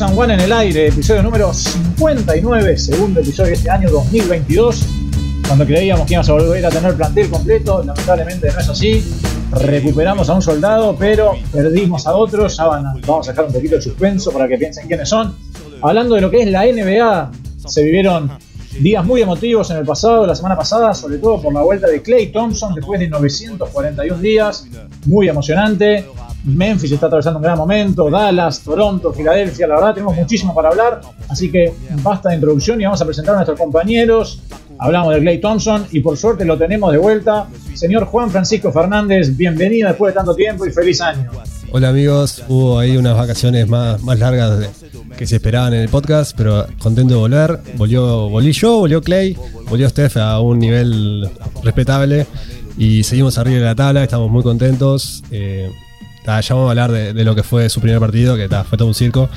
And 0.00 0.18
One 0.18 0.34
en 0.34 0.40
el 0.40 0.52
aire, 0.52 0.88
episodio 0.88 1.22
número 1.22 1.54
59, 1.54 2.76
segundo 2.76 3.20
episodio 3.20 3.50
de 3.50 3.54
este 3.54 3.70
año 3.70 3.88
2022. 3.90 4.86
Cuando 5.46 5.64
creíamos 5.64 6.06
que 6.06 6.14
íbamos 6.14 6.28
a 6.28 6.32
volver 6.32 6.66
a 6.66 6.70
tener 6.70 6.94
plantel 6.94 7.30
completo, 7.30 7.84
lamentablemente 7.84 8.50
no 8.50 8.58
es 8.58 8.68
así. 8.68 9.04
Recuperamos 9.52 10.28
a 10.28 10.34
un 10.34 10.42
soldado, 10.42 10.96
pero 10.98 11.34
perdimos 11.52 12.08
a 12.08 12.16
otros. 12.16 12.56
Ya 12.56 12.64
van 12.64 13.00
vamos 13.06 13.28
a 13.28 13.30
sacar 13.30 13.44
un 13.44 13.52
poquito 13.52 13.76
de 13.76 13.82
suspenso 13.82 14.32
para 14.32 14.48
que 14.48 14.58
piensen 14.58 14.88
quiénes 14.88 15.08
son. 15.08 15.36
Hablando 15.80 16.16
de 16.16 16.22
lo 16.22 16.30
que 16.30 16.42
es 16.42 16.50
la 16.50 16.64
NBA, 16.64 17.30
se 17.64 17.82
vivieron 17.84 18.32
días 18.80 19.04
muy 19.04 19.22
emotivos 19.22 19.70
en 19.70 19.76
el 19.76 19.84
pasado, 19.84 20.26
la 20.26 20.34
semana 20.34 20.56
pasada, 20.56 20.92
sobre 20.92 21.18
todo 21.18 21.40
por 21.40 21.52
la 21.52 21.62
vuelta 21.62 21.86
de 21.86 22.02
Clay 22.02 22.32
Thompson 22.32 22.74
después 22.74 22.98
de 22.98 23.08
941 23.08 24.20
días. 24.20 24.66
Muy 25.06 25.28
emocionante. 25.28 26.04
Memphis 26.44 26.92
está 26.92 27.06
atravesando 27.06 27.38
un 27.38 27.42
gran 27.42 27.56
momento, 27.56 28.10
Dallas, 28.10 28.60
Toronto, 28.60 29.12
Filadelfia, 29.12 29.66
la 29.66 29.76
verdad 29.76 29.94
tenemos 29.94 30.14
muchísimo 30.14 30.54
para 30.54 30.68
hablar, 30.68 31.00
así 31.28 31.50
que 31.50 31.72
basta 32.02 32.28
de 32.28 32.36
introducción 32.36 32.80
y 32.80 32.84
vamos 32.84 33.00
a 33.00 33.06
presentar 33.06 33.34
a 33.34 33.38
nuestros 33.38 33.58
compañeros. 33.58 34.40
Hablamos 34.78 35.14
de 35.14 35.20
Clay 35.20 35.40
Thompson 35.40 35.86
y 35.90 36.00
por 36.00 36.16
suerte 36.18 36.44
lo 36.44 36.58
tenemos 36.58 36.92
de 36.92 36.98
vuelta. 36.98 37.46
Señor 37.74 38.04
Juan 38.06 38.30
Francisco 38.30 38.72
Fernández, 38.72 39.34
bienvenido 39.36 39.88
después 39.88 40.12
de 40.12 40.18
tanto 40.18 40.34
tiempo 40.34 40.66
y 40.66 40.70
feliz 40.70 41.00
año. 41.00 41.30
Hola 41.70 41.88
amigos, 41.88 42.42
hubo 42.48 42.78
ahí 42.78 42.96
unas 42.96 43.16
vacaciones 43.16 43.66
más, 43.66 44.02
más 44.02 44.18
largas 44.18 44.68
que 45.16 45.26
se 45.26 45.36
esperaban 45.36 45.72
en 45.74 45.80
el 45.80 45.88
podcast, 45.88 46.36
pero 46.36 46.66
contento 46.78 47.14
de 47.14 47.20
volver. 47.20 47.60
Volvió, 47.76 48.28
volví 48.28 48.52
yo, 48.52 48.78
volvió 48.78 49.00
Clay, 49.00 49.36
volvió 49.68 49.88
Steph 49.88 50.18
a 50.18 50.40
un 50.40 50.58
nivel 50.58 51.30
respetable 51.62 52.26
y 52.76 53.02
seguimos 53.04 53.38
arriba 53.38 53.58
de 53.58 53.64
la 53.64 53.74
tabla, 53.74 54.02
estamos 54.02 54.30
muy 54.30 54.42
contentos. 54.42 55.22
Eh, 55.30 55.70
ta, 56.24 56.40
ya 56.40 56.54
vamos 56.54 56.68
a 56.68 56.70
hablar 56.70 56.90
de, 56.90 57.12
de 57.12 57.24
lo 57.24 57.34
que 57.34 57.42
fue 57.42 57.68
su 57.68 57.80
primer 57.80 58.00
partido, 58.00 58.36
que 58.36 58.48
ta, 58.48 58.64
fue 58.64 58.76
todo 58.78 58.88
un 58.88 58.94
circo, 58.94 59.28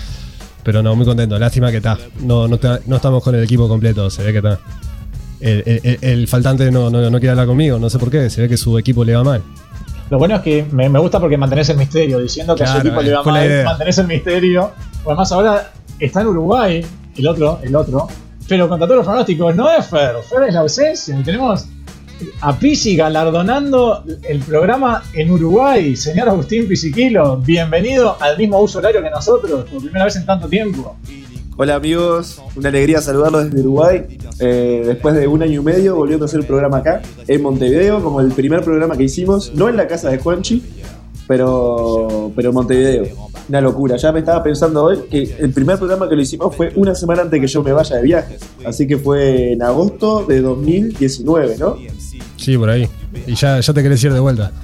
pero 0.64 0.82
no, 0.82 0.96
muy 0.96 1.06
contento. 1.06 1.38
Lástima 1.38 1.70
que 1.72 1.78
está, 1.78 1.98
no, 2.22 2.48
no, 2.48 2.58
ta- 2.58 2.80
no 2.86 2.96
estamos 2.96 3.24
con 3.24 3.36
el 3.36 3.44
equipo 3.44 3.68
completo, 3.68 4.10
se 4.10 4.24
ve 4.24 4.32
que 4.32 4.38
está. 4.40 4.60
El, 5.40 5.64
el- 5.68 5.82
el- 5.84 5.98
el 6.02 6.28
faltante 6.28 6.72
no, 6.72 6.90
no, 6.90 7.02
no 7.10 7.20
quiere 7.20 7.30
hablar 7.32 7.46
conmigo, 7.48 7.78
no 7.78 7.90
sé 7.90 8.00
por 8.00 8.10
qué, 8.10 8.30
se 8.30 8.42
ve 8.42 8.50
que 8.50 8.58
su 8.58 8.78
equipo 8.78 9.04
le 9.06 9.16
va 9.16 9.24
mal. 9.24 9.44
Lo 10.10 10.18
bueno 10.18 10.36
es 10.38 10.42
que 10.42 10.66
me, 10.72 10.88
me 10.90 11.00
gusta 11.00 11.20
porque 11.20 11.38
mantenés 11.38 11.70
el 11.70 11.78
misterio, 11.78 12.20
diciendo 12.20 12.56
que 12.56 12.64
a 12.64 12.68
su 12.68 12.78
equipo 12.80 13.02
le 13.02 13.12
va 13.12 13.24
mal, 13.24 13.64
mantenés 13.66 13.98
el 13.98 14.08
misterio. 14.08 14.72
Además 15.06 15.32
ahora 15.34 15.72
está 16.00 16.22
en 16.22 16.28
Uruguay, 16.28 16.86
el 17.18 17.28
otro, 17.28 17.60
el 17.62 17.76
otro, 17.76 18.08
pero 18.48 18.70
contra 18.70 18.88
todos 18.88 18.98
los 19.00 19.06
pronósticos 19.06 19.54
no 19.56 19.70
es 19.70 19.86
Fer, 19.86 20.16
Fer 20.28 20.44
es 20.48 20.54
la 20.54 20.62
ausencia. 20.62 21.20
Y 21.20 21.24
tenemos 21.24 21.66
a 22.42 22.58
Pisi 22.58 22.96
galardonando 22.96 24.04
el 24.23 24.40
programa 24.40 25.04
en 25.14 25.32
Uruguay. 25.32 25.96
Señor 25.96 26.30
Agustín 26.30 26.68
Pisiquilo, 26.68 27.38
bienvenido 27.38 28.18
al 28.20 28.38
mismo 28.38 28.60
uso 28.62 28.80
horario 28.80 29.02
que 29.02 29.10
nosotros, 29.10 29.66
por 29.70 29.82
primera 29.82 30.06
vez 30.06 30.16
en 30.16 30.26
tanto 30.26 30.48
tiempo. 30.48 30.95
Hola 31.60 31.76
amigos, 31.76 32.40
una 32.56 32.70
alegría 32.70 33.02
saludarlos 33.02 33.45
desde 33.45 33.62
Uruguay. 33.62 34.06
Eh, 34.40 34.84
después 34.86 35.16
de 35.16 35.26
un 35.28 35.42
año 35.42 35.62
y 35.62 35.64
medio 35.64 35.95
volviendo 35.95 36.26
a 36.26 36.28
hacer 36.28 36.42
el 36.42 36.45
programa 36.45 36.78
acá, 36.78 37.02
en 37.28 37.42
Montevideo, 37.42 38.04
como 38.04 38.22
el 38.22 38.32
primer 38.32 38.62
programa 38.62 38.95
que 38.95 39.04
hicimos, 39.04 39.52
no 39.56 39.68
en 39.68 39.76
la 39.76 39.88
casa 39.88 40.12
de 40.12 40.20
Juanchi, 40.20 40.62
pero, 41.28 42.32
pero 42.36 42.50
en 42.50 42.56
Montevideo. 42.56 43.06
Una 43.50 43.62
locura, 43.62 43.98
ya 43.98 44.12
me 44.12 44.20
estaba 44.20 44.44
pensando 44.44 44.84
hoy 44.84 45.00
que 45.10 45.36
el 45.40 45.52
primer 45.52 45.78
programa 45.78 46.08
que 46.08 46.16
lo 46.16 46.22
hicimos 46.22 46.56
fue 46.56 46.72
una 46.76 46.94
semana 46.94 47.23
antes 47.23 47.40
que 47.40 47.48
yo 47.48 47.64
me 47.64 47.72
vaya 47.72 47.95
de 47.95 48.04
viaje. 48.04 48.38
Así 48.66 48.86
que 48.86 48.98
fue 48.98 49.54
en 49.54 49.64
agosto 49.64 50.26
de 50.26 50.42
2019, 50.42 51.58
¿no? 51.58 51.78
Sí, 52.48 52.58
por 52.58 52.70
ahí. 52.70 52.88
Y 53.26 53.36
ya, 53.36 53.60
ya 53.60 53.73
te 53.73 53.83
querés 53.83 54.02
ir 54.05 54.14
de 54.14 54.22
vuelta. 54.22 54.54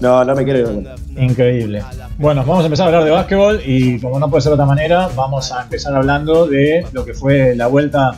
No, 0.00 0.24
no 0.24 0.34
me 0.34 0.44
quiero 0.44 0.72
ir. 0.72 0.88
Increíble. 1.18 1.82
Bueno, 2.16 2.40
vamos 2.40 2.62
a 2.62 2.66
empezar 2.66 2.86
a 2.86 2.88
hablar 2.88 3.04
de 3.04 3.10
básquetbol 3.10 3.60
y 3.66 4.00
como 4.00 4.18
no 4.18 4.30
puede 4.30 4.40
ser 4.40 4.50
de 4.50 4.54
otra 4.54 4.64
manera, 4.64 5.10
vamos 5.14 5.52
a 5.52 5.62
empezar 5.62 5.94
hablando 5.94 6.46
de 6.46 6.86
lo 6.92 7.04
que 7.04 7.12
fue 7.12 7.54
la 7.54 7.66
vuelta 7.66 8.16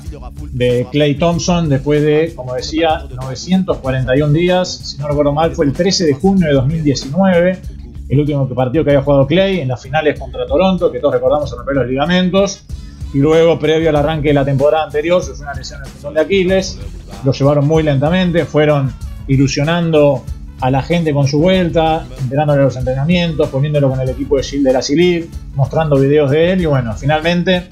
de 0.52 0.86
Clay 0.92 1.16
Thompson 1.16 1.68
después 1.68 2.02
de, 2.02 2.34
como 2.36 2.54
decía, 2.54 3.04
941 3.10 4.32
días. 4.32 4.68
Si 4.68 4.98
no 4.98 5.08
recuerdo 5.08 5.32
mal, 5.32 5.50
fue 5.56 5.66
el 5.66 5.72
13 5.72 6.06
de 6.06 6.14
junio 6.14 6.46
de 6.46 6.54
2019, 6.54 7.58
el 8.10 8.20
último 8.20 8.48
partido 8.48 8.84
que 8.84 8.90
había 8.90 9.02
jugado 9.02 9.26
Clay 9.26 9.58
en 9.58 9.68
las 9.68 9.82
finales 9.82 10.20
contra 10.20 10.46
Toronto, 10.46 10.92
que 10.92 11.00
todos 11.00 11.14
recordamos 11.14 11.50
se 11.50 11.56
romper 11.56 11.74
los 11.74 11.88
ligamentos. 11.88 12.64
Luego, 13.14 13.58
previo 13.58 13.90
al 13.90 13.96
arranque 13.96 14.28
de 14.28 14.34
la 14.34 14.44
temporada 14.44 14.84
anterior, 14.84 15.22
sufrió 15.22 15.44
una 15.44 15.54
lesión 15.54 15.80
en 15.80 15.86
el 15.86 15.92
tendón 15.92 16.14
de 16.14 16.20
Aquiles. 16.20 16.78
Lo 17.24 17.32
llevaron 17.32 17.66
muy 17.66 17.82
lentamente, 17.82 18.44
fueron 18.44 18.92
ilusionando 19.28 20.24
a 20.60 20.70
la 20.70 20.82
gente 20.82 21.12
con 21.12 21.26
su 21.26 21.40
vuelta, 21.40 22.06
enterándole 22.20 22.60
de 22.60 22.64
los 22.66 22.76
entrenamientos, 22.76 23.48
poniéndolo 23.48 23.90
con 23.90 24.00
el 24.00 24.08
equipo 24.08 24.36
de 24.36 24.44
Gilles 24.44 24.64
de 24.64 24.72
la 24.72 24.80
Silir, 24.80 25.28
mostrando 25.54 25.98
videos 25.98 26.30
de 26.30 26.52
él 26.52 26.60
y 26.62 26.66
bueno, 26.66 26.94
finalmente 26.94 27.68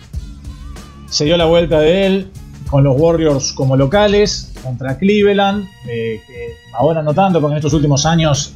se 1.09 1.25
dio 1.25 1.37
la 1.37 1.45
vuelta 1.45 1.79
de 1.79 2.07
él 2.07 2.31
con 2.69 2.83
los 2.83 2.99
Warriors 2.99 3.53
como 3.53 3.77
locales 3.77 4.53
contra 4.63 4.99
Cleveland, 4.99 5.69
eh, 5.89 6.21
que 6.27 6.55
ahora 6.75 7.01
no 7.03 7.15
tanto 7.15 7.41
porque 7.41 7.53
en 7.53 7.59
estos 7.59 7.75
últimos 7.75 8.05
años 8.07 8.55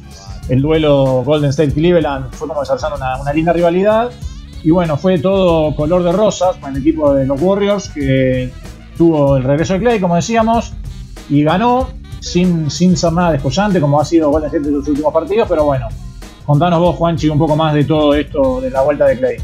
el 0.49 0.61
duelo 0.61 1.23
Golden 1.25 1.49
State 1.51 1.73
Cleveland 1.73 2.31
fue 2.31 2.47
como 2.47 2.59
desarrollando 2.59 2.97
una, 2.97 3.21
una 3.21 3.33
linda 3.33 3.53
rivalidad 3.53 4.11
y 4.65 4.71
bueno, 4.71 4.97
fue 4.97 5.19
todo 5.19 5.75
color 5.75 6.03
de 6.03 6.11
rosas 6.11 6.55
con 6.57 6.71
el 6.75 6.81
equipo 6.81 7.13
de 7.13 7.25
los 7.25 7.39
Warriors 7.41 7.89
que 7.89 8.49
tuvo 8.97 9.37
el 9.37 9.43
regreso 9.43 9.73
de 9.73 9.79
Clay, 9.79 9.99
como 9.99 10.15
decíamos, 10.15 10.73
y 11.29 11.43
ganó 11.43 11.89
sin, 12.19 12.71
sin 12.71 12.97
ser 12.97 13.13
nada 13.13 13.31
descollante 13.33 13.79
como 13.79 14.01
ha 14.01 14.05
sido 14.05 14.29
Golden 14.31 14.47
State 14.49 14.67
en 14.67 14.73
los 14.79 14.87
últimos 14.87 15.13
partidos, 15.13 15.47
pero 15.47 15.65
bueno, 15.65 15.87
contanos 16.45 16.79
vos, 16.79 16.95
Juanchi, 16.95 17.29
un 17.29 17.37
poco 17.37 17.55
más 17.55 17.73
de 17.75 17.83
todo 17.83 18.13
esto 18.15 18.59
de 18.61 18.71
la 18.71 18.81
vuelta 18.81 19.05
de 19.05 19.17
Clay. 19.19 19.35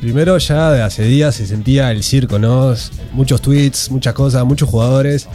Primero 0.00 0.38
ya 0.38 0.70
de 0.72 0.82
hace 0.82 1.02
días 1.04 1.34
se 1.34 1.46
sentía 1.46 1.90
el 1.90 2.02
circo, 2.02 2.38
¿no? 2.38 2.72
Muchos 3.12 3.42
tweets, 3.42 3.90
muchas 3.90 4.14
cosas, 4.14 4.44
muchos 4.46 4.68
jugadores. 4.70 5.28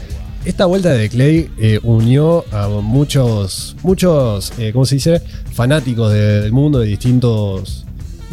Esta 0.43 0.65
vuelta 0.65 0.89
de 0.89 1.07
Clay 1.09 1.51
eh, 1.59 1.79
unió 1.83 2.43
a 2.51 2.67
muchos, 2.69 3.75
muchos, 3.83 4.53
eh, 4.57 4.71
¿cómo 4.73 4.85
se 4.85 4.95
dice? 4.95 5.21
Fanáticos 5.53 6.11
de- 6.11 6.41
del 6.41 6.51
mundo 6.51 6.79
de 6.79 6.87
distintos, 6.87 7.84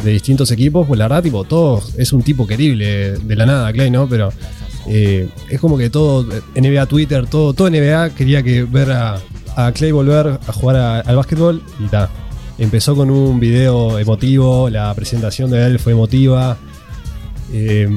de 0.03 0.11
distintos 0.11 0.51
equipos. 0.51 0.85
Pues 0.87 0.97
la 0.97 1.05
verdad, 1.07 1.23
tipo, 1.23 1.81
es 1.97 2.13
un 2.13 2.21
tipo 2.23 2.45
querible 2.47 3.13
de 3.13 3.35
la 3.35 3.45
nada, 3.45 3.71
Clay, 3.73 3.89
¿no? 3.91 4.07
Pero 4.07 4.29
eh, 4.87 5.27
es 5.49 5.59
como 5.59 5.77
que 5.77 5.89
todo, 5.89 6.25
eh, 6.55 6.61
NBA 6.61 6.85
Twitter, 6.87 7.25
todo, 7.27 7.53
todo 7.53 7.69
NBA 7.69 8.11
quería 8.15 8.43
que 8.43 8.63
ver 8.63 8.91
a, 8.91 9.19
a 9.55 9.71
Clay 9.71 9.91
volver 9.91 10.39
a 10.47 10.53
jugar 10.53 11.03
al 11.05 11.15
básquetbol 11.15 11.61
y 11.79 11.87
ta. 11.87 12.09
Empezó 12.59 12.95
con 12.95 13.09
un 13.09 13.39
video 13.39 13.97
emotivo, 13.97 14.69
la 14.69 14.93
presentación 14.93 15.49
de 15.49 15.65
él 15.65 15.79
fue 15.79 15.93
emotiva. 15.93 16.57
Eh, 17.51 17.87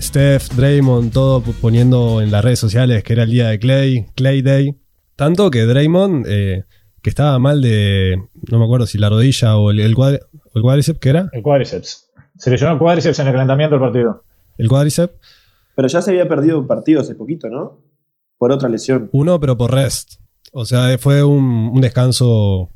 Steph, 0.00 0.50
Draymond, 0.54 1.12
todo 1.12 1.42
poniendo 1.42 2.22
en 2.22 2.30
las 2.30 2.44
redes 2.44 2.58
sociales 2.58 3.02
que 3.02 3.12
era 3.14 3.24
el 3.24 3.30
día 3.30 3.48
de 3.48 3.58
Clay, 3.58 4.06
Clay 4.14 4.42
Day. 4.42 4.74
Tanto 5.16 5.50
que 5.50 5.64
Draymond, 5.66 6.24
eh, 6.28 6.64
que 7.02 7.10
estaba 7.10 7.38
mal 7.38 7.60
de, 7.60 8.16
no 8.50 8.58
me 8.58 8.64
acuerdo 8.64 8.86
si 8.86 8.96
la 8.98 9.08
rodilla 9.08 9.56
o 9.56 9.70
el, 9.72 9.80
el, 9.80 9.94
cuadri- 9.96 10.20
o 10.47 10.47
el 10.58 10.62
cuádriceps, 10.62 10.98
¿qué 11.00 11.08
era? 11.10 11.28
El 11.32 11.42
cuádriceps. 11.42 12.10
Se 12.36 12.50
lesionó 12.50 12.74
el 12.74 12.78
cuádriceps 12.78 13.18
en 13.18 13.26
el 13.26 13.32
calentamiento 13.32 13.74
del 13.76 13.80
partido. 13.82 14.24
El 14.58 14.68
cuádriceps. 14.68 15.14
Pero 15.74 15.88
ya 15.88 16.02
se 16.02 16.10
había 16.10 16.28
perdido 16.28 16.58
un 16.58 16.66
partido 16.66 17.00
hace 17.00 17.14
poquito, 17.14 17.48
¿no? 17.48 17.80
Por 18.36 18.52
otra 18.52 18.68
lesión 18.68 19.08
Uno, 19.12 19.40
pero 19.40 19.56
por 19.56 19.72
rest. 19.72 20.20
O 20.52 20.64
sea, 20.64 20.96
fue 20.98 21.22
un, 21.22 21.70
un 21.72 21.80
descanso 21.80 22.70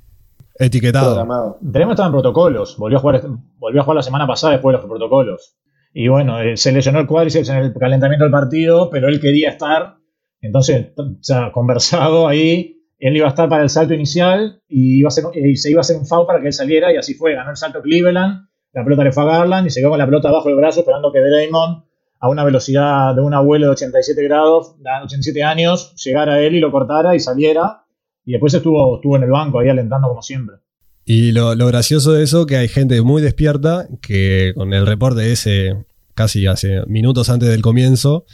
etiquetado. 0.59 1.15
programado. 1.15 1.59
Draymond 1.61 1.93
estaba 1.93 2.07
en 2.09 2.13
protocolos, 2.13 2.77
volvió 2.77 2.99
a 2.99 3.01
jugar, 3.01 3.23
volvió 3.59 3.81
a 3.81 3.85
jugar 3.85 3.97
la 3.97 4.03
semana 4.03 4.27
pasada 4.27 4.53
después 4.55 4.75
de 4.75 4.79
los 4.79 4.89
protocolos. 4.89 5.57
Y 5.95 6.09
bueno, 6.09 6.41
eh, 6.41 6.57
se 6.57 6.73
lesionó 6.73 7.01
el 7.01 7.07
cuádriceps 7.07 7.49
en 7.51 7.57
el 7.59 7.75
calentamiento 7.75 8.25
del 8.25 8.33
partido, 8.33 8.89
pero 8.91 9.09
él 9.09 9.21
quería 9.21 9.51
estar. 9.51 9.97
Entonces, 10.41 10.93
se 11.21 11.35
ha 11.35 11.53
conversado 11.53 12.27
ahí. 12.29 12.82
Él 13.03 13.17
iba 13.17 13.27
a 13.27 13.31
estar 13.31 13.49
para 13.49 13.65
el 13.65 13.69
salto 13.69 13.95
inicial 13.95 14.61
ser, 14.69 15.25
y 15.35 15.57
se 15.57 15.73
iba 15.73 15.81
a 15.81 15.83
hacer 15.83 15.97
un 15.97 16.07
foul 16.07 16.25
para 16.25 16.41
que 16.41 16.47
él 16.47 16.53
saliera. 16.53 16.93
Y 16.93 16.97
así 16.97 17.15
fue. 17.15 17.35
Ganó 17.35 17.51
el 17.51 17.57
salto 17.57 17.83
Cleveland. 17.83 18.47
La 18.73 18.85
pelota 18.85 19.03
le 19.03 19.11
fue 19.11 19.25
a 19.25 19.27
Garland 19.27 19.67
y 19.67 19.71
se 19.71 19.81
quedó 19.81 19.91
con 19.91 19.99
la 19.99 20.07
pelota 20.07 20.31
bajo 20.31 20.49
el 20.49 20.55
brazo 20.55 20.81
esperando 20.81 21.11
que 21.11 21.19
Draymond, 21.19 21.83
a 22.21 22.29
una 22.29 22.45
velocidad 22.45 23.13
de 23.17 23.21
un 23.21 23.35
abuelo 23.35 23.67
de 23.67 23.73
87 23.73 24.23
grados, 24.23 24.81
de 24.81 24.89
87 25.03 25.43
años, 25.43 25.93
llegara 25.97 26.35
a 26.35 26.41
él 26.41 26.55
y 26.55 26.61
lo 26.61 26.71
cortara 26.71 27.17
y 27.17 27.19
saliera. 27.19 27.87
Y 28.25 28.31
después 28.31 28.55
estuvo, 28.55 28.95
estuvo 28.95 29.17
en 29.17 29.25
el 29.25 29.31
banco 29.31 29.59
ahí 29.59 29.69
alentando 29.69 30.07
como 30.07 30.23
siempre. 30.23 30.59
Y 31.05 31.33
lo, 31.33 31.57
lo 31.57 31.67
gracioso 31.67 32.13
de 32.13 32.23
eso 32.23 32.47
que 32.47 32.57
hay 32.57 32.69
gente 32.69 33.03
muy 33.03 33.21
despierta 33.21 33.89
que 34.01 34.53
con 34.55 34.73
el 34.73 34.87
reporte 34.87 35.33
ese 35.33 35.75
casi 36.15 36.47
hace 36.47 36.87
minutos 36.87 37.31
antes 37.31 37.49
del 37.49 37.63
comienzo 37.63 38.27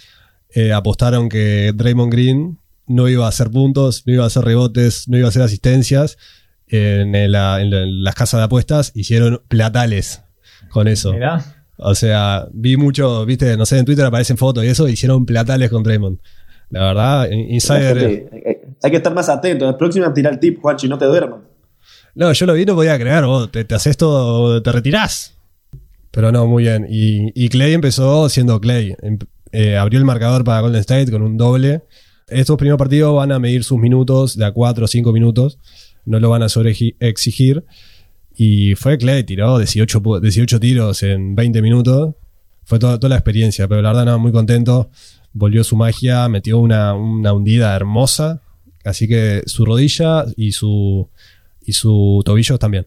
eh, 0.50 0.74
apostaron 0.74 1.30
que 1.30 1.72
Draymond 1.74 2.12
Green 2.12 2.58
no 2.88 3.08
iba 3.08 3.26
a 3.26 3.28
hacer 3.28 3.50
puntos, 3.50 4.02
no 4.06 4.12
iba 4.14 4.24
a 4.24 4.28
hacer 4.28 4.44
rebotes, 4.44 5.08
no 5.08 5.16
iba 5.18 5.26
a 5.26 5.30
hacer 5.30 5.42
asistencias. 5.42 6.16
En, 6.70 7.14
el- 7.14 7.24
en 7.26 7.32
la- 7.32 7.60
en 7.62 8.02
las 8.04 8.14
casas 8.14 8.40
de 8.40 8.44
apuestas 8.44 8.92
hicieron 8.94 9.40
platales 9.48 10.22
con 10.70 10.86
eso. 10.88 11.12
Mirá. 11.12 11.64
O 11.78 11.94
sea, 11.94 12.46
vi 12.52 12.76
mucho, 12.76 13.24
viste, 13.24 13.56
no 13.56 13.64
sé, 13.64 13.78
en 13.78 13.84
Twitter 13.84 14.04
aparecen 14.04 14.36
fotos 14.36 14.64
y 14.64 14.66
eso, 14.68 14.88
hicieron 14.88 15.24
platales 15.24 15.70
con 15.70 15.82
Draymond. 15.82 16.18
La 16.70 16.80
verdad, 16.88 17.30
in- 17.30 17.54
Insider. 17.54 17.98
Hay 17.98 18.16
que- 18.42 18.60
hay 18.82 18.90
que 18.90 18.96
estar 18.98 19.14
más 19.14 19.28
atento. 19.28 19.64
La 19.64 19.78
próxima 19.78 20.12
tira 20.12 20.28
el 20.30 20.38
tip, 20.38 20.60
Juanchi, 20.60 20.88
no 20.88 20.98
te 20.98 21.06
duermas. 21.06 21.40
No, 22.14 22.32
yo 22.32 22.46
lo 22.46 22.52
vi, 22.54 22.66
no 22.66 22.74
podía 22.74 22.98
creer, 22.98 23.24
vos 23.24 23.50
te, 23.50 23.64
te 23.64 23.74
haces 23.74 23.96
todo, 23.96 24.60
te 24.62 24.72
retirás. 24.72 25.36
Pero 26.10 26.32
no, 26.32 26.46
muy 26.46 26.64
bien. 26.64 26.86
Y, 26.90 27.48
Clay 27.48 27.72
empezó 27.74 28.28
siendo 28.28 28.60
Clay. 28.60 28.94
Em, 29.02 29.18
eh, 29.52 29.76
abrió 29.76 29.98
el 30.00 30.04
marcador 30.04 30.42
para 30.44 30.60
Golden 30.60 30.80
State 30.80 31.10
con 31.10 31.22
un 31.22 31.36
doble. 31.36 31.82
Estos 32.28 32.56
primeros 32.56 32.78
partidos 32.78 33.14
van 33.16 33.32
a 33.32 33.38
medir 33.38 33.64
sus 33.64 33.78
minutos 33.78 34.36
de 34.36 34.44
a 34.44 34.52
4 34.52 34.84
o 34.84 34.88
5 34.88 35.12
minutos. 35.12 35.58
No 36.04 36.20
lo 36.20 36.30
van 36.30 36.42
a 36.42 36.46
exigir. 37.00 37.64
Y 38.34 38.74
fue 38.74 38.98
Clay, 38.98 39.24
tiró 39.24 39.58
18, 39.58 40.00
18 40.20 40.60
tiros 40.60 41.02
en 41.02 41.34
20 41.34 41.62
minutos. 41.62 42.14
Fue 42.64 42.78
toda, 42.78 42.98
toda 42.98 43.10
la 43.10 43.16
experiencia, 43.16 43.66
pero 43.66 43.82
la 43.82 43.90
verdad, 43.90 44.06
no, 44.06 44.18
muy 44.18 44.30
contento. 44.30 44.90
Volvió 45.32 45.64
su 45.64 45.76
magia, 45.76 46.28
metió 46.28 46.58
una, 46.58 46.94
una 46.94 47.32
hundida 47.32 47.74
hermosa. 47.74 48.42
Así 48.84 49.08
que 49.08 49.42
su 49.46 49.64
rodilla 49.64 50.24
y 50.36 50.52
su, 50.52 51.08
y 51.62 51.72
su 51.72 52.22
tobillo 52.24 52.58
también. 52.58 52.86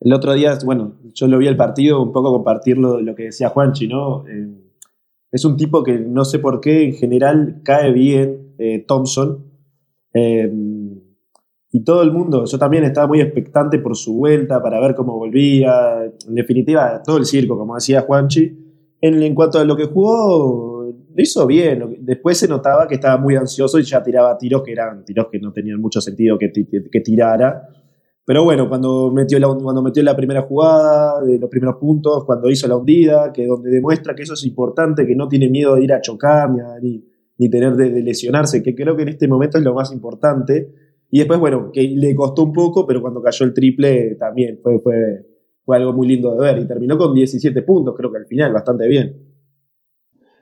El 0.00 0.14
otro 0.14 0.32
día, 0.32 0.58
bueno, 0.64 0.96
yo 1.14 1.28
lo 1.28 1.36
vi 1.38 1.46
el 1.46 1.56
partido, 1.56 2.02
un 2.02 2.12
poco 2.12 2.32
compartirlo 2.32 3.00
lo 3.00 3.14
que 3.14 3.24
decía 3.24 3.50
Juanchi, 3.50 3.86
¿no? 3.86 4.26
Eh, 4.26 4.69
es 5.32 5.44
un 5.44 5.56
tipo 5.56 5.82
que 5.82 5.98
no 5.98 6.24
sé 6.24 6.38
por 6.38 6.60
qué 6.60 6.84
en 6.84 6.94
general 6.94 7.60
cae 7.64 7.92
bien, 7.92 8.54
eh, 8.58 8.84
Thompson. 8.86 9.44
Eh, 10.12 10.50
y 11.72 11.84
todo 11.84 12.02
el 12.02 12.10
mundo, 12.10 12.44
yo 12.46 12.58
también 12.58 12.82
estaba 12.82 13.06
muy 13.06 13.20
expectante 13.20 13.78
por 13.78 13.96
su 13.96 14.16
vuelta, 14.16 14.60
para 14.60 14.80
ver 14.80 14.94
cómo 14.94 15.16
volvía. 15.16 16.04
En 16.26 16.34
definitiva, 16.34 17.00
todo 17.04 17.18
el 17.18 17.26
circo, 17.26 17.56
como 17.56 17.76
decía 17.76 18.02
Juanchi. 18.02 18.58
En, 19.00 19.22
en 19.22 19.34
cuanto 19.34 19.58
a 19.58 19.64
lo 19.64 19.76
que 19.76 19.86
jugó, 19.86 20.92
lo 21.14 21.22
hizo 21.22 21.46
bien. 21.46 21.98
Después 22.00 22.38
se 22.38 22.48
notaba 22.48 22.88
que 22.88 22.96
estaba 22.96 23.16
muy 23.16 23.36
ansioso 23.36 23.78
y 23.78 23.84
ya 23.84 24.02
tiraba 24.02 24.36
tiros 24.36 24.62
que 24.62 24.72
eran 24.72 25.04
tiros 25.04 25.28
que 25.30 25.38
no 25.38 25.52
tenían 25.52 25.80
mucho 25.80 26.00
sentido 26.00 26.36
que 26.38 27.00
tirara. 27.00 27.68
Pero 28.30 28.44
bueno, 28.44 28.68
cuando 28.68 29.10
metió, 29.10 29.40
la, 29.40 29.48
cuando 29.48 29.82
metió 29.82 30.04
la 30.04 30.14
primera 30.14 30.42
jugada, 30.42 31.20
de 31.20 31.36
los 31.36 31.50
primeros 31.50 31.78
puntos, 31.80 32.24
cuando 32.24 32.48
hizo 32.48 32.68
la 32.68 32.76
hundida, 32.76 33.32
que 33.32 33.44
donde 33.44 33.70
demuestra 33.70 34.14
que 34.14 34.22
eso 34.22 34.34
es 34.34 34.44
importante, 34.44 35.04
que 35.04 35.16
no 35.16 35.26
tiene 35.26 35.48
miedo 35.48 35.74
de 35.74 35.82
ir 35.82 35.92
a 35.92 36.00
chocar 36.00 36.48
ni, 36.80 37.02
ni, 37.38 37.50
tener 37.50 37.74
de, 37.74 37.90
lesionarse, 38.00 38.62
que 38.62 38.72
creo 38.72 38.94
que 38.94 39.02
en 39.02 39.08
este 39.08 39.26
momento 39.26 39.58
es 39.58 39.64
lo 39.64 39.74
más 39.74 39.92
importante. 39.92 40.72
Y 41.10 41.18
después, 41.18 41.40
bueno, 41.40 41.72
que 41.72 41.82
le 41.82 42.14
costó 42.14 42.44
un 42.44 42.52
poco, 42.52 42.86
pero 42.86 43.02
cuando 43.02 43.20
cayó 43.20 43.44
el 43.44 43.52
triple 43.52 44.14
también 44.14 44.60
fue, 44.62 44.78
fue, 44.78 45.26
fue 45.64 45.76
algo 45.78 45.92
muy 45.92 46.06
lindo 46.06 46.32
de 46.32 46.38
ver. 46.38 46.62
Y 46.62 46.68
terminó 46.68 46.96
con 46.96 47.12
17 47.12 47.62
puntos, 47.62 47.96
creo 47.96 48.12
que 48.12 48.18
al 48.18 48.26
final, 48.26 48.52
bastante 48.52 48.86
bien. 48.86 49.26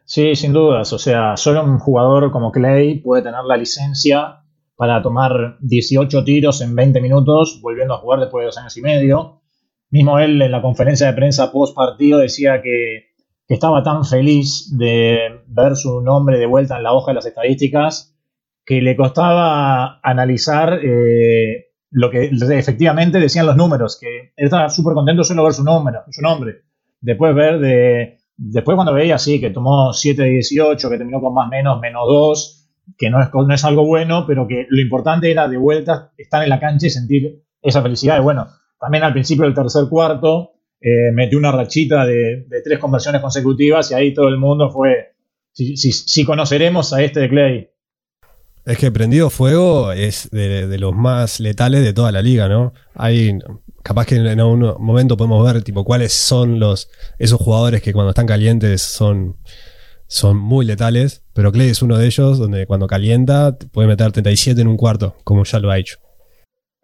Sí, 0.05 0.34
sin 0.34 0.52
dudas. 0.52 0.93
O 0.93 0.99
sea, 0.99 1.38
solo 1.38 1.64
un 1.64 1.79
jugador 1.79 2.31
como 2.32 2.52
Clay 2.52 3.00
puede 3.00 3.23
tener 3.23 3.44
la 3.49 3.56
licencia 3.56 4.43
para 4.79 5.03
tomar 5.03 5.57
18 5.59 6.23
tiros 6.23 6.61
en 6.61 6.77
20 6.77 7.01
minutos, 7.01 7.59
volviendo 7.61 7.95
a 7.95 7.99
jugar 7.99 8.21
después 8.21 8.43
de 8.43 8.47
dos 8.47 8.59
años 8.59 8.77
y 8.77 8.81
medio. 8.81 9.41
Mismo 9.91 10.21
él 10.21 10.41
en 10.41 10.53
la 10.53 10.63
conferencia 10.63 11.09
de 11.09 11.15
prensa 11.15 11.51
post 11.51 11.75
partido 11.75 12.21
decía 12.21 12.63
que, 12.63 13.09
estaba 13.49 13.83
tan 13.83 14.05
feliz 14.05 14.77
de 14.77 15.41
ver 15.47 15.75
su 15.75 16.03
nombre 16.03 16.39
de 16.39 16.45
vuelta 16.45 16.77
en 16.77 16.83
la 16.83 16.93
hoja 16.93 17.13
de 17.13 17.15
las 17.15 17.25
estadísticas 17.25 18.15
que 18.63 18.83
le 18.83 18.95
costaba 18.95 19.99
analizar 20.03 20.79
eh, 20.85 21.69
lo 21.91 22.11
que 22.11 22.31
efectivamente 22.31 23.19
decían 23.19 23.47
los 23.47 23.57
números, 23.57 23.99
que 23.99 24.35
él 24.37 24.45
estaba 24.45 24.69
súper 24.69 24.93
contento 24.93 25.25
solo 25.25 25.45
ver 25.45 25.55
su 25.55 25.65
número, 25.65 26.03
su 26.11 26.21
nombre. 26.21 26.57
Después 27.01 27.35
ver 27.35 27.59
de. 27.59 28.19
Después 28.37 28.77
cuando 28.77 28.93
veía 28.93 29.15
así, 29.15 29.41
que 29.41 29.49
tomó 29.49 29.95
7 29.95 30.23
de 30.23 30.29
18, 30.29 30.91
que 30.91 30.99
terminó 30.99 31.21
con 31.21 31.33
más 31.33 31.49
menos, 31.49 31.81
menos 31.81 32.03
2, 32.07 32.57
que 32.96 33.11
no 33.11 33.20
es, 33.23 33.29
no 33.32 33.52
es 33.52 33.64
algo 33.64 33.85
bueno, 33.85 34.25
pero 34.26 34.46
que 34.46 34.67
lo 34.69 34.81
importante 34.81 35.31
era 35.31 35.49
de 35.49 35.56
vuelta 35.56 36.12
estar 36.17 36.43
en 36.43 36.49
la 36.49 36.61
cancha 36.61 36.87
y 36.87 36.90
sentir 36.90 37.43
esa 37.62 37.82
felicidad. 37.82 38.19
Y 38.19 38.23
bueno, 38.23 38.49
también 38.81 39.05
al 39.05 39.12
principio 39.12 39.44
del 39.44 39.55
tercer 39.55 39.85
cuarto 39.88 40.52
eh, 40.81 41.11
metió 41.12 41.38
una 41.38 41.50
rachita 41.50 42.06
de, 42.06 42.46
tres 42.62 42.79
conversiones 42.79 43.20
consecutivas 43.20 43.90
y 43.90 43.94
ahí 43.94 44.14
todo 44.14 44.29
el 44.29 44.38
mundo 44.38 44.70
fue, 44.70 45.14
si, 45.52 45.76
si, 45.76 46.25
conoceremos 46.25 46.93
a 46.93 47.02
este 47.02 47.20
de 47.20 47.29
Clay. 47.29 47.70
Es 48.64 48.79
que 48.79 48.93
Prendido 48.93 49.31
Fuego 49.31 49.93
es 49.93 50.31
de, 50.31 50.79
los 50.79 50.94
más 50.94 51.41
letales 51.41 51.82
de 51.82 51.93
toda 51.93 52.12
la 52.12 52.23
liga, 52.23 52.49
¿no? 52.49 52.75
Hay, 52.94 53.38
capaz 53.82 54.06
que 54.06 54.17
en 54.17 54.38
algún 54.38 54.75
momento 54.79 55.17
podemos 55.17 55.44
ver, 55.44 55.62
tipo, 55.62 55.84
cuáles 55.84 56.12
son 56.12 56.61
los, 56.61 56.91
esos 57.19 57.41
jugadores 57.41 57.82
que 57.82 57.93
cuando 57.93 58.11
están 58.11 58.26
calientes 58.26 58.82
son 58.82 59.37
son 60.08 60.38
muy 60.38 60.64
letales, 60.64 61.25
pero 61.34 61.52
Clay 61.52 61.69
es 61.69 61.82
uno 61.82 61.99
de 61.99 62.06
ellos 62.06 62.38
donde 62.38 62.66
cuando 62.66 62.87
calienta 62.87 63.56
puede 63.72 63.88
meter 63.88 64.10
37 64.10 64.60
en 64.60 64.66
un 64.66 64.76
cuarto, 64.76 65.14
como 65.22 65.44
ya 65.44 65.60
lo 65.60 65.70
ha 65.70 65.78
hecho. 65.78 65.99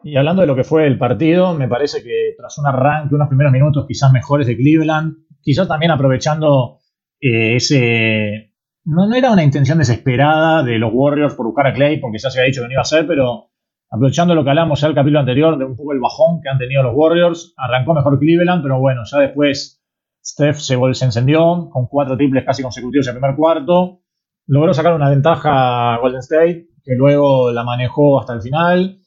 Y 0.05 0.17
hablando 0.17 0.43
de 0.43 0.47
lo 0.47 0.55
que 0.55 0.65
fue 0.65 0.87
el 0.87 0.99
partido, 0.99 1.55
me 1.55 1.67
parece 1.67 2.03
que 2.03 2.35
tras 2.37 2.59
un 2.59 2.67
arranque, 2.67 3.15
unos 3.15 3.29
primeros 3.29 3.53
minutos 3.53 3.87
quizás 3.89 4.13
mejores 4.13 4.47
de 4.47 4.57
Cleveland, 4.57 5.15
quizás 5.41 5.67
también 5.67 5.91
aprovechando 5.91 6.81
eh, 7.19 7.57
ese... 7.57 8.53
No, 8.85 9.09
no 9.09 9.17
era 9.17 9.33
una 9.33 9.43
intención 9.43 9.79
desesperada 9.79 10.63
de 10.63 10.79
los 10.79 10.91
Warriors 10.93 11.35
por 11.35 11.47
buscar 11.47 11.69
a 11.69 11.73
Clay, 11.73 12.01
porque 12.01 12.19
ya 12.19 12.29
se 12.29 12.39
había 12.39 12.49
dicho 12.49 12.61
que 12.61 12.67
no 12.67 12.73
iba 12.75 12.83
a 12.83 12.85
ser, 12.85 13.07
pero 13.07 13.49
aprovechando 13.91 14.35
lo 14.35 14.45
que 14.45 14.51
hablamos 14.51 14.83
ya 14.83 14.89
el 14.89 14.95
capítulo 14.95 15.21
anterior 15.21 15.57
de 15.57 15.65
un 15.65 15.75
poco 15.75 15.95
el 15.95 16.01
bajón 16.01 16.43
que 16.43 16.51
han 16.51 16.59
tenido 16.59 16.83
los 16.83 16.93
Warriors, 16.95 17.55
arrancó 17.57 17.95
mejor 17.95 18.19
Cleveland, 18.19 18.63
pero 18.63 18.79
bueno, 18.79 19.01
ya 19.11 19.21
después 19.21 19.83
Steph 20.25 20.57
se, 20.57 20.79
se 20.95 21.05
encendió 21.05 21.69
con 21.71 21.87
cuatro 21.87 22.17
triples 22.17 22.45
casi 22.45 22.63
consecutivos 22.63 23.07
en 23.07 23.15
el 23.15 23.21
primer 23.21 23.37
cuarto. 23.37 24.01
Logró 24.47 24.73
sacar 24.73 24.95
una 24.95 25.11
ventaja 25.11 25.95
a 25.95 25.99
Golden 25.99 26.21
State, 26.21 26.69
que 26.83 26.95
luego 26.95 27.51
la 27.53 27.65
manejó 27.65 28.21
hasta 28.21 28.35
el 28.35 28.43
final. 28.43 29.01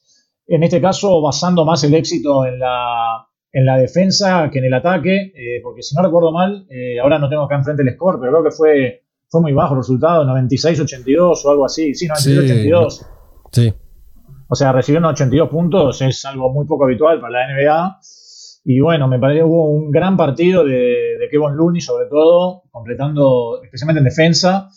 En 0.47 0.63
este 0.63 0.79
caso, 0.79 1.21
basando 1.21 1.65
más 1.65 1.83
el 1.83 1.93
éxito 1.93 2.45
en 2.45 2.59
la, 2.59 3.27
en 3.51 3.65
la 3.65 3.77
defensa 3.77 4.49
que 4.51 4.59
en 4.59 4.65
el 4.65 4.73
ataque, 4.73 5.33
eh, 5.35 5.61
porque 5.63 5.81
si 5.81 5.95
no 5.95 6.03
recuerdo 6.03 6.31
mal, 6.31 6.65
eh, 6.69 6.99
ahora 6.99 7.19
no 7.19 7.29
tengo 7.29 7.43
acá 7.43 7.55
enfrente 7.55 7.83
el 7.83 7.93
score, 7.95 8.19
pero 8.19 8.31
creo 8.31 8.43
que 8.43 8.51
fue, 8.51 9.03
fue 9.27 9.41
muy 9.41 9.53
bajo 9.53 9.73
el 9.73 9.79
resultado, 9.79 10.23
96-82 10.25 11.41
o 11.43 11.51
algo 11.51 11.65
así. 11.65 11.93
Sí, 11.93 12.07
96-82. 12.07 13.05
Sí. 13.51 13.73
O 14.49 14.55
sea, 14.55 14.71
recibir 14.71 15.03
82 15.03 15.49
puntos 15.49 16.01
es 16.01 16.23
algo 16.25 16.51
muy 16.51 16.65
poco 16.65 16.85
habitual 16.85 17.19
para 17.19 17.33
la 17.33 17.53
NBA. 17.53 17.99
Y 18.69 18.81
bueno, 18.81 19.07
me 19.07 19.17
parece 19.17 19.39
que 19.39 19.45
hubo 19.45 19.69
un 19.69 19.91
gran 19.91 20.17
partido 20.17 20.65
de, 20.65 21.15
Kevin 21.31 21.55
Looney, 21.55 21.79
sobre 21.79 22.07
todo, 22.07 22.63
completando, 22.69 23.61
especialmente 23.63 23.99
en 23.99 24.03
defensa. 24.03 24.67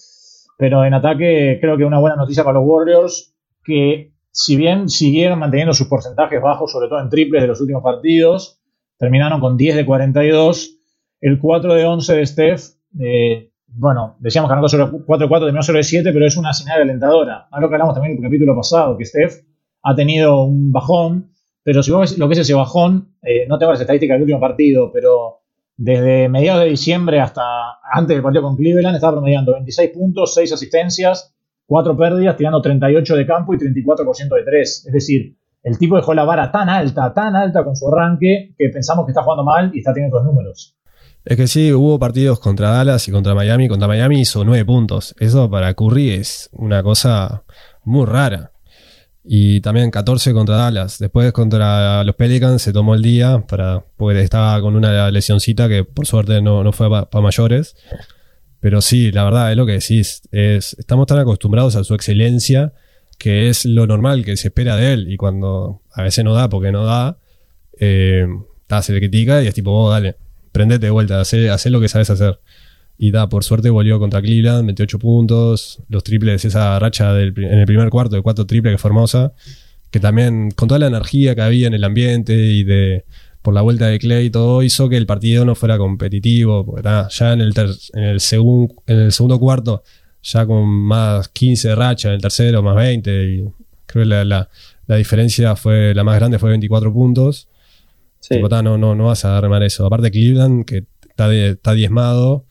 Pero 0.56 0.84
en 0.84 0.94
ataque, 0.94 1.58
creo 1.60 1.76
que 1.76 1.84
una 1.84 1.98
buena 1.98 2.14
noticia 2.14 2.44
para 2.44 2.60
los 2.60 2.68
Warriors, 2.68 3.34
que 3.64 4.12
si 4.30 4.54
bien 4.54 4.88
siguieron 4.88 5.40
manteniendo 5.40 5.74
sus 5.74 5.88
porcentajes 5.88 6.40
bajos, 6.40 6.70
sobre 6.70 6.86
todo 6.86 7.00
en 7.00 7.08
triples 7.08 7.42
de 7.42 7.48
los 7.48 7.60
últimos 7.60 7.82
partidos, 7.82 8.60
terminaron 8.96 9.40
con 9.40 9.56
10 9.56 9.74
de 9.74 9.84
42. 9.84 10.76
El 11.20 11.40
4 11.40 11.74
de 11.74 11.84
11 11.84 12.14
de 12.14 12.26
Steph, 12.26 12.62
eh, 13.00 13.50
bueno, 13.66 14.14
decíamos 14.20 14.48
que 14.48 14.52
arrancó 14.52 14.68
sobre 14.68 14.88
4 15.04 15.24
de 15.24 15.28
4, 15.28 15.46
terminó 15.48 15.64
sobre 15.64 15.82
7, 15.82 16.12
pero 16.12 16.26
es 16.28 16.36
una 16.36 16.52
señal 16.52 16.82
alentadora. 16.82 17.48
Algo 17.50 17.68
que 17.68 17.74
hablamos 17.74 17.94
también 17.94 18.12
en 18.12 18.18
el 18.18 18.30
capítulo 18.30 18.54
pasado, 18.54 18.96
que 18.96 19.04
Steph 19.04 19.42
ha 19.82 19.96
tenido 19.96 20.44
un 20.44 20.70
bajón 20.70 21.32
pero 21.62 21.82
si 21.82 21.90
vos 21.90 22.00
ves 22.00 22.18
lo 22.18 22.28
que 22.28 22.34
es 22.34 22.40
ese 22.40 22.54
bajón, 22.54 23.16
eh, 23.22 23.46
no 23.48 23.58
tengo 23.58 23.72
las 23.72 23.80
estadísticas 23.80 24.14
del 24.14 24.22
último 24.22 24.40
partido, 24.40 24.90
pero 24.92 25.40
desde 25.76 26.28
mediados 26.28 26.64
de 26.64 26.70
diciembre 26.70 27.20
hasta 27.20 27.42
antes 27.92 28.14
del 28.14 28.22
partido 28.22 28.42
con 28.42 28.56
Cleveland 28.56 28.96
estaba 28.96 29.14
promediando 29.14 29.52
26 29.52 29.90
puntos, 29.90 30.34
6 30.34 30.52
asistencias, 30.52 31.34
4 31.66 31.96
pérdidas, 31.96 32.36
tirando 32.36 32.60
38 32.60 33.16
de 33.16 33.26
campo 33.26 33.54
y 33.54 33.58
34% 33.58 34.34
de 34.34 34.44
3. 34.44 34.86
Es 34.86 34.92
decir, 34.92 35.36
el 35.62 35.78
tipo 35.78 35.96
dejó 35.96 36.14
la 36.14 36.24
vara 36.24 36.50
tan 36.50 36.68
alta, 36.68 37.12
tan 37.14 37.36
alta 37.36 37.64
con 37.64 37.76
su 37.76 37.88
arranque, 37.88 38.54
que 38.58 38.68
pensamos 38.68 39.04
que 39.06 39.12
está 39.12 39.22
jugando 39.22 39.44
mal 39.44 39.70
y 39.74 39.78
está 39.78 39.92
teniendo 39.92 40.18
los 40.18 40.26
números. 40.26 40.76
Es 41.24 41.36
que 41.36 41.46
sí, 41.46 41.72
hubo 41.72 41.98
partidos 41.98 42.40
contra 42.40 42.70
Dallas 42.70 43.06
y 43.08 43.12
contra 43.12 43.34
Miami. 43.34 43.68
Contra 43.68 43.86
Miami 43.86 44.20
hizo 44.20 44.44
9 44.44 44.64
puntos. 44.64 45.14
Eso 45.18 45.50
para 45.50 45.74
Curry 45.74 46.10
es 46.10 46.48
una 46.52 46.82
cosa 46.82 47.44
muy 47.84 48.06
rara. 48.06 48.52
Y 49.22 49.60
también 49.60 49.90
14 49.90 50.32
contra 50.32 50.56
Dallas. 50.56 50.98
Después 50.98 51.32
contra 51.32 52.02
los 52.04 52.16
Pelicans 52.16 52.62
se 52.62 52.72
tomó 52.72 52.94
el 52.94 53.02
día 53.02 53.44
para, 53.46 53.84
porque 53.96 54.20
estaba 54.20 54.60
con 54.60 54.76
una 54.76 55.10
lesioncita 55.10 55.68
que 55.68 55.84
por 55.84 56.06
suerte 56.06 56.40
no, 56.40 56.64
no 56.64 56.72
fue 56.72 56.88
para 56.88 57.22
mayores. 57.22 57.76
Pero 58.60 58.80
sí, 58.80 59.12
la 59.12 59.24
verdad 59.24 59.50
es 59.50 59.56
lo 59.56 59.66
que 59.66 59.72
decís. 59.72 60.22
Es, 60.30 60.74
estamos 60.78 61.06
tan 61.06 61.18
acostumbrados 61.18 61.76
a 61.76 61.84
su 61.84 61.94
excelencia 61.94 62.72
que 63.18 63.50
es 63.50 63.66
lo 63.66 63.86
normal 63.86 64.24
que 64.24 64.36
se 64.38 64.48
espera 64.48 64.76
de 64.76 64.94
él. 64.94 65.12
Y 65.12 65.16
cuando 65.18 65.82
a 65.92 66.02
veces 66.02 66.24
no 66.24 66.32
da 66.32 66.48
porque 66.48 66.72
no 66.72 66.84
da, 66.84 67.18
eh, 67.78 68.26
se 68.80 68.92
le 68.92 68.98
critica 69.00 69.42
y 69.42 69.46
es 69.46 69.54
tipo, 69.54 69.72
oh, 69.72 69.90
dale, 69.90 70.16
prendete 70.52 70.86
de 70.86 70.90
vuelta, 70.90 71.20
haz 71.20 71.66
lo 71.66 71.80
que 71.80 71.88
sabes 71.88 72.08
hacer. 72.08 72.40
Y 73.02 73.12
da, 73.12 73.30
por 73.30 73.44
suerte 73.44 73.70
volvió 73.70 73.98
contra 73.98 74.20
Cleveland, 74.20 74.66
28 74.66 74.98
puntos, 74.98 75.82
los 75.88 76.04
triples, 76.04 76.44
esa 76.44 76.78
racha 76.78 77.14
del, 77.14 77.32
en 77.38 77.60
el 77.60 77.64
primer 77.64 77.88
cuarto 77.88 78.14
de 78.14 78.20
cuatro 78.20 78.44
triples 78.44 78.74
que 78.74 78.78
fue 78.78 78.90
hermosa, 78.90 79.32
que 79.90 80.00
también 80.00 80.50
con 80.50 80.68
toda 80.68 80.80
la 80.80 80.88
energía 80.88 81.34
que 81.34 81.40
había 81.40 81.66
en 81.66 81.72
el 81.72 81.82
ambiente 81.82 82.34
y 82.34 82.62
de 82.62 83.06
por 83.40 83.54
la 83.54 83.62
vuelta 83.62 83.86
de 83.86 83.98
Clay 83.98 84.26
y 84.26 84.30
todo, 84.30 84.62
hizo 84.62 84.90
que 84.90 84.98
el 84.98 85.06
partido 85.06 85.46
no 85.46 85.54
fuera 85.54 85.78
competitivo, 85.78 86.66
porque 86.66 86.82
ya 86.82 87.32
en 87.32 87.40
el, 87.40 87.54
en, 87.56 88.02
el 88.02 88.20
en 88.86 88.98
el 88.98 89.12
segundo 89.12 89.38
cuarto, 89.38 89.82
ya 90.22 90.44
con 90.44 90.68
más 90.68 91.30
15 91.30 91.68
de 91.68 91.74
racha, 91.74 92.08
en 92.08 92.16
el 92.16 92.20
tercero 92.20 92.62
más 92.62 92.76
20, 92.76 93.24
y 93.24 93.44
creo 93.86 94.04
que 94.04 94.10
la, 94.10 94.26
la, 94.26 94.96
diferencia 94.96 95.56
fue, 95.56 95.94
la 95.94 96.04
más 96.04 96.16
grande 96.16 96.38
fue 96.38 96.50
24 96.50 96.92
puntos. 96.92 97.48
Sí. 98.20 98.38
no, 98.38 98.76
no, 98.76 98.94
no 98.94 99.04
vas 99.04 99.24
a 99.24 99.38
armar 99.38 99.62
eso. 99.62 99.86
Aparte 99.86 100.10
Cleveland, 100.10 100.66
que 100.66 100.84
está, 101.08 101.34
está 101.34 101.72
diezmado. 101.72 102.44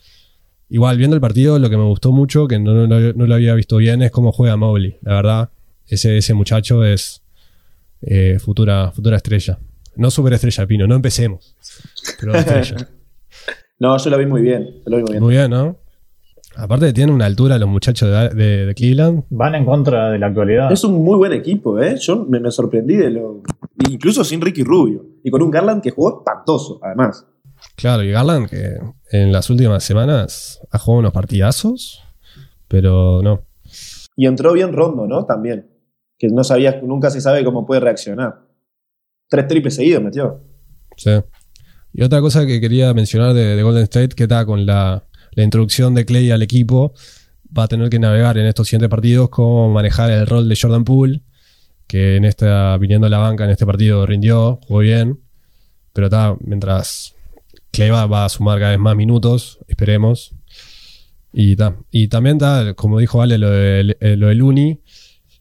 Igual, 0.69 0.97
viendo 0.97 1.15
el 1.15 1.21
partido, 1.21 1.57
lo 1.57 1.69
que 1.69 1.77
me 1.77 1.83
gustó 1.83 2.11
mucho, 2.11 2.47
que 2.47 2.59
no, 2.59 2.85
lo 2.85 3.33
había 3.33 3.55
visto 3.55 3.77
bien, 3.77 4.01
es 4.01 4.11
cómo 4.11 4.31
juega 4.31 4.55
Mobley. 4.55 4.97
La 5.01 5.15
verdad, 5.15 5.49
ese, 5.87 6.17
ese 6.17 6.33
muchacho 6.33 6.83
es 6.83 7.23
eh, 8.01 8.37
futura, 8.39 8.91
futura 8.91 9.17
estrella. 9.17 9.57
No 9.95 10.11
superestrella, 10.11 10.67
Pino, 10.67 10.87
no 10.87 10.95
empecemos. 10.95 11.55
Pero 12.19 12.35
estrella. 12.35 12.77
no, 13.79 13.97
yo 13.97 14.09
lo 14.09 14.17
vi 14.17 14.25
muy 14.27 14.41
bien. 14.41 14.81
Lo 14.85 14.97
vi 14.97 15.03
muy 15.03 15.11
bien. 15.11 15.23
Muy 15.23 15.33
bien, 15.33 15.49
¿no? 15.49 15.77
Aparte 16.55 16.91
tienen 16.91 17.15
una 17.15 17.25
altura 17.25 17.57
los 17.57 17.69
muchachos 17.69 18.09
de, 18.35 18.73
Cleveland. 18.75 19.23
Van 19.29 19.55
en 19.55 19.65
contra 19.65 20.11
de 20.11 20.19
la 20.19 20.27
actualidad. 20.27 20.71
Es 20.71 20.83
un 20.83 21.03
muy 21.03 21.17
buen 21.17 21.31
equipo, 21.31 21.79
¿eh? 21.79 21.95
Yo 21.97 22.25
me, 22.25 22.51
sorprendí 22.51 22.95
de 22.95 23.11
lo... 23.11 23.41
Incluso 23.89 24.23
sin 24.23 24.41
Ricky 24.41 24.63
Rubio. 24.63 25.05
Y 25.23 25.31
con 25.31 25.41
un 25.41 25.51
Garland 25.51 25.81
que 25.81 25.91
jugó 25.91 26.19
espantoso, 26.19 26.79
además. 26.83 27.25
Claro, 27.79 28.03
y 28.03 28.11
Garland 28.11 28.49
que 28.49 28.77
en 29.09 29.31
las 29.31 29.49
últimas 29.49 29.85
semanas 29.85 30.59
ha 30.69 30.77
jugado 30.77 30.99
unos 30.99 31.13
partidazos, 31.13 32.03
pero 32.67 33.21
no. 33.23 33.45
Y 34.17 34.25
entró 34.25 34.51
bien 34.51 34.73
Rondo, 34.73 35.07
¿no? 35.07 35.25
También. 35.25 35.65
Que 36.17 36.27
no 36.27 36.41
nunca 36.83 37.09
se 37.09 37.21
sabe 37.21 37.45
cómo 37.45 37.65
puede 37.65 37.79
reaccionar. 37.79 38.41
Tres 39.29 39.47
triples 39.47 39.75
seguidos 39.75 40.03
metió. 40.03 40.43
Sí. 40.97 41.11
Y 41.93 42.03
otra 42.03 42.19
cosa 42.19 42.45
que 42.45 42.59
quería 42.59 42.93
mencionar 42.93 43.33
de, 43.33 43.63
Golden 43.63 43.83
State, 43.83 44.09
que 44.09 44.23
está 44.23 44.45
con 44.45 44.65
la, 44.65 45.05
introducción 45.37 45.95
de 45.95 46.03
Clay 46.03 46.31
al 46.31 46.41
equipo, 46.41 46.93
va 47.57 47.63
a 47.63 47.67
tener 47.69 47.89
que 47.89 47.97
navegar 47.97 48.37
en 48.37 48.45
estos 48.45 48.67
siguientes 48.67 48.89
partidos 48.89 49.29
cómo 49.29 49.69
manejar 49.71 50.11
el 50.11 50.27
rol 50.27 50.49
de 50.49 50.57
Jordan 50.61 50.83
Poole, 50.83 51.21
que 51.87 52.17
en 52.17 52.25
esta, 52.25 52.77
viniendo 52.77 53.07
a 53.07 53.09
la 53.09 53.19
banca 53.19 53.45
en 53.45 53.51
este 53.51 53.65
partido 53.65 54.05
rindió, 54.05 54.59
jugó 54.67 54.79
bien, 54.79 55.21
pero 55.93 56.07
está, 56.07 56.35
mientras 56.41 57.15
Clay 57.71 57.89
va, 57.89 58.25
a 58.25 58.29
sumar 58.29 58.59
cada 58.59 58.71
vez 58.71 58.79
más 58.79 58.95
minutos, 58.95 59.59
esperemos. 59.67 60.35
Y, 61.31 61.55
y 61.91 62.07
también 62.07 62.37
está, 62.37 62.73
como 62.73 62.99
dijo 62.99 63.21
Ale, 63.21 63.37
lo 63.37 63.49
de, 63.49 63.95
eh, 63.99 64.15
lo 64.15 64.45
Uni. 64.45 64.79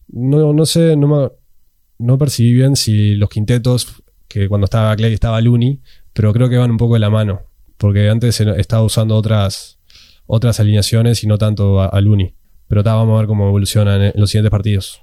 No, 0.07 0.53
no 0.53 0.65
sé, 0.65 0.95
no, 0.95 2.17
percibí 2.17 2.53
bien 2.53 2.75
si 2.75 3.15
los 3.15 3.29
quintetos, 3.29 4.01
que 4.27 4.47
cuando 4.47 4.65
estaba 4.65 4.95
Clay 4.95 5.13
estaba 5.13 5.41
Luni, 5.41 5.81
pero 6.13 6.33
creo 6.33 6.49
que 6.49 6.57
van 6.57 6.71
un 6.71 6.77
poco 6.77 6.95
de 6.95 6.99
la 6.99 7.09
mano. 7.09 7.41
Porque 7.77 8.09
antes 8.09 8.39
estaba 8.41 8.83
usando 8.83 9.15
otras, 9.15 9.79
otras 10.25 10.59
alineaciones 10.59 11.23
y 11.23 11.27
no 11.27 11.37
tanto 11.37 11.81
a, 11.81 11.99
Luni. 12.01 12.35
Pero 12.67 12.81
está, 12.81 12.93
vamos 12.93 13.15
a 13.15 13.19
ver 13.19 13.27
cómo 13.27 13.47
evolucionan 13.47 14.01
en 14.01 14.13
los 14.15 14.29
siguientes 14.29 14.51
partidos. 14.51 15.01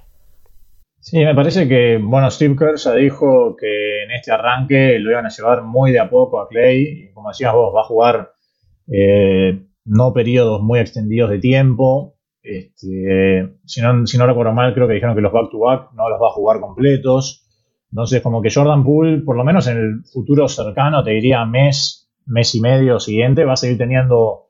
Sí, 1.09 1.19
me 1.23 1.33
parece 1.33 1.69
que, 1.69 1.99
bueno, 2.03 2.29
Steve 2.29 2.53
Kerr 2.57 2.75
ya 2.75 2.93
dijo 2.93 3.55
que 3.55 4.03
en 4.03 4.11
este 4.11 4.33
arranque 4.33 4.99
lo 4.99 5.11
iban 5.11 5.25
a 5.25 5.29
llevar 5.29 5.63
muy 5.63 5.93
de 5.93 5.99
a 5.99 6.09
poco 6.09 6.41
a 6.41 6.49
Clay. 6.49 6.81
Y 6.81 7.13
como 7.13 7.29
decías 7.29 7.53
vos, 7.53 7.73
va 7.73 7.79
a 7.79 7.85
jugar 7.85 8.33
eh, 8.91 9.57
no 9.85 10.11
periodos 10.11 10.61
muy 10.61 10.79
extendidos 10.79 11.29
de 11.29 11.39
tiempo. 11.39 12.17
Este, 12.43 13.55
si, 13.63 13.81
no, 13.81 14.27
recuerdo 14.27 14.51
mal, 14.51 14.73
creo 14.73 14.85
que 14.85 14.95
dijeron 14.95 15.15
que 15.15 15.21
los 15.21 15.31
back-to-back 15.31 15.93
no 15.93 16.09
los 16.09 16.21
va 16.21 16.27
a 16.27 16.33
jugar 16.33 16.59
completos. 16.59 17.47
Entonces, 17.89 18.21
como 18.21 18.41
que 18.41 18.51
Jordan 18.53 18.83
Poole, 18.83 19.19
por 19.19 19.37
lo 19.37 19.45
menos 19.45 19.65
en 19.67 19.77
el 19.77 20.03
futuro 20.11 20.49
cercano, 20.49 21.05
te 21.05 21.11
diría 21.11 21.45
mes, 21.45 22.11
mes 22.25 22.53
y 22.53 22.59
medio 22.59 22.99
siguiente, 22.99 23.45
va 23.45 23.53
a 23.53 23.55
seguir 23.55 23.77
teniendo 23.77 24.49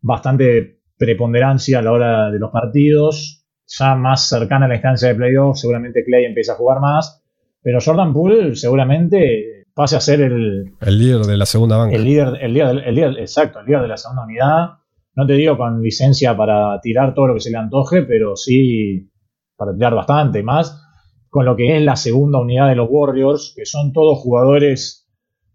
bastante 0.00 0.80
preponderancia 0.96 1.80
a 1.80 1.82
la 1.82 1.92
hora 1.92 2.30
de 2.30 2.38
los 2.38 2.50
partidos 2.50 3.37
ya 3.68 3.94
más 3.94 4.28
cercana 4.28 4.66
a 4.66 4.68
la 4.68 4.74
instancia 4.74 5.08
de 5.08 5.14
playoff, 5.14 5.58
seguramente 5.58 6.04
Clay 6.04 6.24
empieza 6.24 6.52
a 6.52 6.56
jugar 6.56 6.80
más. 6.80 7.22
Pero 7.62 7.78
Jordan 7.84 8.12
Poole 8.12 8.56
seguramente 8.56 9.66
pase 9.74 9.96
a 9.96 10.00
ser 10.00 10.22
el, 10.22 10.72
el 10.80 10.98
líder 10.98 11.22
de 11.22 11.36
la 11.36 11.46
segunda 11.46 11.76
banca. 11.76 11.94
El 11.94 12.04
líder, 12.04 12.38
el 12.40 12.54
líder, 12.54 12.82
el 12.86 12.94
líder, 12.94 13.18
exacto, 13.18 13.60
el 13.60 13.66
líder 13.66 13.82
de 13.82 13.88
la 13.88 13.96
segunda 13.96 14.24
unidad. 14.24 14.68
No 15.14 15.26
te 15.26 15.34
digo 15.34 15.56
con 15.56 15.82
licencia 15.82 16.36
para 16.36 16.80
tirar 16.80 17.14
todo 17.14 17.28
lo 17.28 17.34
que 17.34 17.40
se 17.40 17.50
le 17.50 17.58
antoje, 17.58 18.02
pero 18.02 18.36
sí 18.36 19.10
para 19.56 19.74
tirar 19.74 19.94
bastante 19.94 20.42
más. 20.42 20.84
Con 21.28 21.44
lo 21.44 21.56
que 21.56 21.76
es 21.76 21.82
la 21.82 21.96
segunda 21.96 22.38
unidad 22.38 22.68
de 22.68 22.76
los 22.76 22.88
Warriors, 22.90 23.52
que 23.54 23.66
son 23.66 23.92
todos 23.92 24.18
jugadores 24.18 25.08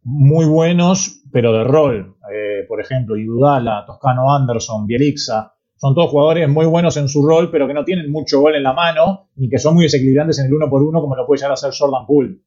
muy 0.03 0.45
buenos, 0.45 1.23
pero 1.31 1.51
de 1.53 1.63
rol. 1.63 2.15
Eh, 2.31 2.65
por 2.67 2.79
ejemplo, 2.79 3.17
Idudala, 3.17 3.85
Toscano 3.87 4.35
Anderson, 4.35 4.85
Bielixa, 4.85 5.53
son 5.77 5.95
todos 5.95 6.09
jugadores 6.09 6.47
muy 6.49 6.65
buenos 6.65 6.97
en 6.97 7.09
su 7.09 7.25
rol, 7.25 7.51
pero 7.51 7.67
que 7.67 7.73
no 7.73 7.83
tienen 7.83 8.11
mucho 8.11 8.39
gol 8.39 8.55
en 8.55 8.63
la 8.63 8.73
mano, 8.73 9.29
ni 9.35 9.49
que 9.49 9.59
son 9.59 9.75
muy 9.75 9.83
desequilibrantes 9.83 10.39
en 10.39 10.47
el 10.47 10.53
uno 10.53 10.69
por 10.69 10.81
uno, 10.81 11.01
como 11.01 11.15
lo 11.15 11.25
puede 11.25 11.39
llegar 11.39 11.51
a 11.51 11.55
hacer 11.55 11.71
Jordan 11.77 12.05
Poole. 12.05 12.37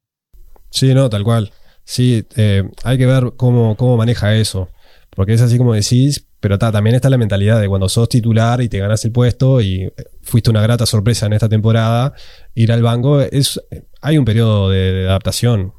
Sí, 0.71 0.95
no, 0.95 1.11
tal 1.11 1.25
cual. 1.25 1.53
Sí, 1.85 2.25
eh, 2.37 2.65
hay 2.85 2.99
que 2.99 3.07
ver 3.07 3.33
cómo, 3.37 3.77
cómo 3.77 3.97
maneja 3.97 4.35
eso. 4.35 4.69
Porque 5.15 5.35
es 5.35 5.41
así 5.41 5.57
como 5.59 5.75
decís, 5.75 6.27
pero 6.41 6.59
también 6.59 6.95
está 6.95 7.11
la 7.11 7.19
mentalidad 7.19 7.61
de 7.61 7.69
cuando 7.69 7.89
sos 7.89 8.09
titular 8.09 8.61
y 8.61 8.69
te 8.69 8.79
ganas 8.79 9.05
el 9.05 9.13
puesto 9.13 9.61
y 9.61 9.83
eh, 9.83 9.93
fuiste 10.23 10.51
una 10.51 10.63
grata 10.63 10.87
sorpresa 10.87 11.27
en 11.27 11.33
esta 11.33 11.49
temporada, 11.49 12.13
ir 12.55 12.71
al 12.71 12.83
banco, 12.83 13.21
es, 13.21 13.61
hay 14.01 14.19
un 14.19 14.25
periodo 14.25 14.71
de, 14.71 15.07
adaptación. 15.09 15.73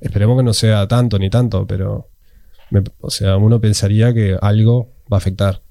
Esperemos 0.00 0.36
que 0.38 0.42
no 0.42 0.54
sea 0.54 0.88
tanto 0.88 1.18
ni 1.18 1.30
tanto, 1.30 1.66
pero 1.66 2.08
o 3.00 3.10
sea, 3.10 3.36
uno 3.36 3.60
pensaría 3.60 4.12
que 4.12 4.36
algo 4.40 4.92
va 5.12 5.16
a 5.16 5.18
afectar. 5.18 5.61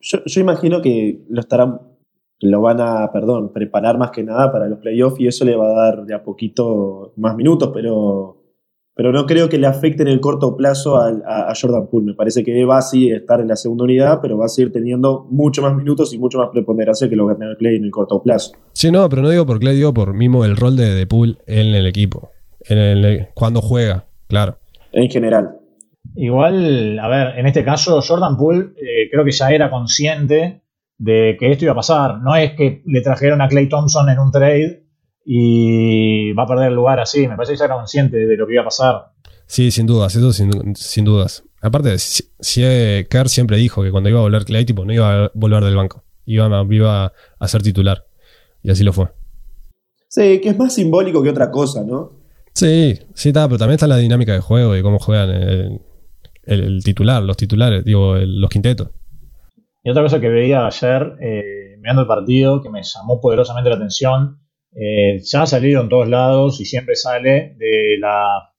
Yo, 0.00 0.40
imagino 0.40 0.80
que 0.80 1.24
lo 1.28 1.40
estarán, 1.40 1.80
lo 2.40 2.60
van 2.62 2.80
a, 2.80 3.12
perdón, 3.12 3.52
preparar 3.52 3.98
más 3.98 4.10
que 4.10 4.22
nada 4.22 4.50
para 4.50 4.66
los 4.66 4.78
playoffs 4.78 5.20
y 5.20 5.26
eso 5.26 5.44
le 5.44 5.56
va 5.56 5.66
a 5.66 5.84
dar 5.84 6.06
de 6.06 6.14
a 6.14 6.22
poquito 6.22 7.12
más 7.16 7.36
minutos, 7.36 7.70
pero, 7.74 8.42
pero 8.94 9.12
no 9.12 9.26
creo 9.26 9.48
que 9.50 9.58
le 9.58 9.66
afecte 9.66 10.02
en 10.02 10.08
el 10.08 10.20
corto 10.20 10.56
plazo 10.56 10.96
a, 10.96 11.52
Jordan 11.60 11.88
Poole. 11.88 12.06
Me 12.06 12.14
parece 12.14 12.42
que 12.42 12.64
va 12.64 12.78
a 12.78 12.82
sí 12.82 13.10
estar 13.10 13.40
en 13.40 13.48
la 13.48 13.56
segunda 13.56 13.84
unidad, 13.84 14.20
pero 14.22 14.38
va 14.38 14.46
a 14.46 14.48
seguir 14.48 14.72
teniendo 14.72 15.26
mucho 15.30 15.60
más 15.60 15.76
minutos 15.76 16.14
y 16.14 16.18
mucho 16.18 16.38
más 16.38 16.48
preponderancia 16.50 17.08
que 17.08 17.16
lo 17.16 17.24
que 17.24 17.32
va 17.32 17.32
a 17.34 17.38
tener 17.38 17.56
Clay 17.58 17.76
en 17.76 17.84
el 17.84 17.90
corto 17.90 18.22
plazo. 18.22 18.52
Sí, 18.72 18.90
no, 18.90 19.06
pero 19.10 19.20
no 19.20 19.28
digo 19.28 19.44
por 19.44 19.58
Clay, 19.58 19.76
digo 19.76 19.92
por 19.92 20.14
mismo 20.14 20.44
el 20.46 20.56
rol 20.56 20.76
de, 20.76 20.94
de 20.94 21.06
Poole 21.06 21.36
en 21.46 21.74
el 21.74 21.86
equipo, 21.86 22.30
en 22.68 22.78
el, 22.78 23.28
cuando 23.34 23.60
juega, 23.60 24.06
claro. 24.28 24.56
En 24.92 25.10
general. 25.10 25.59
Igual, 26.16 26.98
a 26.98 27.08
ver, 27.08 27.38
en 27.38 27.46
este 27.46 27.64
caso 27.64 28.00
Jordan 28.02 28.36
Poole 28.36 28.72
eh, 28.76 29.08
creo 29.10 29.24
que 29.24 29.30
ya 29.30 29.50
era 29.50 29.70
consciente 29.70 30.62
de 30.98 31.36
que 31.38 31.50
esto 31.50 31.64
iba 31.64 31.72
a 31.72 31.76
pasar. 31.76 32.18
No 32.18 32.36
es 32.36 32.52
que 32.52 32.82
le 32.84 33.00
trajeron 33.00 33.40
a 33.40 33.48
Clay 33.48 33.68
Thompson 33.68 34.08
en 34.08 34.18
un 34.18 34.30
trade 34.30 34.84
y 35.24 36.32
va 36.32 36.42
a 36.44 36.46
perder 36.46 36.68
el 36.68 36.74
lugar 36.74 37.00
así. 37.00 37.26
Me 37.26 37.36
parece 37.36 37.52
que 37.52 37.58
ya 37.58 37.64
era 37.66 37.76
consciente 37.76 38.16
de 38.18 38.36
lo 38.36 38.46
que 38.46 38.54
iba 38.54 38.62
a 38.62 38.66
pasar. 38.66 39.12
Sí, 39.46 39.70
sin 39.70 39.86
dudas, 39.86 40.14
eso 40.14 40.32
sin, 40.32 41.04
dudas. 41.04 41.44
Aparte, 41.60 41.98
si, 41.98 42.24
eh, 42.62 43.06
Kerr 43.10 43.28
siempre 43.28 43.56
dijo 43.56 43.82
que 43.82 43.90
cuando 43.90 44.08
iba 44.08 44.18
a 44.18 44.22
volver 44.22 44.44
Clay, 44.44 44.64
tipo, 44.64 44.84
no 44.84 44.92
iba 44.92 45.24
a 45.24 45.30
volver 45.34 45.64
del 45.64 45.76
banco. 45.76 46.04
Iba, 46.24 46.64
iba 46.70 47.12
a 47.38 47.48
ser 47.48 47.62
titular. 47.62 48.04
Y 48.62 48.70
así 48.70 48.84
lo 48.84 48.92
fue. 48.92 49.08
Sí, 50.08 50.40
que 50.40 50.50
es 50.50 50.58
más 50.58 50.74
simbólico 50.74 51.22
que 51.22 51.30
otra 51.30 51.50
cosa, 51.50 51.82
¿no? 51.82 52.12
Sí, 52.52 52.98
sí, 53.14 53.28
está, 53.30 53.46
pero 53.46 53.58
también 53.58 53.74
está 53.74 53.86
la 53.86 53.96
dinámica 53.96 54.32
de 54.32 54.40
juego 54.40 54.76
y 54.76 54.82
cómo 54.82 54.98
juegan. 54.98 55.30
El, 55.30 55.80
el, 56.50 56.82
titular, 56.82 57.22
los 57.22 57.36
titulares, 57.36 57.84
digo, 57.84 58.16
los 58.16 58.50
quintetos. 58.50 58.90
Y 59.82 59.90
otra 59.90 60.02
cosa 60.02 60.20
que 60.20 60.28
veía 60.28 60.66
ayer, 60.66 61.16
eh, 61.20 61.76
mirando 61.78 62.02
el 62.02 62.08
partido, 62.08 62.62
que 62.62 62.68
me 62.68 62.82
llamó 62.82 63.20
poderosamente 63.20 63.70
la 63.70 63.76
atención, 63.76 64.40
eh, 64.72 65.20
ya 65.22 65.42
ha 65.42 65.46
salido 65.46 65.80
en 65.80 65.88
todos 65.88 66.08
lados 66.08 66.60
y 66.60 66.64
siempre 66.64 66.94
sale 66.94 67.54
de 67.56 67.96
la, 67.98 68.52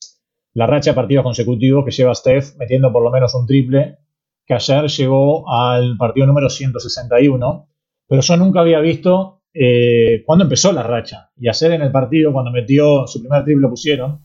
la 0.53 0.67
racha 0.67 0.91
de 0.91 0.95
partidos 0.95 1.23
consecutivos 1.23 1.85
que 1.85 1.91
lleva 1.91 2.15
Steph 2.15 2.55
metiendo 2.57 2.91
por 2.91 3.03
lo 3.03 3.11
menos 3.11 3.35
un 3.35 3.45
triple, 3.45 3.97
que 4.45 4.53
ayer 4.55 4.87
llegó 4.87 5.49
al 5.49 5.95
partido 5.97 6.25
número 6.25 6.49
161, 6.49 7.69
pero 8.07 8.21
yo 8.21 8.37
nunca 8.37 8.61
había 8.61 8.79
visto 8.79 9.43
eh, 9.53 10.23
cuándo 10.25 10.45
empezó 10.45 10.71
la 10.71 10.83
racha. 10.83 11.29
Y 11.37 11.49
ayer 11.49 11.73
en 11.73 11.81
el 11.81 11.91
partido, 11.91 12.33
cuando 12.33 12.51
metió 12.51 13.05
su 13.05 13.21
primer 13.21 13.43
triple, 13.43 13.61
lo 13.61 13.69
pusieron. 13.69 14.21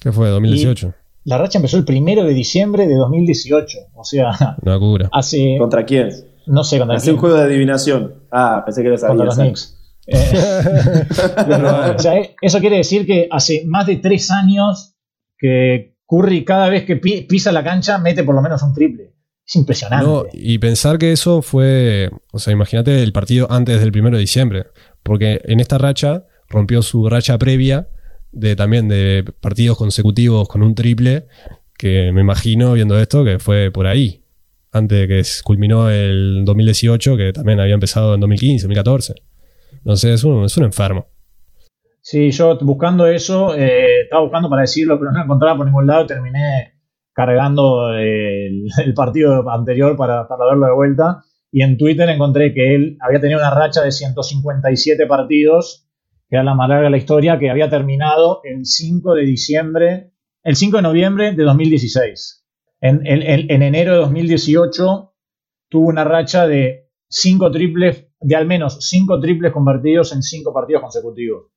¿Qué 0.00 0.10
fue? 0.10 0.30
¿2018? 0.30 0.94
La 1.24 1.38
racha 1.38 1.58
empezó 1.58 1.76
el 1.76 1.84
primero 1.84 2.24
de 2.24 2.34
diciembre 2.34 2.86
de 2.86 2.96
2018. 2.96 3.78
O 3.94 4.04
sea. 4.04 4.56
Una 4.62 4.78
cura. 4.78 5.08
Hace. 5.12 5.56
¿Contra 5.58 5.84
quién? 5.84 6.10
No 6.46 6.62
sé, 6.62 6.78
contra 6.78 6.96
Hace 6.96 7.12
un 7.12 7.18
juego 7.18 7.36
de 7.36 7.44
adivinación. 7.44 8.24
Ah, 8.30 8.62
pensé 8.64 8.82
que 8.82 8.90
lo 8.90 8.98
sabía. 8.98 9.16
Contra 9.16 9.26
los 9.26 9.36
Knicks. 9.36 9.80
Eh, 12.06 12.36
eso 12.42 12.60
quiere 12.60 12.76
decir 12.76 13.06
que 13.06 13.26
hace 13.30 13.62
más 13.66 13.86
de 13.86 13.96
tres 13.96 14.30
años 14.30 14.96
que 15.38 15.96
Curry, 16.06 16.44
cada 16.44 16.68
vez 16.68 16.84
que 16.84 16.96
pisa 16.96 17.52
la 17.52 17.64
cancha, 17.64 17.96
mete 17.96 18.22
por 18.22 18.34
lo 18.34 18.42
menos 18.42 18.62
un 18.62 18.74
triple. 18.74 19.14
Es 19.46 19.56
impresionante. 19.56 20.06
No, 20.06 20.24
y 20.32 20.58
pensar 20.58 20.98
que 20.98 21.12
eso 21.12 21.40
fue. 21.40 22.10
O 22.32 22.38
sea, 22.38 22.52
imagínate 22.52 23.02
el 23.02 23.12
partido 23.12 23.50
antes 23.50 23.80
del 23.80 23.92
primero 23.92 24.16
de 24.16 24.20
diciembre. 24.20 24.66
Porque 25.02 25.40
en 25.44 25.60
esta 25.60 25.78
racha 25.78 26.26
rompió 26.48 26.82
su 26.82 27.08
racha 27.08 27.38
previa 27.38 27.88
de 28.34 28.56
también 28.56 28.88
de 28.88 29.24
partidos 29.40 29.78
consecutivos 29.78 30.48
con 30.48 30.62
un 30.62 30.74
triple, 30.74 31.26
que 31.78 32.12
me 32.12 32.20
imagino 32.20 32.72
viendo 32.72 32.98
esto 32.98 33.24
que 33.24 33.38
fue 33.38 33.70
por 33.70 33.86
ahí, 33.86 34.24
antes 34.72 35.00
de 35.00 35.08
que 35.08 35.22
culminó 35.44 35.90
el 35.90 36.44
2018, 36.44 37.16
que 37.16 37.32
también 37.32 37.60
había 37.60 37.74
empezado 37.74 38.14
en 38.14 38.20
2015, 38.20 38.64
2014. 38.64 39.14
No 39.84 39.96
sé, 39.96 40.12
es 40.12 40.24
un, 40.24 40.44
es 40.44 40.56
un 40.56 40.64
enfermo. 40.64 41.06
Sí, 42.00 42.30
yo 42.32 42.58
buscando 42.60 43.06
eso, 43.06 43.54
eh, 43.54 44.02
estaba 44.02 44.22
buscando 44.22 44.50
para 44.50 44.62
decirlo, 44.62 44.98
pero 44.98 45.12
no 45.12 45.22
encontraba 45.22 45.56
por 45.56 45.66
ningún 45.66 45.86
lado, 45.86 46.06
terminé 46.06 46.74
cargando 47.14 47.94
el, 47.94 48.66
partido 48.94 49.48
anterior 49.50 49.96
para, 49.96 50.28
para 50.28 50.44
verlo 50.46 50.66
de 50.66 50.74
vuelta. 50.74 51.22
Y 51.50 51.62
en 51.62 51.78
Twitter 51.78 52.08
encontré 52.08 52.52
que 52.52 52.74
él 52.74 52.98
había 53.00 53.20
tenido 53.20 53.38
una 53.38 53.50
racha 53.50 53.82
de 53.82 53.92
157 53.92 55.06
partidos, 55.06 55.83
que 56.34 56.38
era 56.38 56.44
la 56.44 56.56
más 56.56 56.68
larga 56.68 56.86
de 56.86 56.90
la 56.90 56.96
historia, 56.96 57.38
que 57.38 57.48
había 57.48 57.70
terminado 57.70 58.40
el 58.42 58.66
5 58.66 59.14
de 59.14 59.22
diciembre, 59.22 60.10
el 60.42 60.56
5 60.56 60.78
de 60.78 60.82
noviembre 60.82 61.32
de 61.32 61.44
2016. 61.44 62.44
En, 62.80 63.06
en 63.06 63.62
enero 63.62 63.92
de 63.92 63.98
2018 63.98 65.14
tuvo 65.68 65.88
una 65.88 66.02
racha 66.02 66.48
de 66.48 66.90
5 67.08 67.52
triples, 67.52 68.08
de 68.18 68.34
al 68.34 68.46
menos 68.46 68.78
5 68.80 69.20
triples 69.20 69.52
convertidos 69.52 70.12
en 70.12 70.24
5 70.24 70.52
partidos 70.52 70.82
consecutivos. 70.82 71.52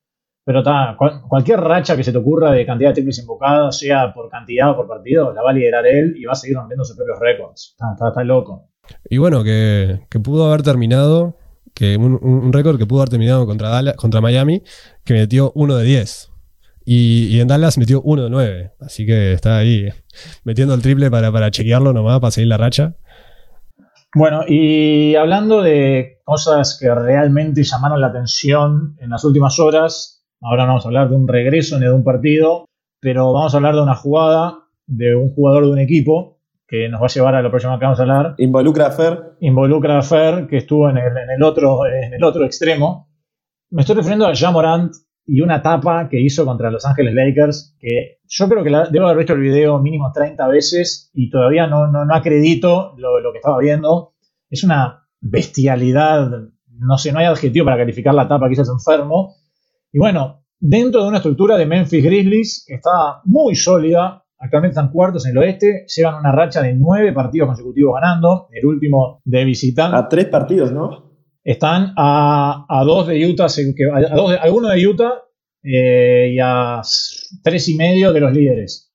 Pero 0.46 0.60
está, 0.60 0.96
cualquier 1.28 1.60
racha 1.60 1.98
que 1.98 2.04
se 2.04 2.12
te 2.12 2.20
ocurra 2.20 2.52
de 2.52 2.64
cantidad 2.64 2.92
de 2.92 2.94
triples 2.94 3.18
invocados, 3.18 3.80
sea 3.80 4.14
por 4.14 4.30
cantidad 4.30 4.70
o 4.70 4.76
por 4.76 4.88
partido, 4.88 5.34
la 5.34 5.42
va 5.42 5.50
a 5.50 5.54
liderar 5.54 5.88
él 5.88 6.14
y 6.16 6.26
va 6.26 6.34
a 6.34 6.36
seguir 6.36 6.56
rompiendo 6.56 6.86
sus 6.86 6.96
propios 6.96 7.18
récords. 7.20 7.76
Está, 7.96 8.24
loco. 8.24 8.70
Y 9.10 9.18
bueno, 9.18 9.44
que, 9.44 10.02
pudo 10.24 10.48
haber 10.48 10.62
terminado, 10.62 11.36
que 11.78 11.96
un, 11.98 12.52
récord 12.52 12.78
que 12.78 12.86
pudo 12.86 13.02
haber 13.02 13.10
terminado 13.10 13.46
contra, 13.46 13.94
contra 13.94 14.22
Miami, 14.22 14.64
que 15.06 15.14
metió 15.14 15.52
1 15.56 15.76
de 15.76 15.86
10. 15.86 16.32
Y, 16.86 17.40
en 17.40 17.48
Dallas 17.48 17.78
metió 17.78 18.02
1 18.02 18.24
de 18.24 18.30
9. 18.30 18.72
Así 18.80 19.06
que 19.06 19.34
está 19.34 19.58
ahí 19.58 19.90
metiendo 20.44 20.74
el 20.74 20.82
triple 20.82 21.12
para, 21.12 21.32
para 21.32 21.52
chequearlo 21.52 21.94
nomás, 21.94 22.20
para 22.20 22.32
seguir 22.32 22.48
la 22.48 22.58
racha. 22.58 22.96
Bueno, 24.16 24.42
y 24.48 25.16
hablando 25.16 25.62
de 25.62 26.22
cosas 26.24 26.78
que 26.82 26.94
realmente 26.94 27.64
llamaron 27.64 28.02
la 28.02 28.08
atención 28.08 28.96
en 29.00 29.10
las 29.10 29.24
últimas 29.24 29.60
horas, 29.60 30.18
Ahora 30.42 30.64
no 30.64 30.70
vamos 30.70 30.86
a 30.86 30.90
hablar 30.90 31.10
de 31.10 31.16
un 31.16 31.28
regreso 31.28 31.80
ni 31.80 31.86
de 31.86 31.94
un 31.94 32.04
partido, 32.04 32.66
pero 33.00 33.34
vamos 33.34 33.54
a 33.54 33.58
hablar 33.58 33.76
de 33.76 33.82
una 33.82 33.96
jugada 33.96 34.60
de 34.86 35.16
un 35.16 35.34
jugador 35.34 35.66
de 35.66 35.72
un 35.72 35.80
equipo 35.80 36.37
que 36.68 36.90
nos 36.90 37.02
va 37.02 37.06
a 37.06 37.10
llevar 37.10 37.36
a 37.36 37.42
lo 37.42 37.50
próximo 37.50 37.80
que 37.80 37.86
vamos 37.86 38.00
a 38.00 38.04
hablar. 38.04 38.36
Involucra 38.38 38.88
a 38.88 38.92
Fer. 38.92 39.38
Involucra 39.40 39.98
a 39.98 40.02
Fer, 40.02 40.48
que 40.48 40.58
estuvo 40.58 40.90
en 40.90 40.98
el, 40.98 41.44
otro, 41.44 41.86
en 41.86 42.14
el 42.14 42.24
otro 42.24 42.46
extremo. 42.46 43.10
Me 43.70 43.82
estoy 43.82 43.96
refiriendo 43.96 44.28
a 44.28 44.34
Jean 44.34 44.54
Morant 44.54 44.94
y 45.26 45.42
una 45.42 45.62
tapa 45.62 46.08
que 46.10 46.20
hizo 46.20 46.46
contra 46.46 46.70
Los 46.70 46.86
Ángeles 46.86 47.14
Lakers, 47.14 47.76
que 47.80 48.20
yo 48.28 48.50
creo 48.50 48.64
que 48.64 48.70
debo 48.92 49.06
haber 49.06 49.18
visto 49.18 49.34
el 49.34 49.42
video 49.42 49.80
mínimo 49.80 50.12
30 50.14 50.48
veces 50.48 51.10
y 51.14 51.30
todavía 51.30 51.68
no, 51.68 51.88
no, 51.88 52.14
acredito 52.14 52.94
lo, 52.98 53.20
lo, 53.20 53.32
que 53.32 53.40
estaba 53.40 53.60
viendo. 53.60 54.14
Es 54.50 54.64
una 54.64 55.08
bestialidad, 55.20 56.30
no 56.80 56.98
sé, 56.98 57.12
no 57.12 57.20
hay 57.20 57.26
adjetivo 57.26 57.66
para 57.66 57.78
calificar 57.78 58.14
la 58.14 58.28
tapa 58.28 58.48
que 58.48 58.54
hizo 58.54 58.62
ese 58.62 58.72
enfermo. 58.72 59.36
Y 59.92 60.00
bueno, 60.00 60.46
dentro 60.60 61.04
de 61.04 61.10
una 61.10 61.18
estructura 61.18 61.58
de 61.58 61.66
Memphis 61.66 62.04
Grizzlies 62.04 62.66
que 62.68 62.76
está 62.76 63.22
muy 63.26 63.56
sólida, 63.56 64.24
actualmente 64.39 64.74
están 64.74 64.91
cuartos 64.91 65.25
en 65.25 65.32
el 65.32 65.38
oeste, 65.39 65.86
llevan 65.96 66.15
una 66.15 66.32
racha 66.32 66.62
de 66.62 66.74
nueve 66.74 67.13
partidos 67.13 67.48
consecutivos 67.48 67.96
ganando, 67.96 68.48
el 68.51 68.65
último 68.65 69.22
de 69.25 69.46
visitante. 69.46 69.98
A 69.98 70.08
tres 70.08 70.25
partidos, 70.25 70.72
¿no? 70.72 71.08
Están 71.44 71.94
a, 71.96 72.84
dos 72.86 73.08
de 73.08 73.25
Utah, 73.25 73.46
a, 73.46 74.15
dos 74.15 74.32
de, 74.32 74.51
uno 74.51 74.67
de 74.67 74.88
Utah 74.88 75.13
eh, 75.63 76.32
y 76.34 76.39
a 76.41 76.82
tres 77.41 77.70
y 77.70 77.75
medio 77.75 78.12
de 78.12 78.20
los 78.20 78.34
líderes. 78.34 78.94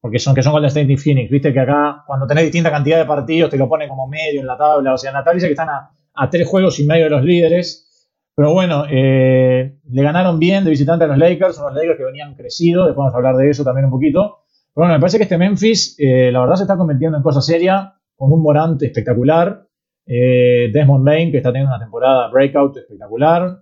Porque 0.00 0.18
son 0.18 0.34
que 0.34 0.42
son 0.42 0.52
Golden 0.52 0.66
State 0.66 0.92
y 0.92 0.96
Phoenix. 0.96 1.30
Viste 1.30 1.52
que 1.52 1.60
acá, 1.60 2.02
cuando 2.04 2.26
tenés 2.26 2.42
distinta 2.42 2.72
cantidad 2.72 2.98
de 2.98 3.04
partidos, 3.04 3.50
te 3.50 3.56
lo 3.56 3.68
pone 3.68 3.86
como 3.86 4.08
medio 4.08 4.40
en 4.40 4.48
la 4.48 4.58
tabla. 4.58 4.94
O 4.94 4.98
sea, 4.98 5.10
en 5.10 5.14
la 5.14 5.22
tabla 5.22 5.34
dice 5.36 5.46
que 5.46 5.52
están 5.52 5.68
a, 5.68 5.90
a 6.14 6.28
tres 6.28 6.48
juegos 6.48 6.80
y 6.80 6.86
medio 6.86 7.04
de 7.04 7.10
los 7.10 7.22
líderes. 7.22 7.88
Pero 8.34 8.52
bueno, 8.52 8.84
eh, 8.90 9.78
le 9.88 10.02
ganaron 10.02 10.38
bien 10.38 10.64
de 10.64 10.70
visitante 10.70 11.04
a 11.04 11.08
los 11.08 11.18
Lakers, 11.18 11.58
unos 11.58 11.74
Lakers 11.74 11.98
que 11.98 12.04
venían 12.04 12.34
crecidos, 12.34 12.86
después 12.86 13.02
vamos 13.04 13.14
a 13.14 13.16
hablar 13.18 13.36
de 13.36 13.50
eso 13.50 13.62
también 13.62 13.84
un 13.84 13.90
poquito. 13.90 14.41
Bueno, 14.74 14.94
me 14.94 15.00
parece 15.00 15.18
que 15.18 15.24
este 15.24 15.36
Memphis, 15.36 15.96
eh, 15.98 16.30
la 16.32 16.40
verdad, 16.40 16.56
se 16.56 16.62
está 16.62 16.76
convirtiendo 16.78 17.18
en 17.18 17.22
cosa 17.22 17.42
seria, 17.42 17.94
con 18.16 18.32
un 18.32 18.42
Morant 18.42 18.82
espectacular, 18.82 19.66
eh, 20.06 20.70
Desmond 20.72 21.04
Bain, 21.04 21.30
que 21.30 21.38
está 21.38 21.50
teniendo 21.50 21.74
una 21.74 21.82
temporada 21.82 22.30
breakout 22.30 22.78
espectacular. 22.78 23.58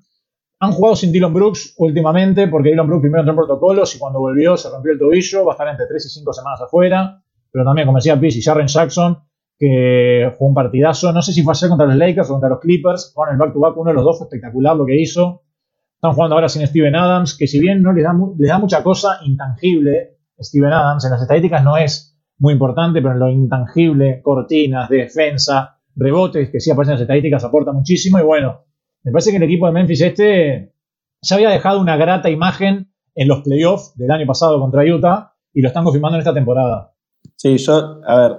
Han 0.61 0.73
jugado 0.73 0.95
sin 0.95 1.11
Dylan 1.11 1.35
Brooks 1.35 1.75
últimamente, 1.79 2.47
porque 2.47 2.71
Dylan 2.71 2.87
Brooks 2.87 3.03
primero 3.03 3.21
entró 3.23 3.33
en 3.33 3.37
protocolos 3.37 3.95
y 3.97 3.99
cuando 3.99 4.21
volvió 4.21 4.57
se 4.57 4.71
rompió 4.71 4.93
el 4.93 4.99
tobillo, 4.99 5.45
va 5.45 5.53
a 5.53 5.55
estar 5.55 5.69
entre 5.69 5.87
3 5.87 6.07
y 6.07 6.09
5 6.09 6.33
semanas 6.33 6.61
afuera. 6.61 7.23
Pero 7.51 7.65
también, 7.65 7.87
como 7.87 7.99
decía 7.99 8.21
Piz 8.21 8.37
y 8.37 8.43
Jaren 8.43 8.69
Jackson, 8.69 9.19
que 9.59 10.33
fue 10.39 10.49
un 10.49 10.55
partidazo. 10.55 11.13
No 11.13 11.23
sé 11.23 11.33
si 11.33 11.43
fue 11.43 11.53
ayer 11.53 11.69
contra 11.69 11.87
los 11.87 11.97
Lakers 11.97 12.31
o 12.31 12.35
contra 12.35 12.51
los 12.51 12.61
Clippers. 12.61 13.13
Jugaron 13.15 13.35
el 13.35 13.39
back-to-back, 13.39 13.77
uno 13.77 13.91
de 13.91 13.95
los 13.95 14.05
dos 14.05 14.19
fue 14.19 14.27
espectacular 14.27 14.77
lo 14.77 14.87
que 14.87 15.01
hizo. 15.01 15.43
Están 15.97 16.13
jugando 16.13 16.37
ahora 16.37 16.49
sin 16.49 16.67
Steven 16.67 16.95
Adams, 16.95 17.37
que 17.37 17.47
si 17.47 17.59
bien 17.59 17.83
no 17.83 17.93
les 17.93 18.05
da, 18.05 18.15
da 18.15 18.59
mucha 18.59 18.83
cosa 18.83 19.19
intangible, 19.25 20.20
Steven 20.41 20.73
Adams 20.73 21.05
en 21.05 21.11
las 21.13 21.23
estadísticas 21.23 21.63
no 21.63 21.77
es 21.77 22.19
muy 22.39 22.55
importante, 22.55 23.01
pero 23.03 23.15
en 23.15 23.21
lo 23.21 23.31
intangible, 23.31 24.21
cortinas, 24.23 24.89
defensa, 24.89 25.79
rebotes, 25.95 26.51
que 26.51 26.61
sí 26.61 26.71
aparecen 26.71 26.93
en 26.93 26.97
las 26.97 27.03
estadísticas, 27.03 27.45
aporta 27.45 27.73
muchísimo. 27.73 28.19
Y 28.19 28.23
bueno, 28.23 28.65
me 29.05 29.13
parece 29.13 29.31
que 29.31 29.37
el 29.37 29.43
equipo 29.43 29.67
de 29.67 29.73
Memphis 29.73 30.01
este 30.01 30.75
ya 31.23 31.37
había 31.37 31.51
dejado 31.51 31.81
una 31.81 31.97
grata 31.97 32.31
imagen 32.31 32.93
en 33.15 33.29
los 33.29 33.43
playoffs 33.43 33.95
del 33.97 34.11
año 34.11 34.27
pasado 34.27 34.59
contra 34.59 34.85
Utah 34.85 35.35
y 35.53 35.61
lo 35.61 35.69
están 35.69 35.85
confirmando 35.85 36.17
en 36.17 36.21
esta 36.21 36.35
temporada. 36.35 36.95
Sí, 37.37 37.59
yo, 37.59 38.01
a 38.07 38.17
ver, 38.17 38.37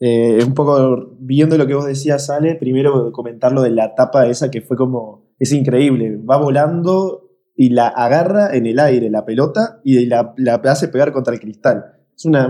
eh, 0.00 0.44
un 0.44 0.54
poco 0.54 1.14
viendo 1.18 1.56
lo 1.56 1.66
que 1.66 1.74
vos 1.74 1.86
decías, 1.86 2.28
Ale, 2.30 2.56
primero 2.56 3.12
comentar 3.12 3.52
lo 3.52 3.62
de 3.62 3.70
la 3.70 3.94
tapa 3.94 4.26
esa 4.26 4.50
que 4.50 4.60
fue 4.60 4.76
como, 4.76 5.26
es 5.38 5.52
increíble, 5.52 6.18
va 6.18 6.36
volando 6.36 7.25
y 7.56 7.70
la 7.70 7.88
agarra 7.88 8.54
en 8.54 8.66
el 8.66 8.78
aire 8.78 9.08
la 9.10 9.24
pelota 9.24 9.80
y 9.82 10.04
la, 10.06 10.34
la 10.36 10.54
hace 10.56 10.88
pegar 10.88 11.12
contra 11.12 11.32
el 11.32 11.40
cristal. 11.40 11.96
Es 12.14 12.24
una, 12.24 12.48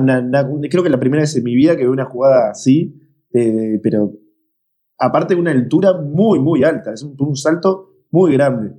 creo 0.71 0.83
que 0.83 0.91
la 0.91 1.01
primera 1.01 1.23
vez 1.23 1.37
en 1.37 1.45
mi 1.45 1.55
vida 1.55 1.77
que 1.77 1.83
veo 1.83 1.93
una 1.93 2.05
jugada 2.05 2.51
así, 2.51 3.01
pero 3.83 4.13
aparte 4.99 5.35
de 5.35 5.41
una 5.41 5.51
altura 5.51 5.93
muy, 6.01 6.39
muy 6.39 6.65
alta, 6.65 6.93
es 6.93 7.03
un, 7.03 7.37
salto 7.37 7.91
muy 8.11 8.33
grande, 8.33 8.73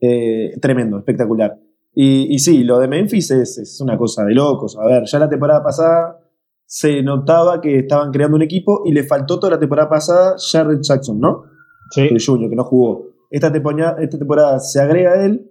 eh, 0.00 0.58
tremendo, 0.60 0.98
espectacular. 0.98 1.58
Y, 1.92 2.34
y, 2.34 2.38
sí, 2.38 2.64
lo 2.64 2.78
de 2.78 2.86
Memphis 2.86 3.30
es, 3.30 3.58
es 3.58 3.80
una 3.80 3.98
cosa 3.98 4.24
de 4.24 4.34
locos. 4.34 4.78
A 4.78 4.86
ver, 4.86 5.04
ya 5.06 5.18
la 5.18 5.28
temporada 5.28 5.62
pasada 5.62 6.18
se 6.64 7.02
notaba 7.02 7.60
que 7.60 7.80
estaban 7.80 8.12
creando 8.12 8.36
un 8.36 8.42
equipo 8.42 8.82
y 8.84 8.92
le 8.92 9.02
faltó 9.02 9.40
toda 9.40 9.54
la 9.54 9.58
temporada 9.58 9.88
pasada 9.88 10.36
Jared 10.38 10.78
Jackson, 10.82 11.18
¿no? 11.18 11.42
Sí. 11.90 12.02
El 12.02 12.24
Junior, 12.24 12.48
que 12.48 12.56
no 12.56 12.64
jugó. 12.64 13.06
Esta 13.28 13.50
temporada, 13.50 13.96
esta 14.00 14.18
temporada 14.18 14.58
se 14.60 14.80
agrega 14.80 15.12
a 15.12 15.24
él 15.24 15.49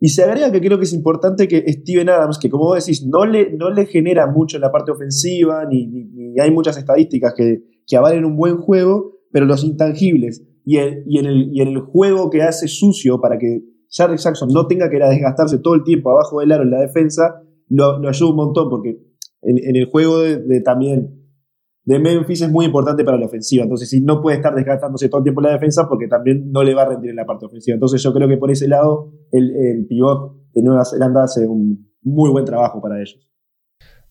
y 0.00 0.10
se 0.10 0.22
agrega 0.22 0.52
que 0.52 0.60
creo 0.60 0.78
que 0.78 0.84
es 0.84 0.92
importante 0.92 1.48
que 1.48 1.64
Steven 1.72 2.08
Adams, 2.08 2.38
que 2.38 2.48
como 2.48 2.64
vos 2.64 2.84
decís, 2.84 3.04
no 3.06 3.24
le, 3.24 3.52
no 3.56 3.70
le 3.70 3.86
genera 3.86 4.26
mucho 4.30 4.56
en 4.56 4.62
la 4.62 4.70
parte 4.70 4.92
ofensiva, 4.92 5.64
ni, 5.68 6.38
hay 6.40 6.50
muchas 6.50 6.76
estadísticas 6.76 7.34
que, 7.36 7.64
que, 7.86 7.96
avalen 7.96 8.24
un 8.24 8.36
buen 8.36 8.58
juego, 8.58 9.18
pero 9.32 9.44
los 9.44 9.64
intangibles 9.64 10.44
y, 10.64 10.76
el, 10.76 11.02
y, 11.06 11.18
en 11.18 11.26
el, 11.26 11.48
y 11.52 11.60
el 11.60 11.78
juego 11.80 12.30
que 12.30 12.42
hace 12.42 12.68
sucio 12.68 13.20
para 13.20 13.38
que 13.38 13.62
Jared 13.90 14.18
Jackson 14.18 14.50
no 14.52 14.66
tenga 14.66 14.88
que 14.88 14.96
ir 14.96 15.02
a 15.02 15.10
desgastarse 15.10 15.58
todo 15.58 15.74
el 15.74 15.82
tiempo 15.82 16.10
abajo 16.10 16.40
del 16.40 16.52
aro 16.52 16.62
en 16.62 16.70
la 16.70 16.80
defensa, 16.80 17.42
lo 17.68 18.08
ayuda 18.08 18.30
un 18.30 18.36
montón, 18.36 18.70
porque 18.70 19.00
en, 19.42 19.76
el 19.76 19.86
juego 19.86 20.20
de, 20.20 20.60
también 20.60 21.17
de 21.88 21.98
Memphis 21.98 22.42
es 22.42 22.50
muy 22.50 22.66
importante 22.66 23.02
para 23.02 23.16
la 23.16 23.24
ofensiva. 23.24 23.62
Entonces, 23.62 23.88
si 23.88 24.02
no 24.02 24.20
puede 24.20 24.36
estar 24.36 24.54
desgastándose 24.54 25.08
todo 25.08 25.20
el 25.20 25.24
tiempo 25.24 25.40
la 25.40 25.52
defensa, 25.52 25.88
porque 25.88 26.06
también 26.06 26.52
no 26.52 26.62
le 26.62 26.74
va 26.74 26.82
a 26.82 26.88
rendir 26.90 27.08
en 27.08 27.16
la 27.16 27.24
parte 27.24 27.46
ofensiva. 27.46 27.72
Entonces, 27.72 28.02
yo 28.02 28.12
creo 28.12 28.28
que 28.28 28.36
por 28.36 28.50
ese 28.50 28.68
lado, 28.68 29.10
el, 29.32 29.56
el 29.56 29.86
pivot 29.86 30.34
de 30.52 30.62
Nueva 30.62 30.84
Zelanda 30.84 31.24
hace 31.24 31.46
un 31.46 31.90
muy 32.02 32.28
buen 32.28 32.44
trabajo 32.44 32.82
para 32.82 33.00
ellos. 33.00 33.32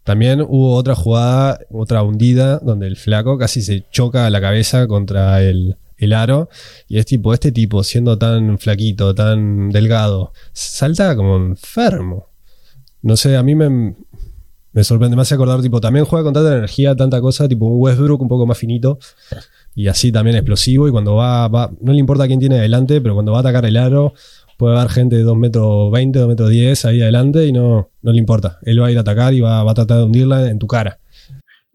También 0.04 0.42
hubo 0.42 0.74
otra 0.74 0.96
jugada, 0.96 1.60
otra 1.70 2.02
hundida, 2.02 2.58
donde 2.58 2.88
el 2.88 2.96
flaco 2.96 3.38
casi 3.38 3.62
se 3.62 3.86
choca 3.92 4.28
la 4.32 4.42
cabeza 4.42 4.88
contra 4.88 5.44
el, 5.44 5.78
el 5.98 6.14
aro. 6.14 6.50
Y 6.88 6.98
es 6.98 7.06
tipo, 7.06 7.32
este 7.32 7.52
tipo, 7.52 7.84
siendo 7.84 8.18
tan 8.18 8.58
flaquito, 8.58 9.14
tan 9.14 9.70
delgado, 9.70 10.32
salta 10.52 11.16
como 11.16 11.36
enfermo. 11.36 12.32
No 13.04 13.16
sé, 13.18 13.38
a 13.38 13.44
mí 13.44 13.54
me, 13.54 13.96
me 14.74 14.84
sorprende, 14.84 15.20
hace 15.20 15.36
acordar, 15.36 15.62
tipo, 15.62 15.82
también 15.82 16.06
juega 16.06 16.24
con 16.24 16.34
tanta 16.34 16.56
energía, 16.56 16.96
tanta 16.96 17.22
cosa, 17.22 17.48
tipo 17.48 17.66
un 17.66 17.82
Westbrook 17.82 18.22
un 18.22 18.28
poco 18.28 18.46
más 18.46 18.58
finito 18.58 19.00
y 19.76 19.88
así 19.88 20.12
también 20.12 20.36
explosivo. 20.36 20.88
Y 20.88 20.92
cuando 20.92 21.16
va, 21.16 21.48
va 21.48 21.72
no 21.82 21.94
le 21.94 22.00
importa 22.00 22.28
quién 22.28 22.40
tiene 22.40 22.60
adelante, 22.60 23.02
pero 23.02 23.14
cuando 23.14 23.32
va 23.32 23.40
a 23.40 23.42
atacar 23.42 23.66
el 23.66 23.78
aro, 23.78 24.14
puede 24.58 24.78
haber 24.78 24.90
gente 24.90 25.16
de 25.16 25.24
2 25.24 25.38
metros 25.38 25.92
20, 25.92 26.20
2 26.20 26.28
metros 26.28 26.50
10 26.50 26.86
ahí 26.86 27.02
adelante 27.02 27.46
y 27.46 27.52
no, 27.52 27.90
no 28.02 28.12
le 28.12 28.20
importa. 28.20 28.60
Él 28.64 28.82
va 28.82 28.88
a 28.88 28.92
ir 28.92 28.98
a 28.98 29.02
atacar 29.02 29.34
y 29.34 29.40
va, 29.40 29.62
a 29.62 29.74
tratar 29.74 29.98
de 29.98 30.04
hundirla 30.04 30.50
en 30.50 30.60
tu 30.60 30.68
cara. 30.68 31.00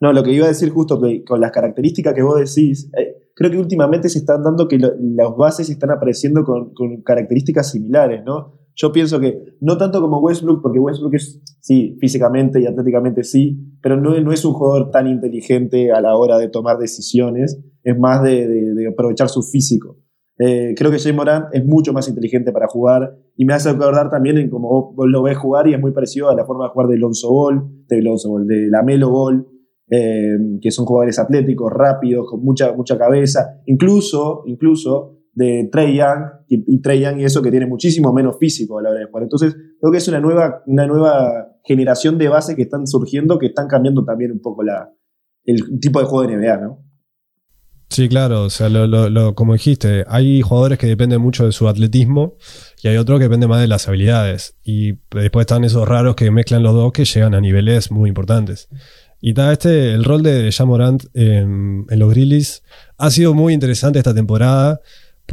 No, 0.00 0.12
lo 0.12 0.22
que 0.22 0.32
iba 0.32 0.46
a 0.46 0.48
decir 0.48 0.70
justo 0.70 1.00
que 1.00 1.24
con 1.24 1.40
las 1.40 1.52
características 1.52 2.12
que 2.12 2.22
vos 2.22 2.38
decís, 2.38 2.90
eh, 2.98 3.28
creo 3.34 3.50
que 3.52 3.58
últimamente 3.58 4.08
se 4.08 4.18
están 4.18 4.42
dando 4.42 4.66
que 4.66 4.78
las 4.78 5.36
bases 5.36 5.70
están 5.70 5.92
apareciendo 5.92 6.44
con 6.44 7.02
características 7.02 7.70
similares, 7.70 8.22
¿no? 8.24 8.61
Yo 8.74 8.92
pienso 8.92 9.20
que 9.20 9.56
no 9.60 9.76
tanto 9.76 10.00
como 10.00 10.18
Westbrook, 10.20 10.62
porque 10.62 10.78
Westbrook 10.78 11.14
es, 11.14 11.42
sí, 11.60 11.96
físicamente 12.00 12.60
y 12.60 12.66
atléticamente 12.66 13.22
sí, 13.22 13.58
pero 13.82 14.00
no, 14.00 14.18
no 14.20 14.32
es 14.32 14.44
un 14.44 14.54
jugador 14.54 14.90
tan 14.90 15.06
inteligente 15.06 15.92
a 15.92 16.00
la 16.00 16.16
hora 16.16 16.38
de 16.38 16.48
tomar 16.48 16.78
decisiones, 16.78 17.60
es 17.82 17.98
más 17.98 18.22
de, 18.22 18.88
aprovechar 18.90 19.28
su 19.28 19.42
físico. 19.42 19.98
Eh, 20.38 20.74
creo 20.76 20.90
que 20.90 20.98
Jay 20.98 21.12
Morant 21.12 21.46
es 21.52 21.64
mucho 21.64 21.92
más 21.92 22.08
inteligente 22.08 22.52
para 22.52 22.66
jugar 22.66 23.16
y 23.36 23.44
me 23.44 23.52
hace 23.52 23.68
acordar 23.68 24.10
también 24.10 24.38
en 24.38 24.48
cómo 24.48 24.92
vos, 24.94 25.06
lo 25.08 25.22
ves 25.22 25.36
jugar 25.36 25.68
y 25.68 25.74
es 25.74 25.80
muy 25.80 25.92
parecido 25.92 26.30
a 26.30 26.34
la 26.34 26.44
forma 26.44 26.64
de 26.64 26.70
jugar 26.70 26.88
de 26.88 26.96
Lonzo 26.96 27.30
Ball, 27.30 27.62
de 27.86 28.02
Lonzo 28.02 28.30
Ball, 28.30 28.46
de 28.46 28.68
Lamelo 28.68 29.10
Ball, 29.10 29.46
eh, 29.90 30.38
que 30.60 30.70
son 30.70 30.86
jugadores 30.86 31.18
atléticos, 31.18 31.70
rápidos, 31.70 32.26
con 32.28 32.42
mucha, 32.42 32.72
mucha 32.72 32.96
cabeza, 32.96 33.60
incluso, 33.66 34.42
incluso 34.46 35.18
de 35.34 35.68
Trey 35.72 35.96
Young 35.96 36.24
y, 36.48 36.80
Trey 36.80 37.00
Young 37.00 37.20
y 37.20 37.24
eso 37.24 37.42
que 37.42 37.50
tiene 37.50 37.66
muchísimo 37.66 38.12
menos 38.12 38.36
físico 38.38 38.78
a 38.78 38.82
la 38.82 38.90
hora 38.90 39.00
de 39.00 39.06
jugar. 39.06 39.24
Entonces, 39.24 39.56
creo 39.80 39.90
que 39.90 39.98
es 39.98 40.08
una 40.08 40.20
nueva, 40.20 40.62
una 40.66 40.86
nueva 40.86 41.48
generación 41.64 42.18
de 42.18 42.28
base 42.28 42.54
que 42.54 42.62
están 42.62 42.86
surgiendo, 42.86 43.38
que 43.38 43.46
están 43.46 43.68
cambiando 43.68 44.04
también 44.04 44.32
un 44.32 44.40
poco 44.40 44.62
la, 44.62 44.90
el 45.44 45.80
tipo 45.80 46.00
de 46.00 46.06
juego 46.06 46.26
de 46.26 46.36
NBA, 46.36 46.56
¿no? 46.58 46.84
Sí, 47.88 48.08
claro, 48.08 48.44
o 48.44 48.50
sea, 48.50 48.70
lo, 48.70 49.34
como 49.34 49.52
dijiste, 49.52 50.06
hay 50.08 50.40
jugadores 50.40 50.78
que 50.78 50.86
dependen 50.86 51.20
mucho 51.20 51.44
de 51.44 51.52
su 51.52 51.68
atletismo 51.68 52.38
y 52.82 52.88
hay 52.88 52.96
otros 52.96 53.18
que 53.18 53.24
dependen 53.24 53.50
más 53.50 53.60
de 53.60 53.68
las 53.68 53.86
habilidades. 53.86 54.56
Y 54.64 54.94
después 55.10 55.42
están 55.42 55.64
esos 55.64 55.86
raros 55.86 56.16
que 56.16 56.30
mezclan 56.30 56.62
los 56.62 56.72
dos 56.72 56.92
que 56.92 57.04
llegan 57.04 57.34
a 57.34 57.40
niveles 57.42 57.90
muy 57.90 58.08
importantes. 58.08 58.70
Y 59.20 59.34
tal, 59.34 59.52
este, 59.52 59.92
el 59.92 60.04
rol 60.04 60.22
de 60.22 60.50
Jamorant 60.50 61.04
en, 61.12 61.84
en 61.90 61.98
los 61.98 62.10
Grizzlies 62.10 62.62
ha 62.96 63.10
sido 63.10 63.34
muy 63.34 63.52
interesante 63.52 63.98
esta 63.98 64.14
temporada 64.14 64.80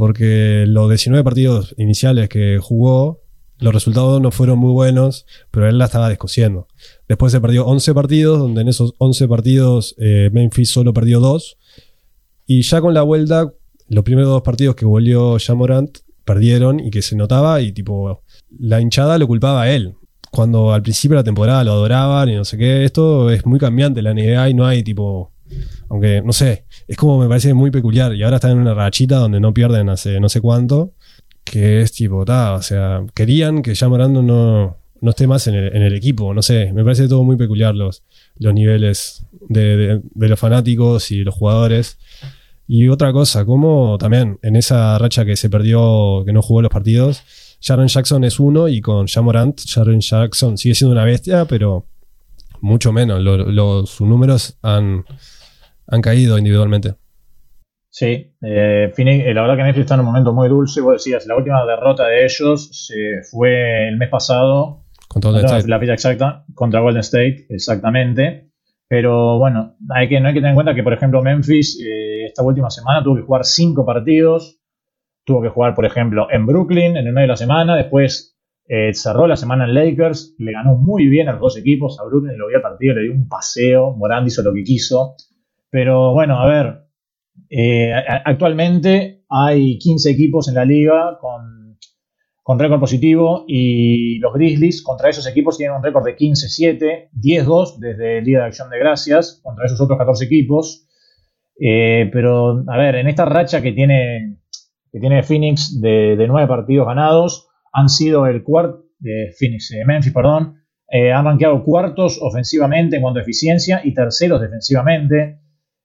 porque 0.00 0.64
los 0.66 0.88
19 0.88 1.22
partidos 1.22 1.74
iniciales 1.76 2.30
que 2.30 2.56
jugó, 2.58 3.20
los 3.58 3.74
resultados 3.74 4.18
no 4.22 4.30
fueron 4.30 4.58
muy 4.58 4.72
buenos, 4.72 5.26
pero 5.50 5.68
él 5.68 5.76
la 5.76 5.84
estaba 5.84 6.08
descosiendo. 6.08 6.68
Después 7.06 7.32
se 7.32 7.40
perdió 7.42 7.66
11 7.66 7.92
partidos, 7.92 8.38
donde 8.38 8.62
en 8.62 8.68
esos 8.68 8.94
11 8.96 9.28
partidos 9.28 9.94
eh, 9.98 10.30
Memphis 10.32 10.70
solo 10.70 10.94
perdió 10.94 11.20
2 11.20 11.58
y 12.46 12.62
ya 12.62 12.80
con 12.80 12.94
la 12.94 13.02
vuelta, 13.02 13.52
los 13.90 14.02
primeros 14.02 14.30
dos 14.30 14.40
partidos 14.40 14.74
que 14.74 14.86
volvió 14.86 15.36
Jamorant 15.38 15.98
perdieron 16.24 16.80
y 16.80 16.90
que 16.90 17.02
se 17.02 17.14
notaba 17.14 17.60
y 17.60 17.72
tipo, 17.72 18.22
la 18.58 18.80
hinchada 18.80 19.18
lo 19.18 19.26
culpaba 19.26 19.64
a 19.64 19.70
él. 19.70 19.96
Cuando 20.30 20.72
al 20.72 20.80
principio 20.80 21.16
de 21.16 21.20
la 21.20 21.24
temporada 21.24 21.62
lo 21.62 21.72
adoraban 21.72 22.30
y 22.30 22.36
no 22.36 22.46
sé 22.46 22.56
qué, 22.56 22.86
esto 22.86 23.28
es 23.30 23.44
muy 23.44 23.58
cambiante 23.58 24.00
la 24.00 24.14
NBA 24.14 24.48
y 24.48 24.54
no 24.54 24.64
hay 24.64 24.82
tipo, 24.82 25.34
aunque 25.90 26.22
no 26.22 26.32
sé, 26.32 26.64
es 26.90 26.96
como 26.96 27.20
me 27.20 27.28
parece 27.28 27.54
muy 27.54 27.70
peculiar 27.70 28.16
y 28.16 28.24
ahora 28.24 28.36
están 28.38 28.50
en 28.50 28.58
una 28.58 28.74
rachita 28.74 29.18
donde 29.18 29.38
no 29.38 29.54
pierden 29.54 29.88
hace 29.88 30.18
no 30.18 30.28
sé 30.28 30.40
cuánto, 30.40 30.94
que 31.44 31.82
es 31.82 31.92
tipo, 31.92 32.24
ta, 32.24 32.54
o 32.54 32.62
sea, 32.62 33.06
querían 33.14 33.62
que 33.62 33.76
Jamorant 33.76 34.12
no, 34.12 34.76
no 35.00 35.10
esté 35.10 35.28
más 35.28 35.46
en 35.46 35.54
el, 35.54 35.94
equipo, 35.94 36.34
no 36.34 36.42
sé, 36.42 36.72
me 36.72 36.82
parece 36.82 37.06
todo 37.06 37.22
muy 37.22 37.36
peculiar 37.36 37.76
los, 37.76 38.02
los 38.40 38.52
niveles 38.52 39.24
de 39.48 40.02
los 40.16 40.40
fanáticos 40.40 41.12
y 41.12 41.22
los 41.22 41.32
jugadores. 41.32 41.96
Y 42.66 42.88
otra 42.88 43.12
cosa, 43.12 43.44
como 43.44 43.96
también 43.96 44.40
en 44.42 44.56
esa 44.56 44.98
racha 44.98 45.24
que 45.24 45.36
se 45.36 45.48
perdió, 45.48 46.24
que 46.26 46.32
no 46.32 46.42
jugó 46.42 46.60
los 46.60 46.72
partidos, 46.72 47.22
Sharon 47.60 47.86
Jackson 47.86 48.24
es 48.24 48.40
uno 48.40 48.66
y 48.66 48.80
con 48.80 49.06
Jamorant, 49.06 49.60
Sharon 49.60 50.00
Jackson 50.00 50.58
sigue 50.58 50.74
siendo 50.74 50.92
una 50.92 51.04
bestia, 51.04 51.44
pero 51.44 51.86
mucho 52.60 52.92
menos. 52.92 53.22
sus 53.88 54.08
números 54.08 54.56
han, 54.62 55.04
han 55.90 56.00
caído 56.00 56.38
individualmente. 56.38 56.94
Sí, 57.90 58.36
eh, 58.40 58.92
eh, 58.96 59.34
la 59.34 59.42
verdad 59.42 59.56
que 59.56 59.62
Netflix 59.64 59.84
está 59.84 59.94
en 59.94 60.00
un 60.00 60.06
momento 60.06 60.32
muy 60.32 60.48
dulce. 60.48 60.80
Vos 60.80 60.94
decías, 60.94 61.26
la 61.26 61.36
última 61.36 61.64
derrota 61.66 62.06
de 62.06 62.24
ellos 62.24 62.68
se 62.86 63.22
fue 63.28 63.88
el 63.88 63.96
mes 63.96 64.08
pasado. 64.08 64.84
Contra 65.08 65.32
Golden 65.32 65.46
State. 65.46 65.68
La 65.68 65.92
exacta, 65.92 66.44
contra 66.54 66.80
Golden 66.80 67.00
State, 67.00 67.46
exactamente. 67.48 68.50
Pero 68.88 69.38
bueno, 69.38 69.76
hay 69.88 70.08
que, 70.08 70.20
no 70.20 70.28
hay 70.28 70.34
que 70.34 70.40
tener 70.40 70.50
en 70.50 70.54
cuenta 70.54 70.74
que, 70.74 70.84
por 70.84 70.92
ejemplo, 70.92 71.22
Memphis 71.22 71.80
eh, 71.80 72.26
esta 72.26 72.42
última 72.42 72.70
semana 72.70 73.02
tuvo 73.02 73.16
que 73.16 73.22
jugar 73.22 73.44
cinco 73.44 73.84
partidos. 73.84 74.60
Tuvo 75.24 75.42
que 75.42 75.48
jugar, 75.48 75.74
por 75.74 75.84
ejemplo, 75.84 76.28
en 76.30 76.46
Brooklyn 76.46 76.96
en 76.96 77.06
el 77.06 77.12
medio 77.12 77.26
de 77.26 77.28
la 77.28 77.36
semana. 77.36 77.76
Después 77.76 78.36
eh, 78.66 78.94
cerró 78.94 79.26
la 79.26 79.36
semana 79.36 79.64
en 79.64 79.74
Lakers. 79.74 80.34
Le 80.38 80.52
ganó 80.52 80.76
muy 80.76 81.06
bien 81.06 81.28
a 81.28 81.32
los 81.32 81.40
dos 81.40 81.56
equipos. 81.56 81.98
A 82.00 82.04
Brooklyn 82.04 82.38
lo 82.38 82.48
vio 82.48 82.56
al 82.56 82.62
partido, 82.62 82.94
le 82.94 83.02
dio 83.02 83.12
un 83.12 83.28
paseo. 83.28 83.96
Morán 83.96 84.26
hizo 84.26 84.42
lo 84.42 84.52
que 84.52 84.62
quiso. 84.62 85.14
Pero 85.70 86.12
bueno, 86.12 86.38
a 86.38 86.46
ver. 86.46 86.86
Eh, 87.48 87.92
actualmente 88.24 89.24
hay 89.28 89.78
15 89.78 90.10
equipos 90.10 90.48
en 90.48 90.54
la 90.54 90.64
liga 90.64 91.18
con 91.20 91.60
con 92.50 92.58
récord 92.58 92.80
positivo 92.80 93.44
y 93.46 94.18
los 94.18 94.34
Grizzlies 94.34 94.82
contra 94.82 95.08
esos 95.08 95.24
equipos 95.28 95.56
tienen 95.56 95.76
un 95.76 95.84
récord 95.84 96.04
de 96.04 96.16
15-7, 96.16 97.10
10-2 97.14 97.78
desde 97.78 98.18
el 98.18 98.24
Día 98.24 98.40
de 98.40 98.44
Acción 98.46 98.70
de 98.70 98.78
Gracias 98.80 99.40
contra 99.40 99.66
esos 99.66 99.80
otros 99.80 99.96
14 99.96 100.24
equipos. 100.24 100.84
Eh, 101.60 102.10
pero, 102.12 102.64
a 102.66 102.76
ver, 102.76 102.96
en 102.96 103.06
esta 103.06 103.24
racha 103.24 103.62
que 103.62 103.70
tiene, 103.70 104.38
que 104.90 104.98
tiene 104.98 105.22
Phoenix 105.22 105.80
de, 105.80 106.16
de 106.16 106.26
nueve 106.26 106.48
partidos 106.48 106.88
ganados, 106.88 107.48
han 107.72 107.88
sido 107.88 108.26
el 108.26 108.42
cuarto, 108.42 108.84
de 108.98 109.32
Phoenix, 109.38 109.70
eh, 109.70 109.84
Memphis, 109.86 110.12
perdón, 110.12 110.56
eh, 110.90 111.12
han 111.12 111.26
rankeado 111.26 111.62
cuartos 111.62 112.18
ofensivamente 112.20 112.96
en 112.96 113.02
cuanto 113.02 113.20
a 113.20 113.22
eficiencia 113.22 113.80
y 113.84 113.94
terceros 113.94 114.40
defensivamente. 114.40 115.39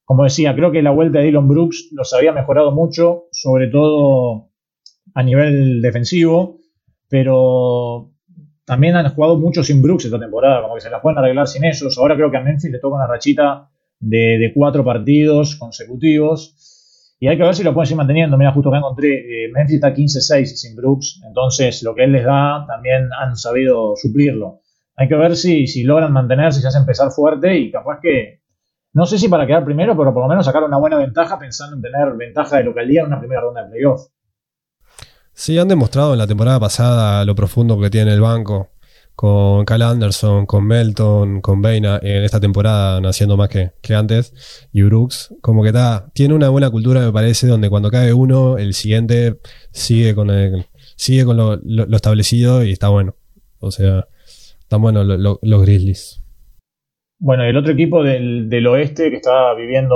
Como 0.06 0.24
decía, 0.24 0.56
creo 0.56 0.72
que 0.72 0.84
la 0.84 0.92
vuelta 0.92 1.20
de 1.20 1.26
Dylan 1.26 1.48
Brooks 1.48 1.90
los 1.92 2.14
había 2.14 2.32
mejorado 2.32 2.72
mucho, 2.72 3.26
sobre 3.32 3.68
todo 3.68 4.52
a 5.16 5.24
nivel 5.24 5.82
defensivo, 5.82 6.60
pero 7.10 8.12
también 8.66 8.96
han 8.96 9.14
jugado 9.14 9.38
mucho 9.38 9.64
sin 9.64 9.82
Brooks 9.82 10.06
esta 10.06 10.20
temporada, 10.20 10.62
como 10.62 10.76
que 10.76 10.82
se 10.82 10.90
las 10.90 11.02
pueden 11.02 11.18
arreglar 11.18 11.48
sin 11.48 11.66
ellos. 11.66 11.98
Ahora 11.98 12.16
creo 12.16 12.30
que 12.30 12.38
a 12.38 12.42
Memphis 12.42 12.72
le 12.72 12.80
toca 12.80 12.96
una 12.96 13.08
rachita 13.08 13.70
de, 14.00 14.52
cuatro 14.54 14.84
partidos 14.84 15.56
consecutivos. 15.56 16.56
Y 17.20 17.28
hay 17.28 17.38
que 17.38 17.44
ver 17.44 17.56
si 17.56 17.64
lo 17.64 17.74
pueden 17.74 17.88
seguir 17.88 17.98
manteniendo. 17.98 18.38
Mira, 18.38 18.52
justo 18.52 18.70
acá 18.70 18.80
encontré, 18.80 19.46
eh, 19.46 19.52
Memphis 19.54 19.76
está 19.76 19.94
15-6 19.94 20.46
sin 20.46 20.76
Brooks, 20.76 21.22
entonces 21.26 21.82
lo 21.82 21.96
que 21.96 22.04
él 22.04 22.12
les 22.12 22.26
da 22.26 22.66
también 22.68 23.10
han 23.20 23.36
sabido 23.38 23.96
suplirlo. 23.96 24.62
Hay 24.98 25.08
que 25.08 25.16
ver 25.16 25.36
si, 25.36 25.68
si 25.68 25.84
logran 25.84 26.12
mantenerse, 26.12 26.62
si 26.62 26.68
hacen 26.68 26.82
empezar 26.82 27.12
fuerte 27.12 27.58
y 27.58 27.72
capaz 27.72 28.00
que, 28.02 28.42
no 28.96 29.06
sé 29.06 29.20
si 29.20 29.28
para 29.28 29.46
quedar 29.46 29.66
primero, 29.66 29.96
pero 29.98 30.14
por 30.14 30.24
lo 30.24 30.30
menos 30.30 30.46
sacar 30.46 30.64
una 30.64 30.78
buena 30.78 30.98
ventaja 30.98 31.38
pensando 31.38 31.76
en 31.76 31.82
tener 31.82 32.14
ventaja 32.14 32.58
de 32.58 32.64
localidad 32.64 33.04
en 33.04 33.08
una 33.12 33.20
primera 33.20 33.42
ronda 33.42 33.64
de 33.64 33.70
playoff. 33.70 34.08
Sí, 35.34 35.60
han 35.60 35.68
demostrado 35.68 36.14
en 36.14 36.20
la 36.20 36.28
temporada 36.28 36.62
pasada 36.62 37.26
lo 37.26 37.36
profundo 37.36 37.78
que 37.78 37.90
tiene 37.90 38.14
el 38.14 38.22
banco. 38.22 38.70
Con 39.14 39.66
Cal 39.66 39.82
Anderson, 39.82 40.46
con 40.46 40.66
Melton, 40.66 41.42
con 41.42 41.62
Veina, 41.62 42.00
en 42.02 42.24
esta 42.24 42.40
temporada 42.40 43.02
naciendo 43.02 43.36
más 43.36 43.50
que, 43.50 43.96
antes, 43.96 44.34
y 44.72 44.82
Brooks, 44.84 45.34
como 45.42 45.62
que 45.62 45.70
está, 45.70 46.10
tiene 46.14 46.34
una 46.34 46.50
buena 46.50 46.70
cultura, 46.70 47.02
me 47.02 47.12
parece, 47.12 47.48
donde 47.48 47.70
cuando 47.70 47.92
cae 47.92 48.14
uno, 48.14 48.58
el 48.58 48.74
siguiente 48.74 49.40
sigue 49.72 50.16
con 50.16 50.30
sigue 50.96 51.26
con 51.26 51.38
lo, 51.38 51.96
establecido 51.96 52.64
y 52.64 52.72
está 52.72 52.88
bueno. 52.88 53.16
O 53.60 53.72
sea, 53.72 54.08
están 54.60 54.82
buenos 54.82 55.06
los 55.06 55.62
Grizzlies. 55.62 56.25
Bueno, 57.18 57.44
el 57.44 57.56
otro 57.56 57.72
equipo 57.72 58.04
del, 58.04 58.68
oeste 58.68 59.10
que 59.10 59.18
está 59.18 59.54
viviendo 59.54 59.96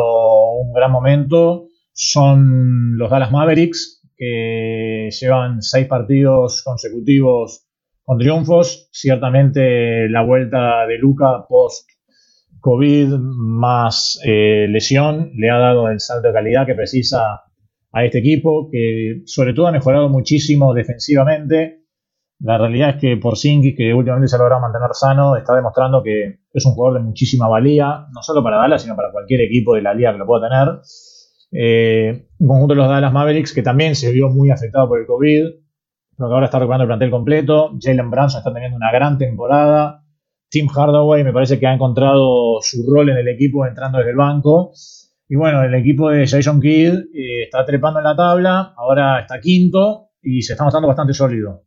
un 0.54 0.74
gran 0.74 0.92
momento 0.92 1.68
son 1.92 2.98
los 2.98 3.10
Dallas 3.10 3.32
Mavericks, 3.32 4.02
que 4.16 5.10
llevan 5.12 5.62
seis 5.62 5.86
partidos 5.88 6.64
consecutivos 6.64 7.68
con 8.04 8.18
triunfos. 8.18 8.90
Ciertamente 8.92 10.08
la 10.10 10.24
vuelta 10.24 10.88
de 10.88 10.98
Luca 10.98 11.46
post 11.48 11.90
COVID 12.62 13.10
más 13.18 14.20
eh, 14.26 14.68
lesión 14.70 15.32
le 15.36 15.50
ha 15.50 15.58
dado 15.58 15.90
el 15.90 16.00
salto 16.00 16.30
de 16.30 16.34
calidad 16.34 16.66
que 16.66 16.76
precisa 16.76 17.42
a 17.92 18.06
este 18.06 18.20
equipo, 18.20 18.70
que 18.72 19.24
sobre 19.26 19.54
todo 19.54 19.68
ha 19.68 19.72
mejorado 19.72 20.10
muchísimo 20.10 20.74
defensivamente. 20.74 21.79
La 22.40 22.58
realidad 22.58 22.92
es 22.92 22.96
que 22.96 23.18
por 23.18 23.32
Porzingis, 23.32 23.76
que 23.76 23.94
últimamente 23.94 24.30
se 24.30 24.36
ha 24.36 24.40
logrado 24.40 24.62
mantener 24.62 24.90
sano, 24.94 25.36
está 25.36 25.56
demostrando 25.56 26.02
que 26.02 26.40
es 26.54 26.66
un 26.66 26.74
jugador 26.74 27.00
de 27.00 27.06
muchísima 27.06 27.50
valía, 27.50 28.08
no 28.14 28.22
solo 28.22 28.42
para 28.42 28.58
Dallas, 28.58 28.82
sino 28.82 28.96
para 28.96 29.12
cualquier 29.12 29.42
equipo 29.42 29.76
de 29.76 29.82
la 29.82 29.94
liga 29.94 30.14
que 30.14 30.20
lo 30.20 30.26
pueda 30.26 30.48
tener. 30.48 30.80
Eh, 31.52 32.28
un 32.38 32.48
conjunto 32.48 32.76
de 32.76 32.78
los 32.78 32.88
Dallas 32.88 33.12
Mavericks 33.12 33.54
que 33.54 33.62
también 33.62 33.96
se 33.96 34.12
vio 34.14 34.30
muy 34.30 34.52
afectado 34.52 34.88
por 34.88 35.00
el 35.00 35.06
COVID, 35.06 35.44
pero 36.18 36.30
que 36.30 36.34
ahora 36.34 36.46
está 36.46 36.60
recuperando 36.60 36.84
el 36.84 36.90
plantel 36.90 37.12
completo. 37.12 37.72
Jalen 37.82 38.10
Branson 38.10 38.40
está 38.40 38.54
teniendo 38.54 38.78
una 38.78 38.92
gran 38.92 39.18
temporada. 39.18 40.04
Tim 40.50 40.68
Hardaway 40.68 41.24
me 41.24 41.34
parece 41.34 41.60
que 41.60 41.68
ha 41.68 41.74
encontrado 41.74 42.60
su 42.62 42.84
rol 42.90 43.10
en 43.10 43.18
el 43.18 43.28
equipo 43.28 43.66
entrando 43.66 43.98
desde 43.98 44.12
el 44.12 44.18
banco. 44.18 44.72
Y 45.28 45.36
bueno, 45.36 45.62
el 45.64 45.76
equipo 45.76 46.10
de 46.10 46.26
Jason 46.26 46.62
Kidd 46.62 46.94
eh, 47.14 47.44
está 47.44 47.66
trepando 47.66 48.00
en 48.00 48.06
la 48.06 48.16
tabla, 48.16 48.74
ahora 48.78 49.20
está 49.20 49.40
quinto 49.40 50.10
y 50.22 50.42
se 50.42 50.54
está 50.54 50.64
mostrando 50.64 50.88
bastante 50.88 51.14
sólido. 51.14 51.66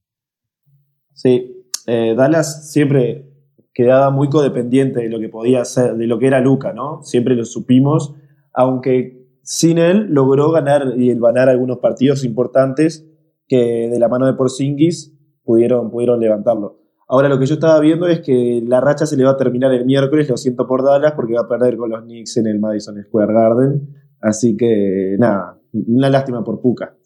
Sí, 1.22 1.64
eh, 1.86 2.14
Dallas 2.16 2.72
siempre 2.72 3.30
quedaba 3.72 4.10
muy 4.10 4.28
codependiente 4.28 5.02
de 5.02 5.08
lo 5.08 5.20
que 5.20 5.28
podía 5.28 5.64
ser, 5.64 5.94
de 5.94 6.08
lo 6.08 6.18
que 6.18 6.26
era 6.26 6.40
Luca, 6.40 6.72
¿no? 6.72 7.00
Siempre 7.04 7.36
lo 7.36 7.44
supimos, 7.44 8.12
aunque 8.52 9.24
sin 9.42 9.78
él 9.78 10.08
logró 10.10 10.50
ganar 10.50 10.94
y 10.96 11.14
ganar 11.14 11.48
algunos 11.48 11.78
partidos 11.78 12.24
importantes 12.24 13.08
que 13.46 13.88
de 13.88 13.98
la 14.00 14.08
mano 14.08 14.26
de 14.26 14.34
Porzingis 14.34 15.16
pudieron, 15.44 15.92
pudieron 15.92 16.18
levantarlo. 16.18 16.80
Ahora 17.06 17.28
lo 17.28 17.38
que 17.38 17.46
yo 17.46 17.54
estaba 17.54 17.78
viendo 17.78 18.08
es 18.08 18.18
que 18.18 18.60
la 18.66 18.80
racha 18.80 19.06
se 19.06 19.16
le 19.16 19.22
va 19.22 19.30
a 19.30 19.36
terminar 19.36 19.72
el 19.72 19.84
miércoles, 19.84 20.28
lo 20.28 20.36
siento 20.36 20.66
por 20.66 20.82
Dallas, 20.82 21.12
porque 21.12 21.34
va 21.34 21.42
a 21.42 21.48
perder 21.48 21.76
con 21.76 21.90
los 21.90 22.02
Knicks 22.02 22.38
en 22.38 22.48
el 22.48 22.58
Madison 22.58 23.00
Square 23.00 23.32
Garden. 23.32 23.94
Así 24.20 24.56
que 24.56 25.14
nada, 25.20 25.61
una 25.72 26.10
lástima 26.10 26.44
por 26.44 26.60
Puka. 26.60 26.96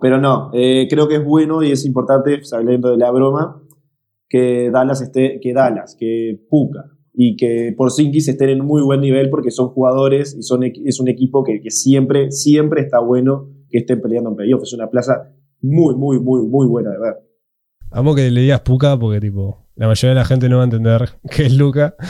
Pero 0.00 0.18
no, 0.18 0.50
eh, 0.52 0.86
creo 0.88 1.08
que 1.08 1.16
es 1.16 1.24
bueno 1.24 1.62
y 1.62 1.72
es 1.72 1.84
importante, 1.86 2.44
saliendo 2.44 2.90
de 2.90 2.96
la 2.98 3.10
broma, 3.10 3.62
que 4.28 4.70
Dallas 4.70 5.00
esté, 5.02 5.40
que 5.40 5.52
Dallas, 5.52 5.96
que 5.98 6.40
Puka 6.48 6.92
y 7.14 7.36
que 7.36 7.74
por 7.76 7.88
Porzingis 7.88 8.28
estén 8.28 8.48
en 8.48 8.64
muy 8.64 8.82
buen 8.82 9.00
nivel 9.00 9.28
porque 9.28 9.50
son 9.50 9.68
jugadores 9.68 10.34
y 10.34 10.42
son, 10.42 10.62
es 10.64 10.98
un 10.98 11.08
equipo 11.08 11.44
que, 11.44 11.60
que 11.60 11.70
siempre, 11.70 12.30
siempre 12.30 12.80
está 12.80 13.00
bueno 13.00 13.50
que 13.68 13.78
estén 13.78 14.00
peleando 14.00 14.30
en 14.30 14.36
playoff. 14.36 14.62
Es 14.62 14.72
una 14.72 14.88
plaza 14.88 15.30
muy, 15.60 15.94
muy, 15.94 16.18
muy, 16.20 16.46
muy 16.46 16.66
buena 16.66 16.90
de 16.90 16.98
ver. 16.98 17.14
Amo 17.90 18.14
que 18.14 18.30
le 18.30 18.40
digas 18.40 18.60
Puka 18.62 18.98
porque, 18.98 19.20
tipo, 19.20 19.66
la 19.76 19.86
mayoría 19.86 20.10
de 20.10 20.20
la 20.20 20.24
gente 20.24 20.48
no 20.48 20.56
va 20.56 20.62
a 20.62 20.64
entender 20.64 21.10
qué 21.30 21.46
es 21.46 21.54
Luca. 21.56 21.94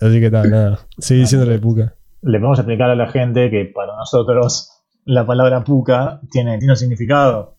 Así 0.00 0.20
que 0.20 0.30
tal, 0.30 0.50
nada. 0.50 0.80
Sigue 0.98 1.20
diciéndole 1.20 1.58
Puka. 1.58 1.96
Le 2.22 2.38
podemos 2.38 2.58
explicar 2.58 2.90
a 2.90 2.94
la 2.96 3.08
gente 3.08 3.50
que 3.50 3.64
para 3.66 3.96
nosotros 3.96 4.76
la 5.04 5.26
palabra 5.26 5.64
Puka 5.64 6.20
tiene, 6.30 6.58
tiene 6.58 6.72
un 6.72 6.76
significado. 6.76 7.56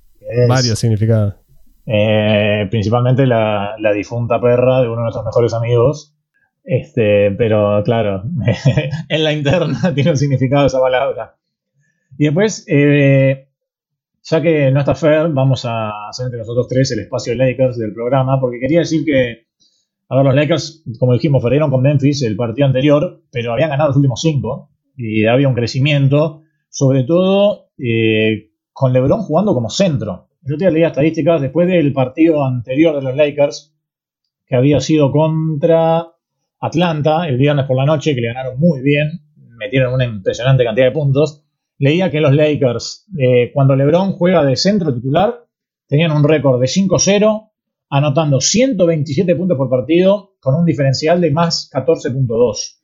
Varios 0.47 0.79
significados. 0.79 1.35
Eh, 1.85 2.67
principalmente 2.69 3.25
la, 3.25 3.75
la, 3.79 3.93
difunta 3.93 4.41
perra 4.41 4.81
de 4.81 4.87
uno 4.87 4.97
de 4.97 5.03
nuestros 5.03 5.25
mejores 5.25 5.53
amigos. 5.53 6.17
Este, 6.67 7.31
pero 7.31 7.81
claro, 7.85 8.23
en 9.09 9.23
la 9.23 9.31
interna 9.31 9.79
tiene 9.95 10.11
un 10.11 10.17
significado 10.17 10.67
esa 10.67 10.81
palabra. 10.81 11.37
Y 12.17 12.25
después, 12.25 12.65
eh, 12.67 13.47
ya 14.21 14.41
que 14.41 14.69
no 14.71 14.81
está 14.81 14.93
Fer, 14.93 15.29
vamos 15.29 15.63
a 15.63 16.09
hacer 16.09 16.25
entre 16.25 16.39
nosotros 16.39 16.67
tres 16.67 16.91
el 16.91 16.99
espacio 16.99 17.31
de 17.31 17.37
Lakers 17.37 17.77
del 17.77 17.93
programa, 17.93 18.41
porque 18.41 18.59
quería 18.59 18.79
decir 18.79 19.05
que, 19.05 19.47
a 20.09 20.15
ver, 20.15 20.25
los 20.25 20.35
Lakers, 20.35 20.83
como 20.99 21.13
dijimos, 21.13 21.43
perdieron 21.43 21.69
con 21.69 21.81
Memphis 21.81 22.21
el 22.23 22.35
partido 22.35 22.67
anterior, 22.67 23.23
pero 23.31 23.53
habían 23.53 23.69
ganado 23.69 23.89
los 23.89 23.97
últimos 23.97 24.21
cinco 24.21 24.71
y 24.95 25.25
había 25.25 25.47
un 25.47 25.53
crecimiento, 25.53 26.43
sobre 26.69 27.03
todo 27.03 27.69
eh, 27.77 28.51
con 28.71 28.93
LeBron 28.93 29.21
jugando 29.21 29.53
como 29.53 29.69
centro. 29.69 30.29
Yo 30.41 30.57
te 30.57 30.71
leía 30.71 30.87
estadísticas 30.87 31.41
después 31.41 31.67
del 31.67 31.93
partido 31.93 32.45
anterior 32.45 32.95
de 32.95 33.01
los 33.01 33.15
Lakers, 33.15 33.75
que 34.45 34.55
había 34.55 34.79
sido 34.79 35.11
contra 35.11 36.07
Atlanta 36.59 37.27
el 37.27 37.37
viernes 37.37 37.65
por 37.65 37.75
la 37.75 37.85
noche, 37.85 38.15
que 38.15 38.21
le 38.21 38.27
ganaron 38.27 38.59
muy 38.59 38.81
bien, 38.81 39.21
metieron 39.57 39.93
una 39.93 40.05
impresionante 40.05 40.63
cantidad 40.63 40.85
de 40.85 40.91
puntos 40.91 41.43
leía 41.79 42.11
que 42.11 42.21
los 42.21 42.33
Lakers, 42.33 43.07
eh, 43.17 43.51
cuando 43.53 43.75
LeBron 43.75 44.13
juega 44.13 44.43
de 44.43 44.55
centro 44.55 44.93
titular, 44.93 45.45
tenían 45.87 46.11
un 46.11 46.23
récord 46.23 46.59
de 46.59 46.67
5-0, 46.67 47.51
anotando 47.89 48.41
127 48.41 49.35
puntos 49.35 49.57
por 49.57 49.69
partido, 49.69 50.35
con 50.39 50.55
un 50.55 50.65
diferencial 50.65 51.21
de 51.21 51.31
más 51.31 51.69
14.2. 51.73 52.77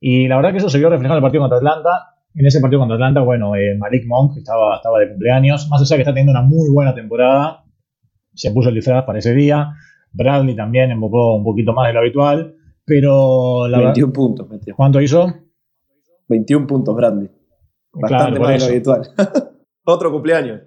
Y 0.00 0.28
la 0.28 0.36
verdad 0.36 0.52
que 0.52 0.58
eso 0.58 0.68
se 0.68 0.78
vio 0.78 0.90
reflejado 0.90 1.18
en 1.18 1.24
el 1.24 1.26
partido 1.26 1.42
contra 1.42 1.58
Atlanta. 1.58 2.10
En 2.34 2.46
ese 2.46 2.60
partido 2.60 2.80
contra 2.80 2.96
Atlanta, 2.96 3.20
bueno, 3.20 3.54
eh, 3.56 3.76
Malik 3.78 4.04
Monk 4.06 4.36
estaba, 4.36 4.76
estaba 4.76 4.98
de 4.98 5.08
cumpleaños, 5.08 5.68
más 5.70 5.80
allá 5.80 5.96
que 5.96 6.02
está 6.02 6.12
teniendo 6.12 6.32
una 6.32 6.42
muy 6.42 6.68
buena 6.68 6.94
temporada, 6.94 7.64
se 8.34 8.50
puso 8.50 8.68
el 8.68 8.74
disfraz 8.74 9.04
para 9.04 9.18
ese 9.18 9.34
día. 9.34 9.72
Bradley 10.12 10.54
también 10.54 10.90
invocó 10.90 11.36
un 11.36 11.44
poquito 11.44 11.72
más 11.72 11.88
de 11.88 11.94
lo 11.94 12.00
habitual, 12.00 12.54
pero 12.84 13.66
la 13.68 13.78
21 13.78 14.12
puntos 14.12 14.48
metió. 14.48 14.74
¿Cuánto 14.76 15.00
hizo? 15.00 15.32
21 16.28 16.66
puntos 16.66 16.94
Bradley. 16.94 17.30
Bastante 17.92 18.40
más 18.40 18.48
de 18.50 18.58
lo 18.58 18.64
habitual. 18.66 19.02
Otro 19.84 20.10
cumpleaños. 20.10 20.60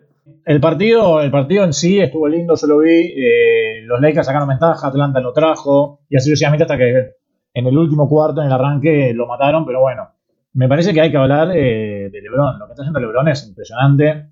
El 0.46 0.62
partido, 0.62 1.22
el 1.22 1.30
partido 1.30 1.64
en 1.64 1.74
sí 1.74 2.00
estuvo 2.00 2.28
lindo, 2.28 2.56
yo 2.56 2.68
lo 2.68 2.80
vi. 2.80 3.14
Eh, 3.16 3.82
los 3.84 4.00
Lakers 4.00 4.28
sacaron 4.28 4.48
ventaja, 4.48 4.88
Atlanta 4.88 5.20
lo 5.20 5.34
trajo, 5.34 6.02
y 6.10 6.16
así 6.16 6.30
sucesivamente 6.30 6.64
hasta 6.64 6.78
que 6.78 7.12
en 7.54 7.68
el 7.68 7.78
último 7.78 8.08
cuarto, 8.08 8.42
en 8.42 8.48
el 8.48 8.54
arranque, 8.54 9.14
lo 9.14 9.28
mataron, 9.28 9.66
pero 9.66 9.82
bueno. 9.82 10.10
Me 10.54 10.68
parece 10.68 10.94
que 10.94 11.02
hay 11.02 11.12
que 11.12 11.18
hablar 11.18 11.52
eh, 11.54 12.10
de 12.12 12.22
LeBron. 12.22 12.60
Lo 12.60 12.66
que 12.66 12.72
está 12.72 12.84
haciendo 12.84 13.00
LeBron 13.00 13.28
es 13.28 13.48
impresionante. 13.48 14.30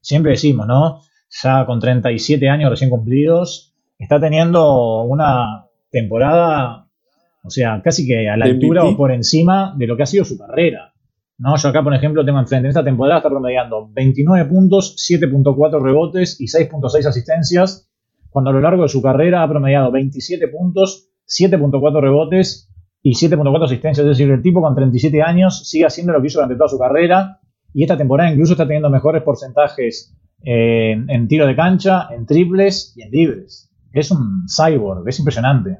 Siempre 0.00 0.32
decimos, 0.32 0.66
¿no? 0.66 1.00
Ya 1.42 1.64
con 1.64 1.80
37 1.80 2.48
años 2.48 2.70
recién 2.70 2.90
cumplidos, 2.90 3.74
está 3.98 4.20
teniendo 4.20 5.02
una 5.02 5.66
temporada, 5.90 6.88
o 7.44 7.50
sea, 7.50 7.80
casi 7.82 8.06
que 8.06 8.28
a 8.28 8.36
la 8.36 8.46
altura 8.46 8.84
o 8.84 8.96
por 8.96 9.12
encima 9.12 9.74
de 9.76 9.86
lo 9.86 9.96
que 9.96 10.02
ha 10.02 10.06
sido 10.06 10.24
su 10.24 10.36
carrera. 10.36 10.91
¿No? 11.42 11.56
Yo 11.56 11.68
acá, 11.68 11.82
por 11.82 11.92
ejemplo, 11.92 12.24
tengo 12.24 12.38
enfrente, 12.38 12.66
en 12.66 12.70
esta 12.70 12.84
temporada 12.84 13.18
está 13.18 13.28
promediando 13.28 13.90
29 13.92 14.48
puntos, 14.48 14.94
7.4 14.96 15.82
rebotes 15.82 16.40
y 16.40 16.46
6.6 16.46 17.04
asistencias, 17.04 17.90
cuando 18.30 18.50
a 18.50 18.52
lo 18.52 18.60
largo 18.60 18.84
de 18.84 18.88
su 18.88 19.02
carrera 19.02 19.42
ha 19.42 19.48
promediado 19.48 19.90
27 19.90 20.46
puntos, 20.48 21.10
7.4 21.26 22.00
rebotes 22.00 22.70
y 23.02 23.14
7.4 23.14 23.64
asistencias. 23.64 24.06
Es 24.06 24.16
decir, 24.16 24.30
el 24.30 24.40
tipo 24.40 24.62
con 24.62 24.74
37 24.74 25.20
años 25.20 25.68
sigue 25.68 25.84
haciendo 25.84 26.12
lo 26.12 26.20
que 26.20 26.28
hizo 26.28 26.38
durante 26.38 26.56
toda 26.56 26.68
su 26.68 26.78
carrera 26.78 27.40
y 27.74 27.82
esta 27.82 27.96
temporada 27.96 28.30
incluso 28.30 28.52
está 28.52 28.64
teniendo 28.64 28.88
mejores 28.88 29.22
porcentajes 29.22 30.16
en, 30.42 31.10
en 31.10 31.26
tiro 31.26 31.46
de 31.46 31.56
cancha, 31.56 32.06
en 32.12 32.24
triples 32.24 32.94
y 32.96 33.02
en 33.02 33.10
libres. 33.10 33.68
Es 33.92 34.12
un 34.12 34.46
cyborg, 34.46 35.08
es 35.08 35.18
impresionante. 35.18 35.78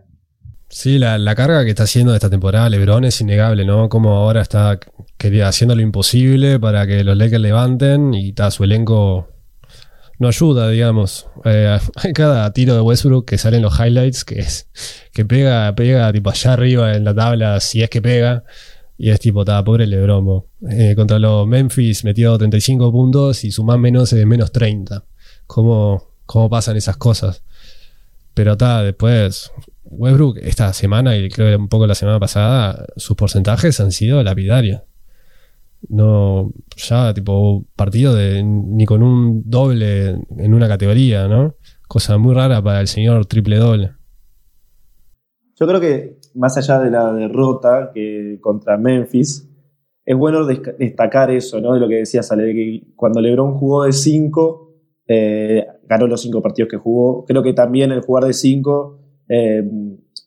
Sí, 0.74 0.98
la, 0.98 1.34
carga 1.34 1.64
que 1.64 1.70
está 1.70 1.82
haciendo 1.82 2.14
esta 2.14 2.30
temporada 2.30 2.70
LeBron 2.70 3.04
es 3.04 3.20
innegable, 3.20 3.66
¿no? 3.66 3.90
Como 3.90 4.16
ahora 4.16 4.40
está 4.40 4.80
haciendo 5.44 5.74
lo 5.74 5.82
imposible 5.82 6.58
para 6.58 6.86
que 6.86 7.04
los 7.04 7.14
Lakers 7.14 7.42
levanten 7.42 8.14
y 8.14 8.30
está 8.30 8.50
su 8.50 8.64
elenco 8.64 9.28
no 10.18 10.28
ayuda, 10.28 10.70
digamos. 10.70 11.26
Eh, 11.44 11.78
cada 12.14 12.50
tiro 12.54 12.74
de 12.74 12.80
Westbrook 12.80 13.26
que 13.26 13.36
sale 13.36 13.58
en 13.58 13.64
los 13.64 13.78
highlights 13.78 14.24
que 14.24 14.40
es 14.40 14.66
que 15.12 15.26
pega, 15.26 15.74
pega 15.74 16.10
tipo 16.10 16.30
allá 16.30 16.54
arriba 16.54 16.94
en 16.94 17.04
la 17.04 17.14
tabla, 17.14 17.60
si 17.60 17.82
es 17.82 17.90
que 17.90 18.00
pega. 18.00 18.42
Y 18.96 19.10
es 19.10 19.20
tipo, 19.20 19.42
está 19.42 19.62
pobre 19.62 19.86
LeBron. 19.86 20.44
Eh, 20.70 20.94
contra 20.96 21.18
los 21.18 21.46
Memphis 21.46 22.02
metió 22.02 22.38
35 22.38 22.90
puntos 22.90 23.44
y 23.44 23.52
su 23.52 23.62
más 23.62 23.78
menos 23.78 24.10
es 24.14 24.20
de 24.20 24.24
menos 24.24 24.52
30. 24.52 25.04
¿Cómo, 25.46 26.14
¿Cómo 26.24 26.48
pasan 26.48 26.78
esas 26.78 26.96
cosas? 26.96 27.42
Pero 28.32 28.52
está, 28.52 28.82
después 28.82 29.52
Westbrook 29.92 30.38
esta 30.38 30.72
semana 30.72 31.16
y 31.16 31.28
creo 31.28 31.48
que 31.48 31.56
un 31.56 31.68
poco 31.68 31.86
la 31.86 31.94
semana 31.94 32.18
pasada, 32.18 32.86
sus 32.96 33.16
porcentajes 33.16 33.78
han 33.80 33.92
sido 33.92 34.22
lapidarios. 34.22 34.82
No, 35.88 36.52
ya 36.76 37.12
tipo 37.12 37.64
partido 37.74 38.14
de 38.14 38.42
ni 38.44 38.84
con 38.86 39.02
un 39.02 39.42
doble 39.44 40.10
en 40.38 40.54
una 40.54 40.68
categoría, 40.68 41.26
¿no? 41.28 41.56
Cosa 41.88 42.18
muy 42.18 42.34
rara 42.34 42.62
para 42.62 42.80
el 42.80 42.88
señor 42.88 43.26
triple 43.26 43.56
doble. 43.56 43.92
Yo 45.58 45.66
creo 45.66 45.80
que 45.80 46.18
más 46.34 46.56
allá 46.56 46.78
de 46.78 46.90
la 46.90 47.12
derrota 47.12 47.90
que 47.92 48.38
contra 48.40 48.78
Memphis, 48.78 49.48
es 50.04 50.16
bueno 50.16 50.44
destacar 50.44 51.30
eso, 51.30 51.60
¿no? 51.60 51.74
De 51.74 51.80
lo 51.80 51.88
que 51.88 51.96
decías, 51.96 52.30
Ale, 52.32 52.52
que 52.52 52.82
cuando 52.96 53.20
LeBron 53.20 53.54
jugó 53.54 53.84
de 53.84 53.92
5, 53.92 54.74
eh, 55.06 55.66
ganó 55.84 56.06
los 56.06 56.20
5 56.22 56.42
partidos 56.42 56.70
que 56.70 56.76
jugó. 56.76 57.24
Creo 57.24 57.42
que 57.42 57.52
también 57.52 57.92
el 57.92 58.00
jugar 58.00 58.24
de 58.24 58.32
5 58.32 59.01
eh, 59.34 59.62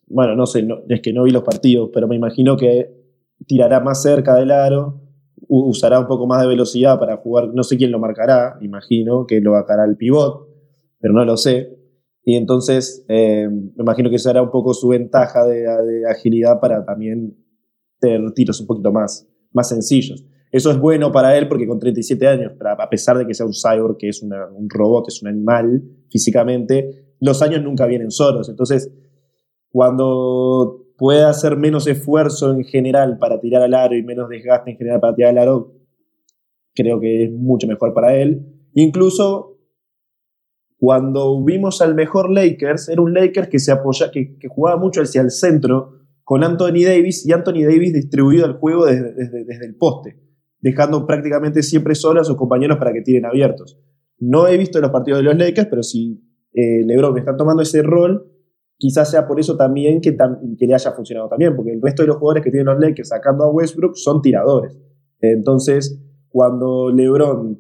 bueno, 0.07 0.35
no 0.35 0.47
sé, 0.47 0.67
es 0.89 1.01
que 1.01 1.13
no 1.13 1.23
vi 1.23 1.31
los 1.31 1.43
partidos, 1.43 1.91
pero 1.93 2.07
me 2.07 2.15
imagino 2.15 2.57
que 2.57 2.89
tirará 3.45 3.79
más 3.79 4.01
cerca 4.01 4.33
del 4.35 4.49
aro, 4.49 4.99
usará 5.47 5.99
un 5.99 6.07
poco 6.07 6.25
más 6.25 6.41
de 6.41 6.47
velocidad 6.47 6.97
para 6.99 7.17
jugar, 7.17 7.49
no 7.53 7.61
sé 7.61 7.77
quién 7.77 7.91
lo 7.91 7.99
marcará, 7.99 8.57
imagino 8.61 9.27
que 9.27 9.41
lo 9.41 9.51
marcará 9.51 9.85
el 9.85 9.95
pivot, 9.95 10.47
pero 10.99 11.13
no 11.13 11.23
lo 11.23 11.37
sé. 11.37 11.77
Y 12.23 12.35
entonces 12.35 13.05
eh, 13.07 13.47
me 13.47 13.83
imagino 13.83 14.09
que 14.09 14.17
hará 14.27 14.41
un 14.41 14.49
poco 14.49 14.73
su 14.73 14.87
ventaja 14.87 15.45
de, 15.45 15.67
agilidad 16.09 16.59
para 16.59 16.83
también 16.83 17.37
tener 17.99 18.31
tiros 18.33 18.59
un 18.59 18.65
poquito 18.65 18.91
más, 18.91 19.27
más 19.51 19.69
sencillos. 19.69 20.25
Eso 20.55 20.71
es 20.71 20.79
bueno 20.79 21.11
para 21.11 21.37
él 21.37 21.49
porque 21.49 21.67
con 21.67 21.79
37 21.79 22.27
años, 22.27 22.53
a 22.61 22.89
pesar 22.89 23.17
de 23.17 23.27
que 23.27 23.33
sea 23.33 23.45
un 23.45 23.51
cyborg, 23.51 23.97
que 23.97 24.07
es 24.07 24.21
un 24.21 24.69
robot, 24.69 25.09
es 25.09 25.21
un 25.21 25.27
animal 25.27 25.83
físicamente, 26.09 27.13
los 27.19 27.41
años 27.41 27.61
nunca 27.61 27.85
vienen 27.87 28.09
solos. 28.09 28.47
Entonces, 28.47 28.89
cuando 29.69 30.85
pueda 30.97 31.29
hacer 31.29 31.57
menos 31.57 31.87
esfuerzo 31.87 32.53
en 32.53 32.63
general 32.63 33.17
para 33.17 33.41
tirar 33.41 33.63
al 33.63 33.73
aro 33.73 33.97
y 33.97 34.03
menos 34.03 34.29
desgaste 34.29 34.71
en 34.71 34.77
general 34.77 35.01
para 35.01 35.13
tirar 35.13 35.31
al 35.31 35.39
aro, 35.39 35.73
creo 36.73 37.01
que 37.01 37.25
es 37.25 37.31
mucho 37.33 37.67
mejor 37.67 37.93
para 37.93 38.15
él. 38.15 38.69
Incluso 38.75 39.59
cuando 40.77 41.43
vimos 41.43 41.81
al 41.81 41.95
mejor 41.95 42.31
Lakers, 42.31 42.87
era 42.87 43.01
un 43.01 43.13
Lakers 43.13 43.49
que 43.49 43.59
se 43.59 43.73
apoya, 43.73 44.09
que, 44.09 44.37
jugaba 44.47 44.77
mucho 44.77 45.01
hacia 45.01 45.19
el 45.19 45.31
centro 45.31 45.99
con 46.23 46.45
Anthony 46.45 46.85
Davis 46.85 47.27
y 47.27 47.33
Anthony 47.33 47.65
Davis 47.65 47.91
distribuido 47.91 48.45
el 48.45 48.53
juego 48.53 48.85
desde, 48.85 49.43
desde 49.43 49.65
el 49.65 49.75
poste, 49.75 50.23
dejando 50.59 51.05
prácticamente 51.05 51.63
siempre 51.63 51.95
solo 51.95 52.21
a 52.21 52.23
sus 52.23 52.37
compañeros 52.37 52.77
para 52.77 52.93
que 52.93 53.01
tiren 53.01 53.25
abiertos. 53.25 53.79
No 54.19 54.47
he 54.47 54.57
visto 54.57 54.79
los 54.79 54.91
partidos 54.91 55.19
de 55.19 55.23
los 55.23 55.37
Lakers, 55.37 55.67
pero 55.69 55.83
si 55.83 56.23
eh, 56.53 56.83
LeBron 56.85 57.17
está 57.17 57.35
tomando 57.35 57.61
ese 57.61 57.83
rol, 57.83 58.31
quizás 58.77 59.11
sea 59.11 59.27
por 59.27 59.39
eso 59.39 59.57
también 59.57 60.01
que, 60.01 60.15
le 60.59 60.73
haya 60.73 60.91
funcionado 60.91 61.29
también, 61.29 61.55
porque 61.55 61.71
el 61.71 61.81
resto 61.81 62.03
de 62.03 62.07
los 62.07 62.17
jugadores 62.17 62.43
que 62.43 62.51
tienen 62.51 62.67
los 62.67 62.79
Lakers 62.79 63.09
sacando 63.09 63.43
a 63.43 63.51
Westbrook 63.51 63.95
son 63.95 64.21
tiradores. 64.21 64.77
Entonces, 65.19 66.01
cuando 66.29 66.91
LeBron, 66.91 67.59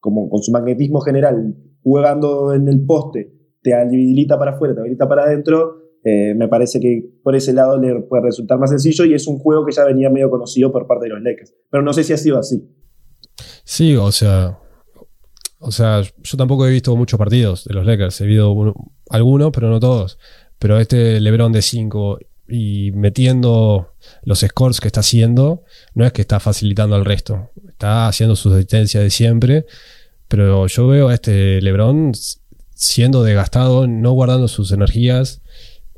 como 0.00 0.28
con 0.28 0.42
su 0.42 0.52
magnetismo 0.52 1.00
general, 1.00 1.56
jugando 1.82 2.52
en 2.52 2.68
el 2.68 2.84
poste, 2.84 3.32
te 3.62 3.74
habilita 3.74 4.38
para 4.38 4.52
afuera, 4.52 4.74
te 4.74 4.80
habilita 4.80 5.08
para 5.08 5.24
adentro, 5.24 5.83
eh, 6.04 6.34
me 6.34 6.48
parece 6.48 6.80
que 6.80 7.02
por 7.22 7.34
ese 7.34 7.52
lado 7.52 7.80
le 7.80 8.00
puede 8.02 8.24
resultar 8.24 8.58
más 8.58 8.70
sencillo 8.70 9.04
y 9.04 9.14
es 9.14 9.26
un 9.26 9.38
juego 9.38 9.64
que 9.64 9.72
ya 9.72 9.84
venía 9.84 10.10
medio 10.10 10.30
conocido 10.30 10.70
por 10.70 10.86
parte 10.86 11.06
de 11.06 11.14
los 11.14 11.22
Lakers. 11.22 11.54
Pero 11.70 11.82
no 11.82 11.92
sé 11.92 12.04
si 12.04 12.12
ha 12.12 12.18
sido 12.18 12.38
así. 12.38 12.62
Sí, 13.64 13.96
o 13.96 14.12
sea, 14.12 14.58
o 15.58 15.72
sea, 15.72 16.02
yo 16.02 16.36
tampoco 16.36 16.66
he 16.66 16.70
visto 16.70 16.94
muchos 16.94 17.18
partidos 17.18 17.64
de 17.64 17.74
los 17.74 17.86
Lakers. 17.86 18.20
He 18.20 18.26
visto 18.26 18.74
algunos, 19.08 19.50
pero 19.50 19.70
no 19.70 19.80
todos. 19.80 20.18
pero 20.58 20.78
este 20.78 21.20
LeBron 21.20 21.52
de 21.52 21.62
5 21.62 22.18
y 22.48 22.92
metiendo 22.92 23.94
los 24.22 24.40
scores 24.40 24.80
que 24.80 24.88
está 24.88 25.00
haciendo, 25.00 25.62
no 25.94 26.04
es 26.04 26.12
que 26.12 26.20
está 26.20 26.40
facilitando 26.40 26.94
al 26.94 27.06
resto, 27.06 27.50
está 27.66 28.06
haciendo 28.06 28.36
su 28.36 28.52
asistencia 28.52 29.00
de 29.00 29.08
siempre, 29.08 29.64
pero 30.28 30.66
yo 30.66 30.86
veo 30.86 31.08
a 31.08 31.14
este 31.14 31.62
LeBron 31.62 32.12
siendo 32.74 33.22
desgastado, 33.22 33.86
no 33.86 34.12
guardando 34.12 34.48
sus 34.48 34.72
energías. 34.72 35.40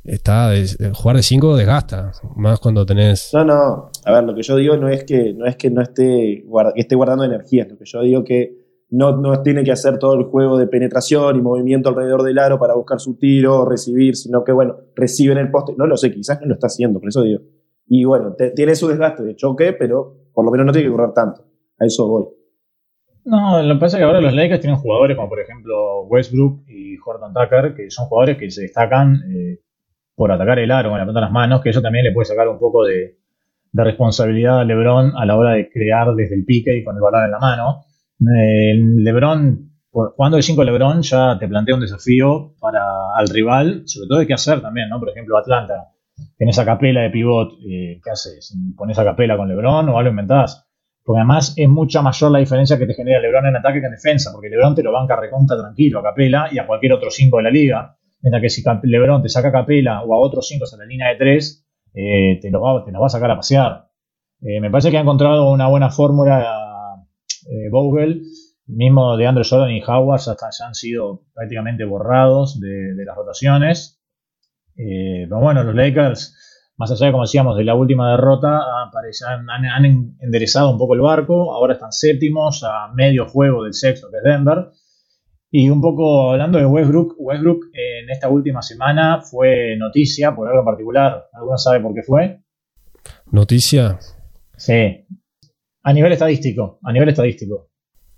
Está 0.06 0.52
jugar 0.94 1.16
de 1.16 1.22
5 1.22 1.56
desgasta, 1.56 2.12
más 2.36 2.60
cuando 2.60 2.86
tenés. 2.86 3.30
No, 3.34 3.44
no. 3.44 3.90
A 4.04 4.12
ver, 4.12 4.24
lo 4.24 4.34
que 4.34 4.42
yo 4.42 4.54
digo 4.56 4.76
no 4.76 4.88
es 4.88 5.04
que 5.04 5.34
no 5.34 5.46
es 5.46 5.56
que 5.56 5.70
no 5.70 5.82
esté, 5.82 6.44
que 6.74 6.80
esté 6.80 6.94
guardando 6.94 7.24
energías. 7.24 7.68
Lo 7.68 7.76
que 7.76 7.84
yo 7.84 8.02
digo 8.02 8.22
que 8.22 8.66
no, 8.90 9.16
no 9.16 9.42
tiene 9.42 9.64
que 9.64 9.72
hacer 9.72 9.98
todo 9.98 10.14
el 10.14 10.24
juego 10.24 10.58
de 10.58 10.68
penetración 10.68 11.36
y 11.36 11.42
movimiento 11.42 11.88
alrededor 11.88 12.22
del 12.22 12.38
aro 12.38 12.58
para 12.58 12.74
buscar 12.74 13.00
su 13.00 13.18
tiro 13.18 13.62
o 13.62 13.68
recibir, 13.68 14.14
sino 14.16 14.44
que, 14.44 14.52
bueno, 14.52 14.76
recibe 14.94 15.32
en 15.32 15.38
el 15.38 15.50
poste. 15.50 15.74
No 15.76 15.86
lo 15.86 15.96
sé, 15.96 16.12
quizás 16.12 16.40
no 16.40 16.46
lo 16.46 16.54
está 16.54 16.68
haciendo, 16.68 17.00
por 17.00 17.08
eso 17.08 17.22
digo. 17.22 17.42
Y 17.88 18.04
bueno, 18.04 18.34
tiene 18.54 18.74
su 18.74 18.88
desgaste 18.88 19.24
de 19.24 19.34
choque, 19.34 19.72
pero 19.72 20.28
por 20.32 20.44
lo 20.44 20.50
menos 20.50 20.66
no 20.66 20.72
tiene 20.72 20.88
que 20.88 20.94
correr 20.94 21.12
tanto. 21.12 21.42
A 21.78 21.84
eso 21.84 22.08
voy. 22.08 22.24
No, 23.24 23.60
lo 23.60 23.74
que 23.74 23.80
pasa 23.80 23.96
es 23.96 24.00
que 24.00 24.04
ahora 24.04 24.20
los 24.20 24.32
Lakers 24.32 24.60
tienen 24.60 24.78
jugadores 24.78 25.16
como 25.16 25.28
por 25.28 25.40
ejemplo 25.40 26.04
Westbrook 26.04 26.62
y 26.68 26.96
Jordan 26.96 27.32
Tucker, 27.34 27.74
que 27.74 27.90
son 27.90 28.06
jugadores 28.06 28.38
que 28.38 28.50
se 28.52 28.62
destacan 28.62 29.16
eh, 29.32 29.58
por 30.16 30.32
atacar 30.32 30.58
el 30.58 30.70
aro 30.70 30.88
con 30.88 30.98
la 30.98 31.04
planta 31.04 31.20
de 31.20 31.26
las 31.26 31.32
manos, 31.32 31.60
que 31.60 31.70
eso 31.70 31.82
también 31.82 32.04
le 32.04 32.12
puede 32.12 32.24
sacar 32.24 32.48
un 32.48 32.58
poco 32.58 32.84
de, 32.84 33.18
responsabilidad 33.72 34.60
a 34.60 34.64
LeBron 34.64 35.12
a 35.18 35.26
la 35.26 35.36
hora 35.36 35.52
de 35.52 35.68
crear 35.68 36.14
desde 36.14 36.34
el 36.34 36.46
pique 36.46 36.74
y 36.78 36.82
con 36.82 36.96
el 36.96 37.02
balón 37.02 37.26
en 37.26 37.30
la 37.30 37.38
mano. 37.38 37.84
Eh, 38.20 38.72
LeBron, 38.74 39.70
jugando 39.90 40.38
de 40.38 40.42
5 40.42 40.64
LeBron 40.64 41.02
ya 41.02 41.38
te 41.38 41.46
plantea 41.46 41.74
un 41.74 41.82
desafío 41.82 42.54
para 42.58 42.80
al 43.14 43.28
rival, 43.28 43.82
sobre 43.84 44.08
todo 44.08 44.18
de 44.20 44.26
qué 44.26 44.32
hacer 44.32 44.62
también, 44.62 44.88
¿no? 44.88 44.98
Por 44.98 45.10
ejemplo, 45.10 45.36
Atlanta, 45.36 45.92
tenés 46.38 46.58
a 46.58 46.64
capela 46.64 47.02
de 47.02 47.10
pivot, 47.10 47.52
eh, 47.68 48.00
¿qué 48.02 48.10
haces? 48.10 48.56
¿Pones 48.74 48.98
a 48.98 49.04
capela 49.04 49.36
con 49.36 49.46
LeBron 49.46 49.90
o 49.90 49.98
algo 49.98 50.10
inventás? 50.10 50.66
Porque 51.04 51.20
además 51.20 51.52
es 51.58 51.68
mucha 51.68 52.00
mayor 52.00 52.30
la 52.30 52.38
diferencia 52.38 52.78
que 52.78 52.86
te 52.86 52.94
genera 52.94 53.20
LeBron 53.20 53.46
en 53.46 53.56
ataque 53.56 53.80
que 53.80 53.86
en 53.86 53.92
defensa, 53.92 54.30
porque 54.32 54.48
LeBron 54.48 54.74
te 54.74 54.82
lo 54.82 54.90
banca 54.90 55.16
reconta 55.16 55.54
tranquilo 55.58 55.98
a 55.98 56.02
Capela 56.02 56.48
y 56.50 56.58
a 56.58 56.66
cualquier 56.66 56.94
otro 56.94 57.10
5 57.10 57.36
de 57.36 57.42
la 57.42 57.50
liga. 57.50 57.95
Mientras 58.20 58.42
que 58.42 58.48
si 58.48 58.62
LeBron 58.82 59.22
te 59.22 59.28
saca 59.28 59.48
a 59.48 59.52
Capela 59.52 60.02
o 60.02 60.14
a 60.14 60.18
otros 60.18 60.48
5 60.48 60.64
en 60.72 60.78
la 60.78 60.84
línea 60.86 61.08
de 61.10 61.16
3, 61.16 61.66
eh, 61.94 62.38
te, 62.40 62.50
lo 62.50 62.60
va, 62.60 63.06
a 63.06 63.08
sacar 63.08 63.30
a 63.30 63.36
pasear. 63.36 63.88
Eh, 64.40 64.60
me 64.60 64.70
parece 64.70 64.90
que 64.90 64.98
ha 64.98 65.02
encontrado 65.02 65.50
una 65.50 65.68
buena 65.68 65.90
fórmula 65.90 67.04
eh, 67.50 67.68
Vogel. 67.70 68.22
Mismo 68.68 69.16
de 69.16 69.26
Andrew 69.26 69.44
Jordan 69.48 69.70
y 69.70 69.82
Howard 69.82 70.20
ya, 70.20 70.66
han 70.66 70.74
sido 70.74 71.22
prácticamente 71.32 71.84
borrados 71.84 72.58
de, 72.58 72.94
de 72.94 73.04
las 73.04 73.16
rotaciones. 73.16 74.02
Eh, 74.76 75.26
pero 75.28 75.40
bueno, 75.40 75.62
los 75.62 75.74
Lakers 75.74 76.36
más 76.76 76.90
allá, 76.90 77.10
como 77.10 77.24
decíamos, 77.24 77.56
de 77.56 77.64
la 77.64 77.74
última 77.74 78.10
derrota, 78.10 78.60
han, 78.82 80.16
enderezado 80.20 80.70
un 80.70 80.78
poco 80.78 80.94
el 80.94 81.00
barco, 81.00 81.54
ahora 81.54 81.74
están 81.74 81.92
séptimos 81.92 82.62
a 82.64 82.92
medio 82.94 83.26
juego 83.26 83.64
del 83.64 83.72
sexto, 83.72 84.10
que 84.10 84.18
es 84.18 84.22
Denver. 84.22 84.70
Y 85.50 85.70
un 85.70 85.80
poco 85.80 86.32
hablando 86.32 86.58
de 86.58 86.66
Westbrook, 86.66 87.14
Westbrook 87.18 87.66
en 87.72 88.10
esta 88.10 88.28
última 88.28 88.62
semana 88.62 89.22
fue 89.22 89.76
noticia 89.78 90.34
por 90.34 90.48
algo 90.48 90.60
en 90.60 90.66
particular. 90.66 91.28
¿Alguno 91.32 91.56
sabe 91.56 91.80
por 91.80 91.94
qué 91.94 92.02
fue? 92.02 92.40
¿Noticia? 93.30 93.98
Sí. 94.56 95.06
A 95.82 95.92
nivel 95.92 96.12
estadístico, 96.12 96.80
a 96.82 96.92
nivel 96.92 97.10
estadístico. 97.10 97.70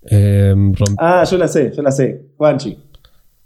Eh, 0.09 0.55
ah, 0.97 1.23
yo 1.29 1.37
la 1.37 1.47
sé, 1.47 1.71
yo 1.75 1.83
la 1.83 1.91
sé. 1.91 2.31
Juanchi. 2.37 2.77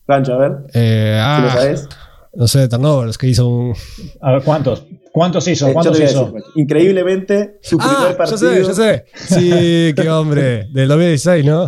Juancho, 0.06 0.34
a 0.34 0.38
ver. 0.38 0.52
Eh, 0.74 1.20
ah, 1.22 1.42
lo 1.44 1.50
sabes? 1.50 1.90
No 2.36 2.48
sé, 2.48 2.68
turnovers, 2.68 3.18
que 3.18 3.28
hizo 3.28 3.48
un. 3.48 3.76
A 4.22 4.32
ver, 4.34 4.44
¿cuántos? 4.44 4.86
¿Cuántos 5.12 5.48
hizo? 5.48 5.68
Eh, 5.68 5.74
¿Cuántos 5.74 6.00
hizo? 6.00 6.34
increíblemente, 6.56 7.60
su 7.62 7.78
ah, 7.80 7.96
primer 7.96 8.18
partido. 8.18 8.54
Yo 8.56 8.64
sé, 8.64 8.66
yo 8.66 8.74
sé. 8.74 9.06
Sí, 9.14 9.94
qué 9.96 10.10
hombre. 10.10 10.68
Del 10.74 10.88
2016, 10.88 11.46
¿no? 11.46 11.68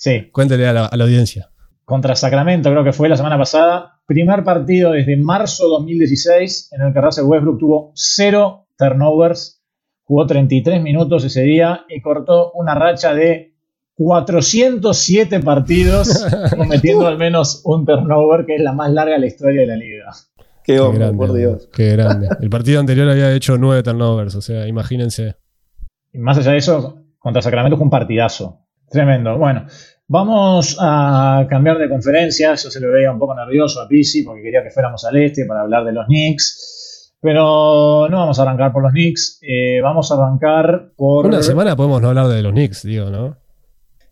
Sí. 0.00 0.30
Cuéntele 0.32 0.66
a 0.66 0.72
la, 0.72 0.86
audiencia. 0.86 1.50
Contra 1.84 2.16
Sacramento, 2.16 2.70
creo 2.70 2.82
que 2.82 2.94
fue 2.94 3.10
la 3.10 3.18
semana 3.18 3.36
pasada. 3.36 4.00
Primer 4.06 4.44
partido 4.44 4.92
desde 4.92 5.14
marzo 5.18 5.68
2016 5.68 6.70
en 6.72 6.86
el 6.86 6.94
que 6.94 7.02
Russell 7.02 7.26
Westbrook 7.26 7.58
tuvo 7.58 7.92
cero 7.94 8.66
turnovers. 8.78 9.62
Jugó 10.04 10.26
33 10.26 10.80
minutos 10.80 11.24
ese 11.24 11.42
día 11.42 11.84
y 11.86 12.00
cortó 12.00 12.50
una 12.52 12.74
racha 12.74 13.12
de 13.12 13.52
407 13.96 15.40
partidos, 15.40 16.24
cometiendo 16.56 17.06
al 17.06 17.18
menos 17.18 17.60
un 17.66 17.84
turnover, 17.84 18.46
que 18.46 18.56
es 18.56 18.62
la 18.62 18.72
más 18.72 18.90
larga 18.90 19.12
de 19.12 19.20
la 19.20 19.26
historia 19.26 19.60
de 19.60 19.66
la 19.66 19.76
liga. 19.76 20.12
Qué, 20.64 20.78
grande, 20.78 21.12
por 21.12 21.34
Dios. 21.34 21.68
Qué 21.74 21.90
grande. 21.90 22.26
El 22.40 22.48
partido 22.48 22.80
anterior 22.80 23.10
había 23.10 23.34
hecho 23.34 23.58
nueve 23.58 23.82
turnovers, 23.82 24.34
o 24.34 24.40
sea, 24.40 24.66
imagínense. 24.66 25.36
Y 26.10 26.18
más 26.18 26.38
allá 26.38 26.52
de 26.52 26.56
eso, 26.58 27.02
contra 27.18 27.42
Sacramento 27.42 27.76
fue 27.76 27.84
un 27.84 27.90
partidazo. 27.90 28.60
Tremendo. 28.90 29.38
Bueno, 29.38 29.66
vamos 30.08 30.76
a 30.80 31.46
cambiar 31.48 31.78
de 31.78 31.88
conferencia. 31.88 32.54
Yo 32.54 32.70
se 32.70 32.80
lo 32.80 32.90
veía 32.90 33.12
un 33.12 33.18
poco 33.18 33.34
nervioso 33.34 33.80
a 33.80 33.86
Pisi 33.86 34.24
porque 34.24 34.42
quería 34.42 34.62
que 34.64 34.70
fuéramos 34.70 35.04
al 35.04 35.16
este 35.16 35.46
para 35.46 35.60
hablar 35.60 35.84
de 35.84 35.92
los 35.92 36.06
Knicks. 36.06 37.16
Pero 37.22 38.08
no 38.10 38.18
vamos 38.18 38.38
a 38.38 38.42
arrancar 38.42 38.72
por 38.72 38.82
los 38.82 38.92
Knicks. 38.92 39.38
Eh, 39.42 39.80
vamos 39.80 40.10
a 40.10 40.16
arrancar 40.16 40.92
por. 40.96 41.26
Una 41.26 41.42
semana 41.42 41.76
podemos 41.76 42.02
no 42.02 42.08
hablar 42.08 42.26
de 42.28 42.42
los 42.42 42.52
Knicks, 42.52 42.82
digo, 42.82 43.10
¿no? 43.10 43.36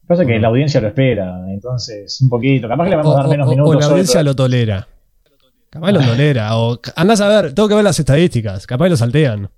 Pasa 0.07 0.25
que 0.25 0.39
la 0.39 0.49
audiencia 0.49 0.81
lo 0.81 0.89
espera, 0.89 1.45
entonces 1.51 2.19
un 2.23 2.31
poquito. 2.31 2.69
Capaz 2.69 2.85
que 2.85 2.91
le 2.91 2.97
vamos 2.97 3.15
a 3.15 3.19
dar 3.19 3.29
menos 3.29 3.49
minutos. 3.49 3.77
O 3.77 3.79
la 3.81 3.87
audiencia 3.87 4.23
lo 4.23 4.35
tolera. 4.35 4.89
Capaz 5.69 5.93
lo 5.93 6.01
tolera. 6.01 6.57
O 6.57 6.81
andás 6.97 7.21
a 7.21 7.29
ver, 7.29 7.53
tengo 7.53 7.69
que 7.69 7.75
ver 7.75 7.85
las 7.85 7.99
estadísticas. 7.99 8.67
Capaz 8.67 8.89
lo 8.89 8.97
saltean. 8.97 9.51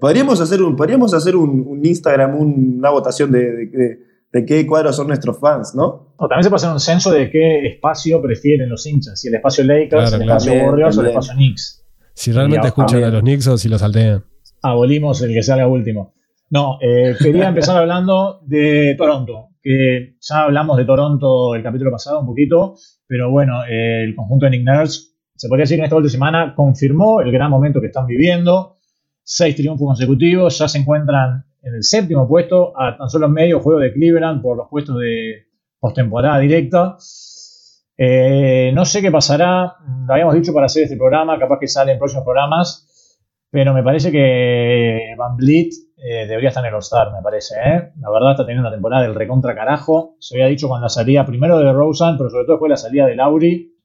Podríamos 0.00 0.40
hacer 0.40 0.62
un, 0.62 0.76
podríamos 0.76 1.14
hacer 1.14 1.34
un, 1.34 1.80
Instagram, 1.82 2.36
una 2.36 2.90
votación 2.90 3.32
de, 3.32 3.98
qué 4.46 4.66
cuadros 4.66 4.96
son 4.96 5.08
nuestros 5.08 5.38
fans, 5.38 5.74
¿no? 5.74 6.14
O 6.16 6.28
también 6.28 6.44
se 6.44 6.50
puede 6.50 6.58
hacer 6.58 6.70
un 6.70 6.80
censo 6.80 7.10
de 7.10 7.30
qué 7.30 7.66
espacio 7.66 8.20
prefieren 8.20 8.68
los 8.68 8.86
hinchas. 8.86 9.20
Si 9.20 9.28
el 9.28 9.34
espacio 9.34 9.64
Lakers, 9.64 10.12
el 10.12 10.22
espacio 10.22 10.52
Warriors 10.52 10.98
o 10.98 11.00
el 11.00 11.06
espacio 11.08 11.34
Knicks. 11.34 11.84
Si 12.14 12.32
realmente 12.32 12.66
escuchan 12.66 13.04
a 13.04 13.10
los 13.10 13.20
Knicks 13.22 13.46
o 13.46 13.56
si 13.58 13.68
lo 13.68 13.78
saltean. 13.78 14.24
Abolimos 14.62 15.22
el 15.22 15.32
que 15.32 15.42
salga 15.42 15.66
último. 15.66 16.14
No, 16.50 16.78
eh, 16.80 17.14
quería 17.18 17.48
empezar 17.48 17.76
hablando 17.76 18.40
de 18.44 18.94
Toronto, 18.98 19.50
que 19.62 20.16
ya 20.20 20.42
hablamos 20.42 20.76
de 20.76 20.84
Toronto 20.84 21.54
el 21.54 21.62
capítulo 21.62 21.90
pasado 21.90 22.20
un 22.20 22.26
poquito, 22.26 22.74
pero 23.06 23.30
bueno, 23.30 23.64
eh, 23.64 24.04
el 24.04 24.14
conjunto 24.14 24.46
de 24.46 24.50
Nick 24.50 24.66
Nurse 24.66 25.10
se 25.36 25.48
podría 25.48 25.62
decir 25.62 25.76
que 25.76 25.82
en 25.82 25.84
esta 25.84 25.96
última 25.96 26.10
semana 26.10 26.54
confirmó 26.56 27.20
el 27.20 27.30
gran 27.30 27.50
momento 27.50 27.80
que 27.80 27.86
están 27.86 28.06
viviendo. 28.06 28.78
Seis 29.22 29.54
triunfos 29.54 29.86
consecutivos, 29.86 30.58
ya 30.58 30.66
se 30.66 30.78
encuentran 30.78 31.44
en 31.62 31.74
el 31.74 31.82
séptimo 31.82 32.28
puesto, 32.28 32.72
a 32.80 32.96
tan 32.96 33.08
solo 33.08 33.28
medio 33.28 33.60
juego 33.60 33.80
de 33.80 33.92
Cleveland 33.92 34.42
por 34.42 34.56
los 34.56 34.68
puestos 34.68 34.98
de 34.98 35.46
postemporada 35.78 36.38
directa. 36.38 36.96
Eh, 37.96 38.70
no 38.74 38.84
sé 38.84 39.02
qué 39.02 39.10
pasará, 39.10 39.76
lo 40.06 40.12
habíamos 40.12 40.34
dicho 40.34 40.52
para 40.52 40.66
hacer 40.66 40.84
este 40.84 40.96
programa, 40.96 41.38
capaz 41.38 41.58
que 41.58 41.68
sale 41.68 41.92
en 41.92 41.98
próximos 41.98 42.24
programas, 42.24 43.18
pero 43.50 43.74
me 43.74 43.82
parece 43.82 44.12
que 44.12 45.14
Van 45.16 45.36
Vliet 45.36 45.70
eh, 45.96 46.26
debería 46.26 46.50
estar 46.50 46.64
en 46.64 46.68
el 46.68 46.74
All-Star, 46.74 47.12
me 47.12 47.22
parece. 47.22 47.54
¿eh? 47.56 47.92
La 48.00 48.10
verdad 48.10 48.32
está 48.32 48.44
teniendo 48.44 48.68
una 48.68 48.74
temporada 48.74 49.02
del 49.02 49.14
recontra 49.14 49.54
carajo. 49.54 50.16
Se 50.20 50.36
había 50.36 50.46
dicho 50.46 50.68
cuando 50.68 50.84
la 50.84 50.90
salida 50.90 51.26
primero 51.26 51.58
de 51.58 51.72
Rosen, 51.72 52.16
pero 52.16 52.30
sobre 52.30 52.44
todo 52.44 52.54
después 52.54 52.70
la 52.70 52.76
salida 52.76 53.06
de 53.06 53.16
Lauri 53.16 53.78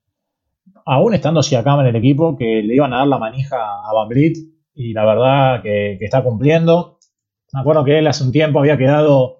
aún 0.85 1.13
estando 1.13 1.41
Siakam 1.41 1.81
en 1.81 1.87
el 1.87 1.95
equipo, 1.95 2.35
que 2.37 2.61
le 2.63 2.75
iban 2.75 2.93
a 2.93 2.97
dar 2.97 3.07
la 3.07 3.17
manija 3.17 3.57
a 3.57 3.93
Van 3.93 4.07
Vliet 4.07 4.37
y 4.75 4.93
la 4.93 5.05
verdad 5.05 5.61
que, 5.61 5.97
está 6.01 6.23
cumpliendo. 6.23 6.92
Me 7.53 7.61
acuerdo 7.61 7.83
que 7.83 7.99
él 7.99 8.07
hace 8.07 8.23
un 8.23 8.31
tiempo 8.31 8.59
había 8.59 8.77
quedado 8.77 9.39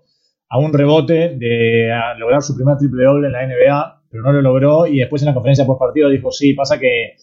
a 0.50 0.60
un 0.60 0.72
rebote 0.72 1.36
de 1.36 1.90
lograr 2.18 2.42
su 2.42 2.56
primer 2.56 2.78
triple 2.78 3.06
doble 3.06 3.28
en 3.28 3.34
la 3.34 3.48
NBA, 3.48 4.02
pero 4.10 4.24
no 4.24 4.32
lo 4.32 4.42
logró 4.42 4.86
y 4.86 5.00
después 5.00 5.22
en 5.24 5.28
la 5.28 5.34
conferencia 5.34 5.66
post 5.66 5.80
partido 5.80 6.10
dijo, 6.10 6.32
sí, 6.32 6.54
pasa 6.54 6.80
que 6.80 7.16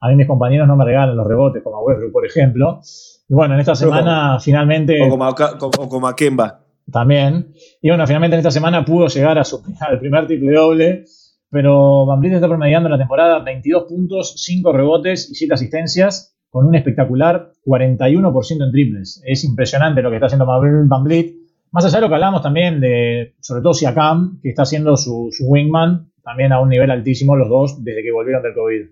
a 0.00 0.08
mí 0.08 0.16
mis 0.16 0.26
compañeros 0.26 0.66
no 0.66 0.76
me 0.76 0.84
regalan 0.84 1.16
los 1.16 1.26
rebotes, 1.26 1.62
como 1.62 1.76
a 1.76 1.82
Westbrook, 1.82 2.12
por 2.12 2.26
ejemplo. 2.26 2.80
Y 3.28 3.34
bueno, 3.34 3.54
en 3.54 3.60
esta 3.60 3.74
semana 3.74 4.38
finalmente... 4.40 5.00
O 5.02 5.10
como, 5.10 5.24
a, 5.24 5.34
como 5.34 6.08
a 6.08 6.16
Kemba. 6.16 6.60
También. 6.90 7.52
Y 7.82 7.90
bueno, 7.90 8.06
finalmente 8.06 8.36
en 8.36 8.40
esta 8.40 8.50
semana 8.50 8.84
pudo 8.84 9.08
llegar 9.08 9.38
a 9.38 9.44
su, 9.44 9.62
al 9.80 10.00
primer 10.00 10.26
triple 10.26 10.52
doble 10.52 11.04
pero 11.50 12.06
Van 12.06 12.20
Vliet 12.20 12.34
está 12.34 12.48
promediando 12.48 12.88
en 12.88 12.92
la 12.92 12.98
temporada 12.98 13.38
22 13.40 13.84
puntos, 13.84 14.34
5 14.36 14.72
rebotes 14.72 15.30
y 15.30 15.34
7 15.34 15.54
asistencias, 15.54 16.37
con 16.50 16.66
un 16.66 16.74
espectacular 16.74 17.52
41% 17.64 18.64
en 18.64 18.72
triples. 18.72 19.22
Es 19.24 19.44
impresionante 19.44 20.02
lo 20.02 20.10
que 20.10 20.16
está 20.16 20.26
haciendo 20.26 20.46
Van 20.46 21.04
Vliet. 21.04 21.34
Más 21.70 21.84
allá 21.84 21.96
de 21.96 22.00
lo 22.02 22.08
que 22.08 22.14
hablamos 22.14 22.42
también 22.42 22.80
de, 22.80 23.34
sobre 23.40 23.62
todo 23.62 23.74
Siakam, 23.74 24.40
que 24.42 24.48
está 24.48 24.62
haciendo 24.62 24.96
su, 24.96 25.30
wingman, 25.40 26.10
también 26.22 26.52
a 26.52 26.60
un 26.60 26.70
nivel 26.70 26.90
altísimo 26.90 27.36
los 27.36 27.48
dos 27.48 27.84
desde 27.84 28.02
que 28.02 28.12
volvieron 28.12 28.42
del 28.42 28.54
COVID. 28.54 28.86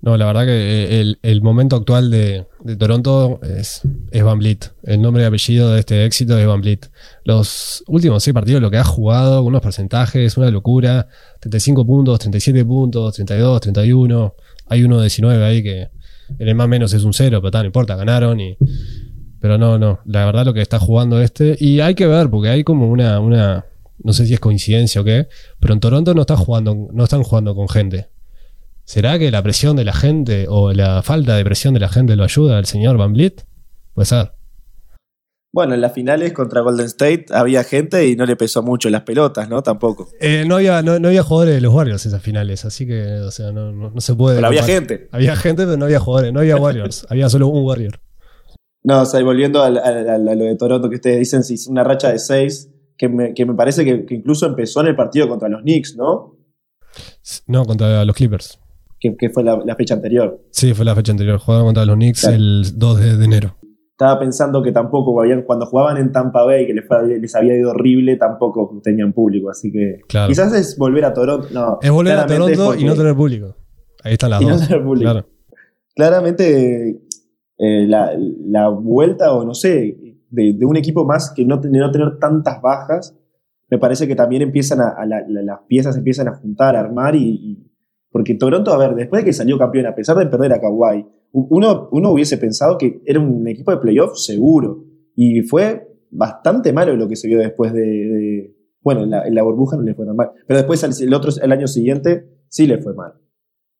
No, 0.00 0.16
la 0.16 0.26
verdad 0.26 0.46
que 0.46 1.00
eh, 1.00 1.14
el, 1.22 1.42
momento 1.42 1.76
actual 1.76 2.10
de, 2.10 2.44
Toronto 2.76 3.38
es, 3.42 3.82
es, 4.10 4.24
Van 4.24 4.38
Vliet. 4.38 4.72
El 4.82 5.00
nombre 5.00 5.22
y 5.22 5.26
apellido 5.26 5.72
de 5.72 5.78
este 5.78 6.04
éxito 6.04 6.36
es 6.36 6.46
Van 6.46 6.60
Vliet. 6.60 6.90
Los 7.24 7.84
últimos 7.86 8.24
seis 8.24 8.34
partidos, 8.34 8.60
lo 8.60 8.70
que 8.70 8.78
ha 8.78 8.84
jugado, 8.84 9.44
unos 9.44 9.60
porcentajes, 9.60 10.36
una 10.36 10.50
locura. 10.50 11.06
35 11.38 11.86
puntos, 11.86 12.18
37 12.18 12.64
puntos, 12.64 13.14
32, 13.14 13.60
31. 13.60 14.34
hay 14.66 14.82
uno 14.82 14.96
de 14.96 15.02
19 15.02 15.44
ahí 15.44 15.62
que 15.62 15.90
el 16.38 16.54
más 16.54 16.68
menos 16.68 16.92
es 16.92 17.04
un 17.04 17.12
cero, 17.12 17.40
pero 17.40 17.50
tal, 17.50 17.62
no 17.62 17.66
importa, 17.66 17.96
ganaron 17.96 18.40
y. 18.40 18.56
Pero 19.40 19.58
no, 19.58 19.78
no. 19.78 20.00
La 20.04 20.24
verdad 20.24 20.44
lo 20.44 20.54
que 20.54 20.60
está 20.60 20.78
jugando 20.78 21.20
este. 21.20 21.56
Y 21.58 21.80
hay 21.80 21.94
que 21.94 22.06
ver, 22.06 22.30
porque 22.30 22.48
hay 22.48 22.64
como 22.64 22.88
una, 22.88 23.18
una. 23.20 23.66
No 23.98 24.12
sé 24.12 24.26
si 24.26 24.34
es 24.34 24.40
coincidencia 24.40 25.00
o 25.00 25.04
qué. 25.04 25.28
Pero 25.58 25.74
en 25.74 25.80
Toronto 25.80 26.14
no 26.14 26.22
está 26.22 26.36
jugando, 26.36 26.88
no 26.92 27.04
están 27.04 27.22
jugando 27.22 27.54
con 27.54 27.68
gente. 27.68 28.08
¿Será 28.84 29.18
que 29.18 29.30
la 29.30 29.42
presión 29.42 29.76
de 29.76 29.84
la 29.84 29.92
gente 29.92 30.46
o 30.48 30.72
la 30.72 31.02
falta 31.02 31.36
de 31.36 31.44
presión 31.44 31.74
de 31.74 31.80
la 31.80 31.88
gente 31.88 32.16
lo 32.16 32.24
ayuda 32.24 32.58
al 32.58 32.66
señor 32.66 32.96
Van 32.96 33.12
Vliet? 33.12 33.44
Puede 33.94 34.06
ser. 34.06 34.32
Bueno, 35.54 35.74
en 35.74 35.82
las 35.82 35.92
finales 35.92 36.32
contra 36.32 36.62
Golden 36.62 36.86
State 36.86 37.26
había 37.30 37.62
gente 37.62 38.08
y 38.08 38.16
no 38.16 38.24
le 38.24 38.36
pesó 38.36 38.62
mucho 38.62 38.88
las 38.88 39.02
pelotas, 39.02 39.50
¿no? 39.50 39.62
Tampoco. 39.62 40.08
Eh, 40.18 40.44
no, 40.46 40.56
había, 40.56 40.80
no, 40.80 40.92
había 40.92 41.22
jugadores 41.22 41.54
de 41.54 41.60
los 41.60 41.74
Warriors 41.74 42.06
en 42.06 42.10
esas 42.10 42.22
finales, 42.22 42.64
así 42.64 42.86
que, 42.86 43.18
o 43.18 43.30
sea, 43.30 43.52
no, 43.52 43.70
no, 43.70 44.00
se 44.00 44.14
puede. 44.14 44.36
Pero 44.36 44.46
había 44.46 44.62
gente. 44.62 45.08
Había 45.12 45.36
gente, 45.36 45.64
pero 45.64 45.76
no 45.76 45.84
había 45.84 46.00
jugadores, 46.00 46.32
no 46.32 46.40
había 46.40 46.56
Warriors, 46.56 47.06
había 47.10 47.28
solo 47.28 47.48
un 47.48 47.66
Warrior. 47.66 48.00
No, 48.82 49.02
o 49.02 49.04
sea, 49.04 49.22
volviendo 49.22 49.62
a, 49.62 49.68
lo 49.68 50.44
de 50.44 50.56
Toronto 50.56 50.88
que 50.88 50.96
ustedes 50.96 51.18
dicen, 51.18 51.44
si 51.44 51.54
es 51.54 51.66
una 51.66 51.84
racha 51.84 52.10
de 52.10 52.18
seis, 52.18 52.70
que 52.96 53.10
me, 53.10 53.34
que 53.34 53.44
me 53.44 53.54
parece 53.54 53.84
que, 53.84 54.06
incluso 54.14 54.46
empezó 54.46 54.80
en 54.80 54.86
el 54.86 54.96
partido 54.96 55.28
contra 55.28 55.50
los 55.50 55.60
Knicks, 55.60 55.96
¿no? 55.96 56.38
No, 57.46 57.66
contra 57.66 58.06
los 58.06 58.16
Clippers. 58.16 58.58
Que, 58.98 59.30
fue 59.30 59.44
la, 59.44 59.76
fecha 59.76 59.94
anterior. 59.94 60.40
Sí, 60.50 60.72
fue 60.72 60.84
la 60.84 60.94
fecha 60.94 61.12
anterior. 61.12 61.38
Jugaban 61.38 61.66
contra 61.66 61.84
los 61.84 61.96
Knicks 61.96 62.24
el 62.24 62.78
2 62.78 63.18
de 63.18 63.24
enero 63.24 63.56
estaba 63.92 64.18
pensando 64.18 64.62
que 64.62 64.72
tampoco, 64.72 65.22
cuando 65.46 65.66
jugaban 65.66 65.96
en 65.98 66.12
Tampa 66.12 66.44
Bay, 66.44 66.66
que 66.66 66.74
les, 66.74 67.34
había 67.34 67.56
ido 67.56 67.70
horrible, 67.70 68.16
tampoco 68.16 68.80
tenían 68.82 69.12
público. 69.12 69.50
Así 69.50 69.70
que 69.70 70.00
quizás 70.26 70.52
es 70.54 70.76
volver 70.76 71.04
a 71.04 71.12
Toronto. 71.12 71.48
No, 71.52 71.78
es 71.80 71.90
volver 71.90 72.18
a 72.18 72.26
Toronto 72.26 72.74
y 72.74 72.84
no 72.84 72.94
tener 72.94 73.14
público. 73.14 73.54
Ahí 74.02 74.14
están 74.14 74.30
las 74.30 74.42
y 74.42 74.46
No 74.46 74.58
tener 74.58 74.82
público. 74.82 75.24
Claramente, 75.94 77.02
eh, 77.58 77.86
la, 77.86 78.68
vuelta, 78.68 79.32
o 79.34 79.44
no 79.44 79.54
sé, 79.54 80.16
de, 80.30 80.58
un 80.64 80.76
equipo 80.76 81.04
más 81.04 81.30
que 81.30 81.44
no, 81.44 81.60
no 81.62 81.90
tener 81.90 82.18
tantas 82.18 82.60
bajas, 82.60 83.14
me 83.70 83.78
parece 83.78 84.08
que 84.08 84.16
también 84.16 84.42
empiezan 84.42 84.80
a, 84.80 85.06
las 85.06 85.60
piezas 85.68 85.96
empiezan 85.96 86.28
a 86.28 86.34
juntar, 86.34 86.76
a 86.76 86.80
armar 86.80 87.14
y, 87.14 87.70
porque 88.10 88.34
Toronto, 88.34 88.72
a 88.72 88.78
ver, 88.78 88.94
después 88.94 89.22
de 89.22 89.26
que 89.26 89.32
salió 89.32 89.58
campeón, 89.58 89.86
a 89.86 89.94
pesar 89.94 90.16
de 90.16 90.26
perder 90.26 90.52
a 90.54 90.60
Kawhi, 90.60 91.06
uno, 91.32 91.88
uno 91.90 92.10
hubiese 92.12 92.36
pensado 92.38 92.78
que 92.78 93.02
era 93.04 93.18
un 93.18 93.46
equipo 93.48 93.70
de 93.70 93.78
playoff 93.78 94.16
seguro. 94.16 94.84
Y 95.16 95.42
fue 95.42 95.88
bastante 96.10 96.72
malo 96.72 96.94
lo 96.96 97.08
que 97.08 97.16
se 97.16 97.26
vio 97.26 97.38
después 97.38 97.72
de. 97.72 98.54
bueno, 98.82 99.02
en 99.04 99.34
la, 99.34 99.42
burbuja 99.42 99.76
no 99.76 99.82
le 99.82 99.94
fue 99.94 100.06
tan 100.06 100.16
mal. 100.16 100.30
Pero 100.46 100.58
después, 100.58 101.00
el, 101.00 101.14
otro, 101.14 101.32
el 101.42 101.52
año 101.52 101.66
siguiente, 101.66 102.28
sí 102.48 102.66
le 102.66 102.78
fue 102.78 102.94
mal. 102.94 103.14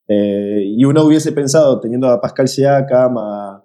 Eh, 0.07 0.63
y 0.65 0.83
uno 0.83 1.05
hubiese 1.05 1.31
pensado, 1.31 1.79
teniendo 1.79 2.07
a 2.09 2.19
Pascal 2.19 2.47
Siakam, 2.47 3.15
a, 3.17 3.59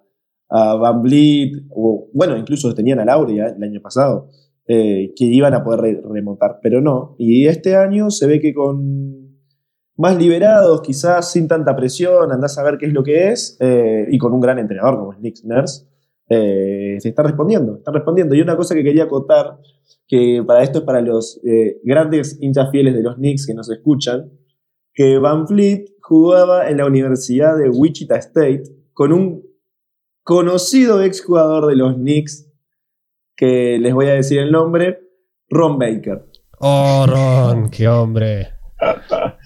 Van 0.50 1.02
Vliet, 1.02 1.66
o 1.70 2.08
bueno, 2.14 2.36
incluso 2.36 2.72
tenían 2.74 3.00
a 3.00 3.04
Lauria 3.04 3.48
el 3.48 3.62
año 3.62 3.82
pasado, 3.82 4.30
eh, 4.66 5.12
que 5.14 5.24
iban 5.24 5.52
a 5.52 5.62
poder 5.62 6.02
remontar, 6.04 6.60
pero 6.62 6.80
no. 6.80 7.16
Y 7.18 7.46
este 7.46 7.76
año 7.76 8.10
se 8.10 8.26
ve 8.26 8.40
que 8.40 8.54
con 8.54 9.27
más 9.98 10.16
liberados, 10.16 10.80
quizás 10.80 11.32
sin 11.32 11.48
tanta 11.48 11.74
presión, 11.74 12.30
andás 12.30 12.56
a 12.56 12.62
ver 12.62 12.78
qué 12.78 12.86
es 12.86 12.92
lo 12.92 13.02
que 13.02 13.30
es, 13.30 13.56
eh, 13.60 14.06
y 14.08 14.16
con 14.16 14.32
un 14.32 14.40
gran 14.40 14.58
entrenador 14.58 14.96
como 14.96 15.12
es 15.12 15.18
Nick 15.18 15.42
Nurse, 15.42 15.86
eh, 16.28 16.98
se 17.00 17.08
está 17.08 17.24
respondiendo, 17.24 17.76
está 17.76 17.90
respondiendo. 17.90 18.34
Y 18.36 18.40
una 18.40 18.56
cosa 18.56 18.76
que 18.76 18.84
quería 18.84 19.04
acotar, 19.04 19.58
que 20.06 20.42
para 20.46 20.62
esto 20.62 20.78
es 20.78 20.84
para 20.84 21.00
los 21.00 21.40
eh, 21.44 21.80
grandes 21.82 22.38
hinchas 22.40 22.70
fieles 22.70 22.94
de 22.94 23.02
los 23.02 23.16
Knicks 23.16 23.44
que 23.44 23.54
nos 23.54 23.68
escuchan, 23.70 24.30
que 24.94 25.18
Van 25.18 25.48
Fleet 25.48 25.86
jugaba 26.00 26.70
en 26.70 26.76
la 26.76 26.86
Universidad 26.86 27.56
de 27.58 27.68
Wichita 27.68 28.16
State 28.16 28.62
con 28.92 29.12
un 29.12 29.42
conocido 30.22 31.02
exjugador 31.02 31.66
de 31.66 31.74
los 31.74 31.94
Knicks, 31.94 32.48
que 33.36 33.78
les 33.80 33.92
voy 33.92 34.06
a 34.06 34.14
decir 34.14 34.38
el 34.38 34.52
nombre, 34.52 35.00
Ron 35.48 35.76
Baker. 35.76 36.24
Oh, 36.60 37.04
Ron, 37.08 37.68
qué 37.68 37.88
hombre. 37.88 38.48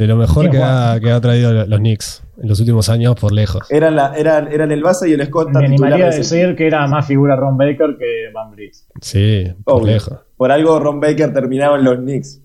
De 0.00 0.06
lo 0.06 0.16
mejor 0.16 0.48
que 0.48 0.56
ha, 0.62 0.98
que 0.98 1.12
ha, 1.12 1.20
traído 1.20 1.52
los 1.66 1.78
Knicks 1.78 2.22
en 2.42 2.48
los 2.48 2.58
últimos 2.58 2.88
años 2.88 3.16
por 3.20 3.32
lejos. 3.32 3.70
Eran, 3.70 3.96
la, 3.96 4.14
eran, 4.16 4.50
eran 4.50 4.72
el 4.72 4.82
base 4.82 5.10
y 5.10 5.12
el 5.12 5.26
Scott. 5.26 5.50
Me 5.50 5.66
animaría 5.66 6.06
a 6.06 6.08
decir 6.08 6.56
que 6.56 6.66
era 6.66 6.86
más 6.86 7.06
figura 7.06 7.36
Ron 7.36 7.58
Baker 7.58 7.98
que 7.98 8.30
Van 8.32 8.50
Vliet. 8.50 8.72
Sí, 9.02 9.52
por 9.62 9.84
lejos. 9.84 10.20
Por 10.38 10.50
algo 10.50 10.80
Ron 10.80 11.00
Baker 11.00 11.34
terminaba 11.34 11.76
en 11.76 11.84
los 11.84 11.96
Knicks. 11.96 12.40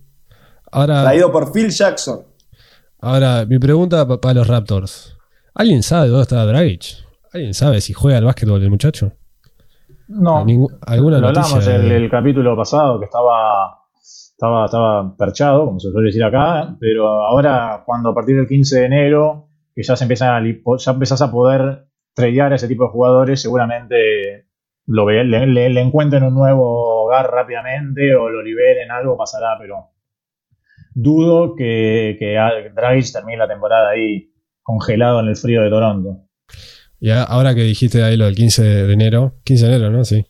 Ahora, 0.70 1.04
Traído 1.04 1.32
por 1.32 1.54
Phil 1.54 1.70
Jackson. 1.70 2.24
Ahora, 3.00 3.46
mi 3.46 3.58
pregunta 3.58 4.06
para 4.06 4.34
los 4.34 4.48
Raptors. 4.48 5.18
¿Alguien 5.54 5.82
sabe 5.82 6.10
dónde 6.10 6.24
está 6.24 6.46
Dragic? 6.46 7.06
¿Alguien 7.32 7.54
sabe 7.54 7.80
si 7.80 7.94
juega 7.94 8.18
al 8.18 8.26
básquetbol 8.26 8.62
el 8.62 8.70
muchacho? 8.70 9.14
No. 10.10 10.46
¿Alguna 10.82 11.20
lo 11.20 11.28
hablamos 11.30 11.66
en 11.68 11.90
el 11.90 12.10
capítulo 12.10 12.54
pasado 12.58 13.00
que 13.00 13.06
estaba 13.06 13.85
estaba, 14.36 14.66
estaba 14.66 15.16
perchado, 15.18 15.66
como 15.66 15.80
se 15.80 15.92
suele 15.92 16.08
decir 16.08 16.24
acá, 16.24 16.76
pero 16.80 17.08
ahora 17.08 17.84
cuando 17.86 18.10
a 18.10 18.14
partir 18.14 18.36
del 18.36 18.48
15 18.48 18.80
de 18.80 18.86
enero, 18.86 19.48
que 19.74 19.84
ya 19.84 19.96
se 19.96 20.04
empieza 20.04 20.36
a, 20.36 20.42
ya 20.42 20.92
empezás 20.92 21.22
a 21.22 21.32
poder 21.32 21.88
tradear 22.14 22.52
a 22.52 22.56
ese 22.56 22.68
tipo 22.68 22.84
de 22.84 22.90
jugadores, 22.90 23.42
seguramente 23.42 24.48
lo 24.88 25.06
ve, 25.06 25.24
le, 25.24 25.82
encuentren 25.82 26.24
un 26.24 26.34
nuevo 26.34 27.04
hogar 27.04 27.32
rápidamente 27.32 28.14
o 28.16 28.30
lo 28.30 28.44
liberen, 28.44 28.92
algo 28.92 29.18
pasará, 29.18 29.58
pero 29.60 29.92
dudo 30.94 31.56
que, 31.56 32.18
que 32.20 32.36
Dragic 32.74 33.12
termine 33.12 33.38
la 33.38 33.48
temporada 33.48 33.90
ahí 33.92 34.32
congelado 34.62 35.22
en 35.22 35.28
el 35.28 35.36
frío 35.36 35.62
de 35.62 35.70
Toronto. 35.70 36.28
Y 37.00 37.10
ahora 37.12 37.56
que 37.56 37.62
dijiste 37.62 38.04
ahí 38.04 38.18
lo 38.18 38.26
del 38.26 38.36
15 38.36 38.64
de 38.64 38.94
enero, 38.94 39.36
15 39.44 39.66
de 39.66 39.76
enero, 39.76 39.92
¿no? 39.92 40.04
Sí. 40.04 40.26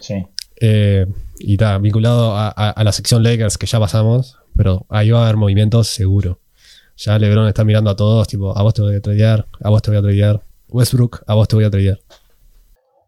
Sí. 0.00 0.26
Eh, 0.60 1.06
y 1.40 1.52
está 1.52 1.78
vinculado 1.78 2.34
a, 2.36 2.74
la 2.82 2.92
sección 2.92 3.22
Lakers 3.22 3.58
que 3.58 3.66
ya 3.66 3.78
pasamos, 3.78 4.38
pero 4.56 4.86
ahí 4.88 5.10
va 5.10 5.20
a 5.20 5.22
haber 5.24 5.36
movimientos 5.36 5.88
seguro. 5.88 6.40
Ya 6.96 7.18
LeBron 7.18 7.46
está 7.46 7.64
mirando 7.64 7.90
a 7.90 7.96
todos, 7.96 8.26
tipo, 8.26 8.56
a 8.56 8.62
vos 8.62 8.74
te 8.74 8.82
voy 8.82 8.96
a 8.96 9.00
tradear, 9.00 9.46
a 9.62 9.70
vos 9.70 9.82
te 9.82 9.90
voy 9.90 9.98
a 9.98 10.02
tradear. 10.02 10.42
Westbrook, 10.68 11.22
a 11.26 11.34
vos 11.34 11.48
te 11.48 11.56
voy 11.56 11.64
a 11.64 11.70
tradear. 11.70 11.98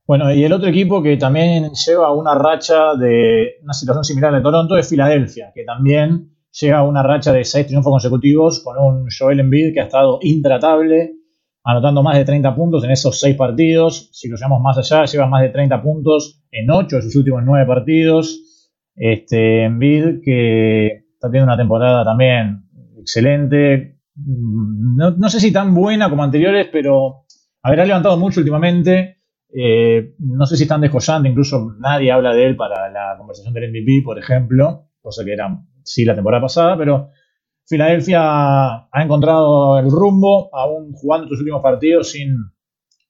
Bueno, 0.07 0.33
y 0.33 0.43
el 0.45 0.53
otro 0.53 0.69
equipo 0.69 1.03
que 1.03 1.17
también 1.17 1.71
lleva 1.73 2.13
una 2.13 2.35
racha 2.35 2.95
de 2.97 3.59
una 3.63 3.73
situación 3.73 4.05
similar 4.05 4.35
de 4.35 4.41
Toronto 4.41 4.77
es 4.77 4.89
Filadelfia, 4.89 5.53
que 5.55 5.65
también 5.65 6.35
llega 6.51 6.79
a 6.79 6.83
una 6.83 7.03
racha 7.03 7.33
de 7.33 7.45
seis 7.45 7.67
triunfos 7.67 7.93
consecutivos 7.93 8.61
con 8.61 8.77
un 8.79 9.07
Joel 9.17 9.41
Embiid 9.41 9.73
que 9.73 9.81
ha 9.81 9.85
estado 9.85 10.19
intratable, 10.23 11.15
anotando 11.65 12.03
más 12.03 12.17
de 12.17 12.25
30 12.25 12.55
puntos 12.55 12.85
en 12.85 12.91
esos 12.91 13.19
6 13.21 13.37
partidos. 13.37 14.11
Si 14.13 14.29
lo 14.29 14.37
llevamos 14.37 14.61
más 14.63 14.79
allá, 14.79 15.05
lleva 15.05 15.27
más 15.27 15.43
de 15.43 15.51
30 15.51 15.83
puntos 15.83 16.43
en 16.51 16.71
8 16.71 16.97
de 16.97 17.03
sus 17.03 17.17
últimos 17.17 17.43
9 17.45 17.67
partidos. 17.67 18.41
Este, 18.95 19.65
Envid, 19.65 20.21
que 20.23 20.87
está 21.15 21.29
teniendo 21.29 21.53
una 21.53 21.57
temporada 21.57 22.05
también 22.05 22.65
excelente. 22.99 23.99
No, 24.15 25.29
sé 25.29 25.41
si 25.41 25.53
tan 25.53 25.75
buena 25.75 26.11
como 26.11 26.23
anteriores, 26.23 26.69
pero 26.71 27.25
habrá 27.63 27.85
levantado 27.85 28.17
mucho 28.19 28.41
últimamente. 28.41 29.19
Eh, 29.53 30.15
no 30.19 30.47
sé 30.47 30.57
si 30.57 30.67
tan 30.67 30.81
descollante, 30.81 31.29
incluso 31.29 31.75
nadie 31.79 32.13
habla 32.13 32.35
de 32.35 32.47
él 32.47 32.57
para 32.57 32.89
la 32.91 33.17
conversación 33.19 33.53
del 33.53 33.71
MVP, 33.71 34.03
por 34.05 34.19
ejemplo, 34.19 34.91
cosa 35.01 35.25
que 35.25 35.33
era 35.33 35.61
sí 35.83 36.05
la 36.05 36.15
temporada 36.15 36.43
pasada, 36.43 36.77
pero 36.77 37.11
Filadelfia 37.71 38.21
ha 38.21 39.03
encontrado 39.05 39.79
el 39.79 39.89
rumbo, 39.93 40.53
aún 40.53 40.93
jugando 40.93 41.29
sus 41.29 41.39
últimos 41.39 41.63
partidos 41.63 42.11
sin, 42.11 42.35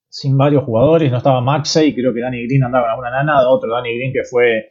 sin 0.07 0.37
varios 0.37 0.65
jugadores. 0.65 1.11
No 1.11 1.17
estaba 1.17 1.41
Maxey, 1.41 1.95
creo 1.95 2.13
que 2.13 2.21
Danny 2.21 2.47
Green 2.47 2.65
andaba 2.65 2.85
con 2.85 2.91
alguna 2.91 3.11
nana, 3.11 3.49
otro 3.49 3.73
Danny 3.73 3.97
Green 3.97 4.13
que 4.13 4.23
fue, 4.23 4.69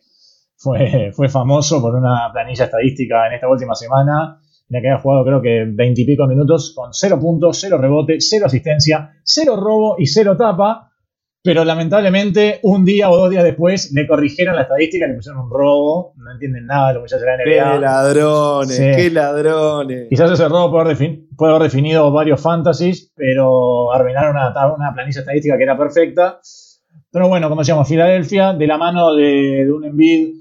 fue, 0.57 1.11
fue 1.15 1.27
famoso 1.27 1.81
por 1.81 1.95
una 1.95 2.29
planilla 2.31 2.65
estadística 2.65 3.25
en 3.25 3.33
esta 3.33 3.49
última 3.49 3.73
semana, 3.73 4.39
en 4.69 4.75
la 4.75 4.79
que 4.79 4.89
había 4.89 5.01
jugado 5.01 5.25
creo 5.25 5.41
que 5.41 5.65
veintipico 5.67 6.27
minutos 6.27 6.71
con 6.75 6.93
cero 6.93 7.17
puntos, 7.19 7.57
cero 7.59 7.79
rebote, 7.79 8.17
cero 8.19 8.45
asistencia, 8.45 9.09
cero 9.23 9.55
robo 9.55 9.95
y 9.97 10.05
cero 10.05 10.37
tapa 10.37 10.88
pero 11.41 11.63
lamentablemente 11.63 12.59
un 12.63 12.83
día 12.83 13.09
o 13.09 13.17
dos 13.17 13.29
días 13.29 13.43
después 13.43 13.91
le 13.93 14.07
corrigieron 14.07 14.55
la 14.55 14.63
estadística, 14.63 15.07
le 15.07 15.15
pusieron 15.15 15.43
un 15.43 15.49
robo, 15.49 16.13
no 16.17 16.31
entienden 16.33 16.65
nada 16.65 16.89
de 16.89 16.93
lo 16.95 17.05
que 17.05 17.15
de 17.15 17.25
la 17.25 17.37
NBA. 17.37 17.73
¡Qué 17.73 17.79
ladrones! 17.79 18.77
¡Qué 18.77 19.09
ladrones! 19.09 20.07
Quizás 20.09 20.31
ese 20.31 20.49
robo 20.49 20.71
puede 20.71 20.95
haber, 21.53 21.61
definido 21.61 22.11
varios 22.11 22.41
fantasies, 22.41 23.11
pero 23.15 23.91
arruinaron 23.93 24.31
una, 24.31 24.49
una 24.75 24.93
planilla 24.93 25.21
estadística 25.21 25.57
que 25.57 25.63
era 25.63 25.77
perfecta. 25.77 26.39
Pero 27.11 27.27
bueno, 27.27 27.49
como 27.49 27.61
decíamos, 27.61 27.87
Filadelfia, 27.87 28.53
de 28.53 28.67
la 28.67 28.77
mano 28.77 29.15
de, 29.15 29.65
de 29.65 29.71
un 29.71 29.85
Embiid 29.85 30.35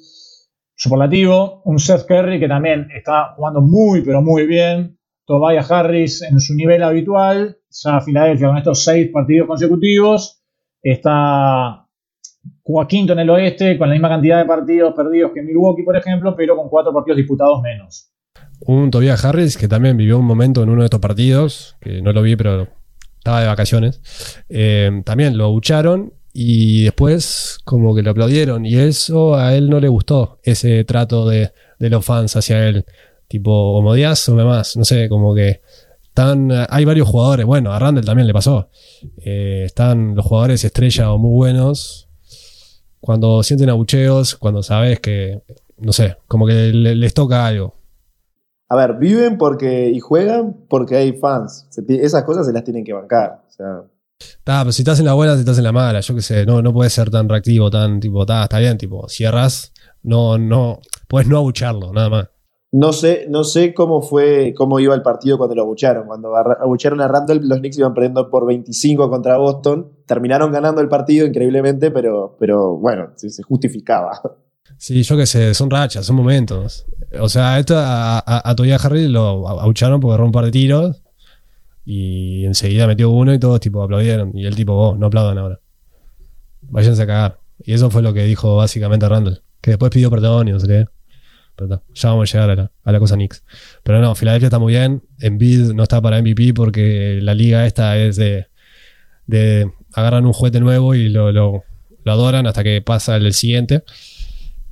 superlativo, 0.74 1.62
un 1.64 1.78
Seth 1.78 2.06
Curry 2.06 2.38
que 2.38 2.48
también 2.48 2.88
está 2.94 3.34
jugando 3.36 3.60
muy, 3.60 4.02
pero 4.02 4.20
muy 4.20 4.46
bien, 4.46 4.98
Tobias 5.26 5.70
Harris 5.70 6.22
en 6.22 6.40
su 6.40 6.54
nivel 6.54 6.82
habitual, 6.82 7.58
ya 7.70 8.00
Filadelfia 8.00 8.48
con 8.48 8.56
estos 8.56 8.84
seis 8.84 9.10
partidos 9.12 9.46
consecutivos, 9.46 10.37
Está 10.90 11.86
quinto 12.88 13.12
en 13.12 13.18
el 13.18 13.30
oeste 13.30 13.76
con 13.76 13.88
la 13.88 13.94
misma 13.94 14.08
cantidad 14.08 14.38
de 14.38 14.46
partidos 14.46 14.94
perdidos 14.94 15.32
que 15.34 15.42
Milwaukee, 15.42 15.82
por 15.82 15.96
ejemplo, 15.96 16.34
pero 16.34 16.56
con 16.56 16.68
cuatro 16.68 16.92
partidos 16.94 17.18
disputados 17.18 17.60
menos. 17.62 18.10
un 18.60 18.90
Tobias 18.90 19.22
Harris 19.24 19.56
que 19.56 19.68
también 19.68 19.96
vivió 19.96 20.18
un 20.18 20.24
momento 20.24 20.62
en 20.62 20.70
uno 20.70 20.80
de 20.80 20.86
estos 20.86 21.00
partidos, 21.00 21.76
que 21.80 22.00
no 22.00 22.12
lo 22.12 22.22
vi, 22.22 22.36
pero 22.36 22.68
estaba 23.18 23.42
de 23.42 23.46
vacaciones. 23.48 24.00
Eh, 24.48 25.02
también 25.04 25.36
lo 25.36 25.44
abucharon 25.44 26.14
y 26.32 26.84
después 26.84 27.58
como 27.64 27.94
que 27.94 28.02
lo 28.02 28.12
aplaudieron 28.12 28.64
y 28.64 28.76
eso 28.76 29.34
a 29.34 29.54
él 29.54 29.68
no 29.68 29.80
le 29.80 29.88
gustó, 29.88 30.38
ese 30.42 30.84
trato 30.84 31.28
de, 31.28 31.52
los 31.78 32.04
fans 32.04 32.34
hacia 32.36 32.66
él. 32.66 32.86
Tipo, 33.28 33.50
o 33.52 33.82
Modías 33.82 34.26
o 34.30 34.34
más, 34.36 34.74
no 34.76 34.84
sé, 34.84 35.08
como 35.10 35.34
que 35.34 35.60
están, 36.18 36.50
hay 36.68 36.84
varios 36.84 37.08
jugadores, 37.08 37.46
bueno, 37.46 37.72
a 37.72 37.78
Randall 37.78 38.04
también 38.04 38.26
le 38.26 38.32
pasó. 38.32 38.68
Eh, 39.18 39.62
están 39.66 40.16
los 40.16 40.26
jugadores 40.26 40.64
estrella 40.64 41.12
o 41.12 41.18
muy 41.18 41.30
buenos. 41.30 42.08
Cuando 43.00 43.44
sienten 43.44 43.70
abucheos, 43.70 44.34
cuando 44.34 44.64
sabes 44.64 44.98
que, 44.98 45.44
no 45.76 45.92
sé, 45.92 46.16
como 46.26 46.44
que 46.44 46.72
les 46.72 47.14
toca 47.14 47.46
algo. 47.46 47.76
A 48.68 48.74
ver, 48.74 48.98
viven 48.98 49.38
porque 49.38 49.90
y 49.90 50.00
juegan 50.00 50.56
porque 50.68 50.96
hay 50.96 51.12
fans. 51.12 51.68
esas 51.88 52.24
cosas 52.24 52.46
se 52.46 52.52
las 52.52 52.64
tienen 52.64 52.84
que 52.84 52.92
bancar. 52.92 53.44
O 53.46 53.52
sea. 53.52 53.82
pero 54.44 54.72
si 54.72 54.82
estás 54.82 54.98
en 54.98 55.06
la 55.06 55.14
buena, 55.14 55.34
si 55.34 55.40
estás 55.40 55.58
en 55.58 55.64
la 55.64 55.72
mala, 55.72 56.00
yo 56.00 56.14
qué 56.16 56.22
sé, 56.22 56.44
no, 56.44 56.60
no 56.62 56.72
puedes 56.72 56.92
ser 56.92 57.10
tan 57.10 57.28
reactivo, 57.28 57.70
tan 57.70 58.00
tipo, 58.00 58.22
está 58.22 58.58
bien, 58.58 58.76
tipo, 58.76 59.08
cierras, 59.08 59.72
no, 60.02 60.36
no, 60.36 60.80
puedes 61.06 61.28
no 61.28 61.36
abucharlo, 61.38 61.92
nada 61.92 62.10
más. 62.10 62.28
No 62.70 62.92
sé, 62.92 63.26
no 63.30 63.44
sé 63.44 63.72
cómo 63.72 64.02
fue, 64.02 64.52
cómo 64.54 64.78
iba 64.78 64.94
el 64.94 65.00
partido 65.00 65.38
cuando 65.38 65.54
lo 65.54 65.62
abucharon. 65.62 66.06
Cuando 66.06 66.36
abucharon 66.36 67.00
a 67.00 67.08
Randall, 67.08 67.48
los 67.48 67.60
Knicks 67.60 67.78
iban 67.78 67.94
perdiendo 67.94 68.28
por 68.28 68.46
25 68.46 69.08
contra 69.08 69.38
Boston. 69.38 69.90
Terminaron 70.04 70.52
ganando 70.52 70.82
el 70.82 70.88
partido 70.88 71.26
increíblemente, 71.26 71.90
pero, 71.90 72.36
pero 72.38 72.76
bueno, 72.76 73.10
se, 73.16 73.42
justificaba. 73.42 74.20
Sí, 74.76 75.02
yo 75.02 75.16
qué 75.16 75.24
sé, 75.24 75.54
son 75.54 75.70
rachas, 75.70 76.04
son 76.04 76.16
momentos. 76.16 76.86
O 77.18 77.28
sea, 77.28 77.58
esto 77.58 77.74
a, 77.76 78.18
a, 78.18 78.50
a 78.50 78.76
Harry 78.84 79.08
lo 79.08 79.48
abucharon 79.48 79.98
porque 79.98 80.18
rompe 80.18 80.26
un 80.26 80.32
par 80.32 80.44
de 80.44 80.50
tiros 80.50 81.02
y 81.90 82.44
enseguida 82.44 82.86
metió 82.86 83.08
uno 83.08 83.32
y 83.32 83.38
todos 83.38 83.60
tipo 83.60 83.82
aplaudieron. 83.82 84.36
Y 84.36 84.44
el 84.44 84.54
tipo, 84.54 84.74
oh, 84.74 84.94
no 84.94 85.06
aplaudan 85.06 85.38
ahora. 85.38 85.58
Váyanse 86.60 87.02
a 87.02 87.06
cagar. 87.06 87.40
Y 87.64 87.72
eso 87.72 87.90
fue 87.90 88.02
lo 88.02 88.12
que 88.12 88.24
dijo 88.24 88.56
básicamente 88.56 89.08
Randall. 89.08 89.42
Que 89.62 89.70
después 89.70 89.90
pidió 89.90 90.10
perdón 90.10 90.48
y 90.48 90.52
no 90.52 90.60
sé 90.60 90.68
qué. 90.68 90.86
Ya 91.94 92.10
vamos 92.10 92.28
a 92.28 92.32
llegar 92.32 92.50
a 92.50 92.54
la, 92.54 92.72
a 92.84 92.92
la 92.92 92.98
cosa 92.98 93.14
Knicks. 93.14 93.44
Pero 93.82 94.00
no, 94.00 94.14
Filadelfia 94.14 94.46
está 94.46 94.58
muy 94.58 94.72
bien. 94.72 95.02
Envid 95.20 95.72
no 95.72 95.82
está 95.82 96.00
para 96.00 96.20
MVP 96.20 96.54
porque 96.54 97.18
la 97.22 97.34
liga 97.34 97.66
esta 97.66 97.96
es 97.96 98.16
de, 98.16 98.46
de 99.26 99.70
agarran 99.92 100.26
un 100.26 100.32
juguete 100.32 100.60
nuevo 100.60 100.94
y 100.94 101.08
lo, 101.08 101.32
lo, 101.32 101.64
lo 102.04 102.12
adoran 102.12 102.46
hasta 102.46 102.62
que 102.62 102.80
pasa 102.82 103.16
el 103.16 103.32
siguiente. 103.32 103.84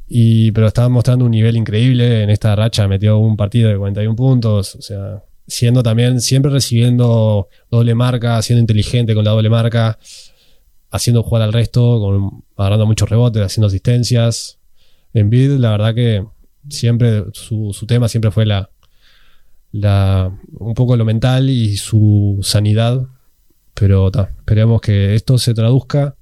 Y, 0.09 0.53
pero 0.53 0.69
estaba 0.69 0.89
mostrando 0.89 1.25
un 1.25 1.33
nivel 1.33 1.57
increíble 1.57 2.23
en 2.23 2.31
esta 2.31 2.55
racha, 2.55 2.87
metió 2.87 3.19
un 3.19 3.37
partido 3.37 3.71
de 3.71 3.77
41 3.77 4.15
puntos, 4.15 4.77
o 4.77 4.83
sea, 4.83 5.25
siendo 5.47 5.83
también, 5.83 6.21
siempre 6.21 6.51
recibiendo 6.51 7.49
doble 7.71 7.95
marca, 7.95 8.41
siendo 8.43 8.61
inteligente 8.61 9.15
con 9.15 9.25
la 9.25 9.33
doble 9.33 9.51
marca, 9.51 9.99
haciendo 10.91 11.23
jugar 11.23 11.43
al 11.43 11.53
resto, 11.53 12.01
con, 12.01 12.45
agarrando 12.57 12.87
muchos 12.87 13.09
rebotes, 13.09 13.43
haciendo 13.43 13.67
asistencias. 13.67 14.59
En 15.13 15.31
Bid, 15.31 15.53
la 15.53 15.71
verdad 15.71 15.95
que 15.95 16.25
siempre, 16.69 17.25
su, 17.33 17.73
su 17.73 17.87
tema 17.87 18.09
siempre 18.09 18.31
fue 18.31 18.47
la, 18.47 18.71
la, 19.73 20.33
un 20.59 20.75
poco 20.75 20.97
lo 20.97 21.05
mental 21.05 21.51
y 21.51 21.77
su 21.77 22.39
sanidad, 22.43 23.07
pero 23.75 24.11
esperemos 24.39 24.81
que 24.81 25.15
esto 25.15 25.39
se 25.39 25.55
traduzca 25.55 26.17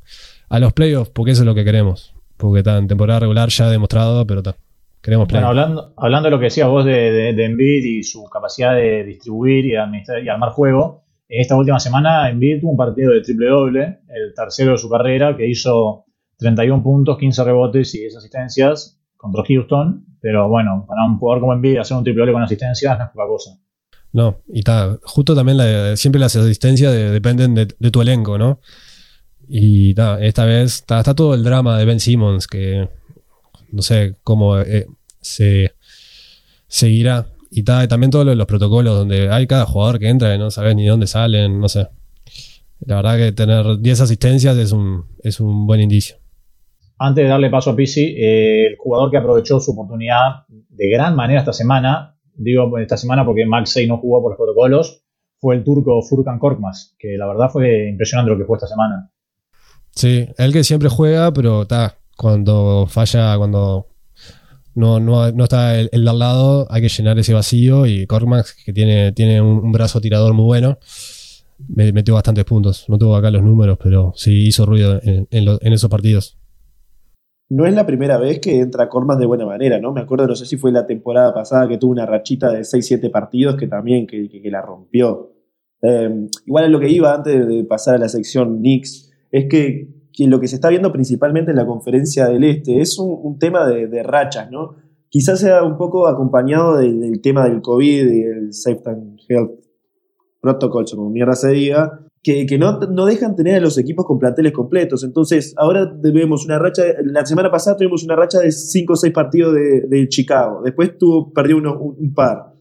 a 0.49 0.59
los 0.59 0.72
playoffs, 0.72 1.11
porque 1.11 1.32
eso 1.32 1.42
es 1.42 1.47
lo 1.47 1.55
que 1.55 1.64
queremos 1.64 2.14
porque 2.36 2.59
está 2.59 2.78
en 2.78 2.88
temporada 2.88 3.20
regular 3.20 3.49
ya 3.49 3.68
demostrado, 3.68 4.26
pero 4.26 4.40
está. 4.40 4.57
Queremos 5.01 5.28
bueno, 5.28 5.49
hablando, 5.49 5.92
hablando 5.99 6.26
de 6.26 6.30
lo 6.30 6.38
que 6.38 6.45
decías 6.45 6.68
vos 6.68 6.84
de, 6.84 7.34
de, 7.34 7.45
Envid 7.45 7.84
y 7.84 8.03
su 8.03 8.24
capacidad 8.24 8.74
de 8.74 9.05
distribuir 9.05 9.66
y, 9.66 9.76
administrar, 9.76 10.24
y 10.24 10.28
armar 10.30 10.51
juego, 10.51 11.05
esta 11.28 11.57
última 11.57 11.78
semana 11.78 12.30
Envid 12.30 12.61
tuvo 12.61 12.70
un 12.70 12.76
partido 12.78 13.12
de 13.12 13.20
triple 13.20 13.49
doble, 13.49 13.99
el 14.09 14.32
tercero 14.34 14.72
de 14.72 14.78
su 14.78 14.88
carrera, 14.88 15.36
que 15.36 15.47
hizo 15.47 16.07
31 16.38 16.82
puntos, 16.82 17.18
15 17.18 17.45
rebotes 17.45 17.95
y 17.95 18.01
10 18.01 18.16
asistencias 18.16 18.99
contra 19.16 19.42
Houston. 19.47 20.04
Pero 20.25 20.49
bueno, 20.49 20.87
para 20.89 21.05
un 21.05 21.18
jugador 21.18 21.43
como 21.43 21.53
Envid 21.53 21.77
hacer 21.77 21.99
un 21.99 22.03
triple 22.03 22.22
doble 22.22 22.33
con 22.33 22.43
asistencias 22.43 22.99
no 22.99 23.05
es 23.05 23.11
poca 23.11 23.27
cosa. 23.27 23.59
No, 24.11 24.39
y 24.49 24.61
está, 24.61 24.97
justo 25.03 25.35
también 25.35 25.59
siempre 25.99 26.18
las 26.18 26.35
asistencias 26.35 26.95
dependen 26.95 27.55
de, 27.55 27.66
tu 27.66 28.01
elenco, 28.01 28.39
¿no? 28.39 28.59
Y 29.47 29.91
esta 29.91 30.47
vez 30.47 30.77
está, 30.77 31.03
todo 31.14 31.35
el 31.35 31.45
drama 31.45 31.77
de 31.77 31.85
Ben 31.85 32.01
Simmons 32.01 32.47
que 32.47 32.89
no 33.70 33.83
sé 33.83 34.16
cómo 34.22 34.59
eh, 34.61 34.87
se 35.20 35.75
seguirá. 36.68 37.27
Y 37.51 37.62
también 37.62 38.11
todos 38.11 38.25
los, 38.25 38.47
protocolos 38.47 38.97
donde 38.97 39.29
hay 39.29 39.47
cada 39.47 39.66
jugador 39.66 39.99
que 39.99 40.09
entra 40.09 40.35
y 40.35 40.39
no 40.39 40.51
sabes 40.51 40.75
ni 40.75 40.87
dónde 40.87 41.07
salen, 41.07 41.61
no 41.61 41.68
sé. 41.68 41.87
La 42.81 42.97
verdad 42.97 43.18
que 43.18 43.33
tener 43.33 43.79
10 43.79 44.01
asistencias 44.01 44.57
es 44.57 44.72
un, 44.72 45.05
es 45.22 45.39
un 45.39 45.66
buen 45.66 45.83
indicio. 45.83 46.16
Antes 47.05 47.25
de 47.25 47.29
darle 47.29 47.51
paso 47.51 47.71
a 47.71 47.77
Pisi, 47.77 48.15
eh, 48.17 48.69
el 48.69 48.77
jugador 48.79 49.11
que 49.11 49.19
aprovechó 49.19 49.61
su 49.61 49.73
oportunidad 49.73 50.47
de 50.49 50.89
gran 50.89 51.15
manera 51.15 51.41
esta 51.41 51.53
semana, 51.53 52.17
digo 52.35 52.79
esta 52.79 52.97
semana 52.97 53.27
porque 53.27 53.45
Maxey 53.45 53.87
no 53.87 53.99
jugó 53.99 54.23
por 54.23 54.33
los 54.33 54.39
protocolos, 54.39 55.05
fue 55.39 55.57
el 55.57 55.65
turco 55.65 56.01
Furkan 56.01 56.39
Korkmaz, 56.39 56.95
que 56.99 57.19
la 57.19 57.27
verdad 57.27 57.51
fue 57.51 57.91
impresionante 57.91 58.33
lo 58.33 58.39
que 58.39 58.47
fue 58.47 58.57
esta 58.57 58.69
semana. 58.69 59.11
Sí, 59.91 60.27
él 60.39 60.53
que 60.55 60.65
siempre 60.65 60.89
juega, 60.89 61.31
pero 61.31 61.63
está, 61.63 61.99
cuando 62.17 62.87
falla, 62.89 63.37
cuando 63.37 63.89
no, 64.75 64.99
no, 64.99 65.31
no 65.31 65.45
está 65.45 65.79
el, 65.79 66.09
al 66.09 66.19
lado, 66.19 66.67
hay 66.71 66.81
que 66.81 66.89
llenar 66.89 67.19
ese 67.19 67.35
vacío 67.35 67.85
y 67.85 68.07
Cormax, 68.07 68.57
que 68.65 68.73
tiene, 68.73 69.13
tiene 69.13 69.43
un, 69.43 69.73
brazo 69.73 70.01
tirador 70.01 70.33
muy 70.33 70.47
bueno, 70.47 70.79
me 71.69 71.93
metió 71.93 72.15
bastantes 72.15 72.47
puntos. 72.47 72.87
No 72.89 72.97
tengo 72.97 73.15
acá 73.15 73.31
los 73.31 73.43
números, 73.43 73.77
pero 73.83 74.15
sí 74.17 74.47
hizo 74.47 74.65
ruido 74.65 74.99
en, 75.03 75.29
en, 75.31 75.73
esos 75.75 75.91
partidos. 75.91 76.39
No 77.55 77.67
es 77.67 77.73
la 77.73 77.87
primera 77.87 78.19
vez 78.19 78.41
que 78.41 78.59
entra 78.59 78.89
Cormax 78.89 79.21
de 79.21 79.27
buena 79.27 79.47
manera, 79.47 79.79
¿no? 79.79 79.93
Me 79.93 80.01
acuerdo, 80.01 80.27
no 80.27 80.35
sé 80.35 80.45
si 80.45 80.57
fue 80.57 80.73
la 80.73 80.89
temporada 80.89 81.33
pasada 81.33 81.69
que 81.69 81.79
tuvo 81.79 81.93
una 81.93 82.05
rachita 82.05 82.51
de 82.51 82.63
6-7 82.63 83.13
partidos 83.13 83.55
que 83.55 83.69
también 83.69 84.09
que, 84.09 84.29
que, 84.29 84.51
la 84.51 84.61
rompió. 84.61 85.31
Eh, 85.81 86.27
igual 86.47 86.65
es 86.65 86.71
lo 86.73 86.81
que 86.81 86.89
iba 86.89 87.15
antes 87.15 87.47
de 87.47 87.63
pasar 87.63 87.95
a 87.95 87.99
la 87.99 88.09
sección 88.09 88.57
Knicks 88.57 89.09
es 89.31 89.47
que, 89.49 89.87
lo 90.27 90.41
que 90.41 90.49
se 90.49 90.57
está 90.57 90.69
viendo 90.69 90.91
principalmente 90.91 91.53
en 91.53 91.57
la 91.57 91.65
conferencia 91.65 92.27
del 92.27 92.43
Este 92.43 92.81
es 92.81 92.99
un, 92.99 93.39
tema 93.39 93.69
de, 93.69 94.03
rachas, 94.03 94.51
¿no? 94.51 94.75
Quizás 95.09 95.39
sea 95.39 95.63
un 95.63 95.77
poco 95.77 96.09
acompañado 96.09 96.77
del 96.79 97.21
tema 97.21 97.49
del 97.49 97.63
COVID 97.63 98.11
y 98.11 98.23
el 98.23 98.53
Safe 98.53 98.83
and 98.87 99.21
Health 99.29 99.61
Protocol, 100.41 100.87
como 100.91 101.09
mierda 101.09 101.35
se 101.35 101.51
diga, 101.51 102.01
que, 102.25 102.59
no, 102.59 102.81
no, 102.81 103.07
dejan 103.07 103.37
tener 103.37 103.57
a 103.57 103.61
los 103.61 103.79
equipos 103.79 104.07
con 104.07 104.18
planteles 104.18 104.53
completos. 104.53 105.05
Entonces, 105.05 105.55
ahora 105.57 105.87
debemos 105.87 106.45
una 106.45 106.59
racha, 106.59 106.83
la 107.05 107.25
semana 107.27 107.51
pasada 107.51 107.77
tuvimos 107.77 108.03
una 108.03 108.16
racha 108.16 108.41
de 108.41 108.51
5 108.51 108.93
o 108.93 108.97
6 108.97 109.12
partidos 109.12 109.55
de, 109.55 110.09
Chicago, 110.09 110.62
después 110.64 110.99
tuvo, 110.99 111.33
perdió 111.33 111.59
uno, 111.59 111.79
un, 111.79 112.12
par. 112.14 112.55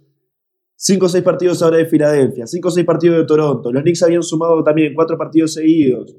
5 0.76 1.06
o 1.06 1.10
6 1.10 1.24
partidos 1.24 1.64
ahora 1.64 1.78
de 1.78 1.86
Filadelfia, 1.86 2.46
5 2.46 2.68
o 2.68 2.72
6 2.72 2.86
partidos 2.86 3.18
de 3.18 3.26
Toronto. 3.26 3.72
Los 3.72 3.84
Knicks 3.84 4.04
habían 4.04 4.22
sumado 4.22 4.64
también 4.64 4.94
4 4.94 5.18
partidos 5.18 5.54
seguidos 5.54 6.16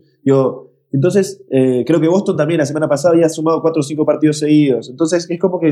entonces, 0.94 1.44
eh, 1.50 1.82
creo 1.84 2.00
que 2.00 2.06
Boston 2.06 2.36
también 2.36 2.58
la 2.58 2.66
semana 2.66 2.88
pasada 2.88 3.14
había 3.14 3.28
sumado 3.28 3.60
cuatro 3.60 3.80
o 3.80 3.82
cinco 3.82 4.06
partidos 4.06 4.38
seguidos. 4.38 4.88
Entonces, 4.88 5.26
es 5.28 5.40
como 5.40 5.58
que 5.58 5.70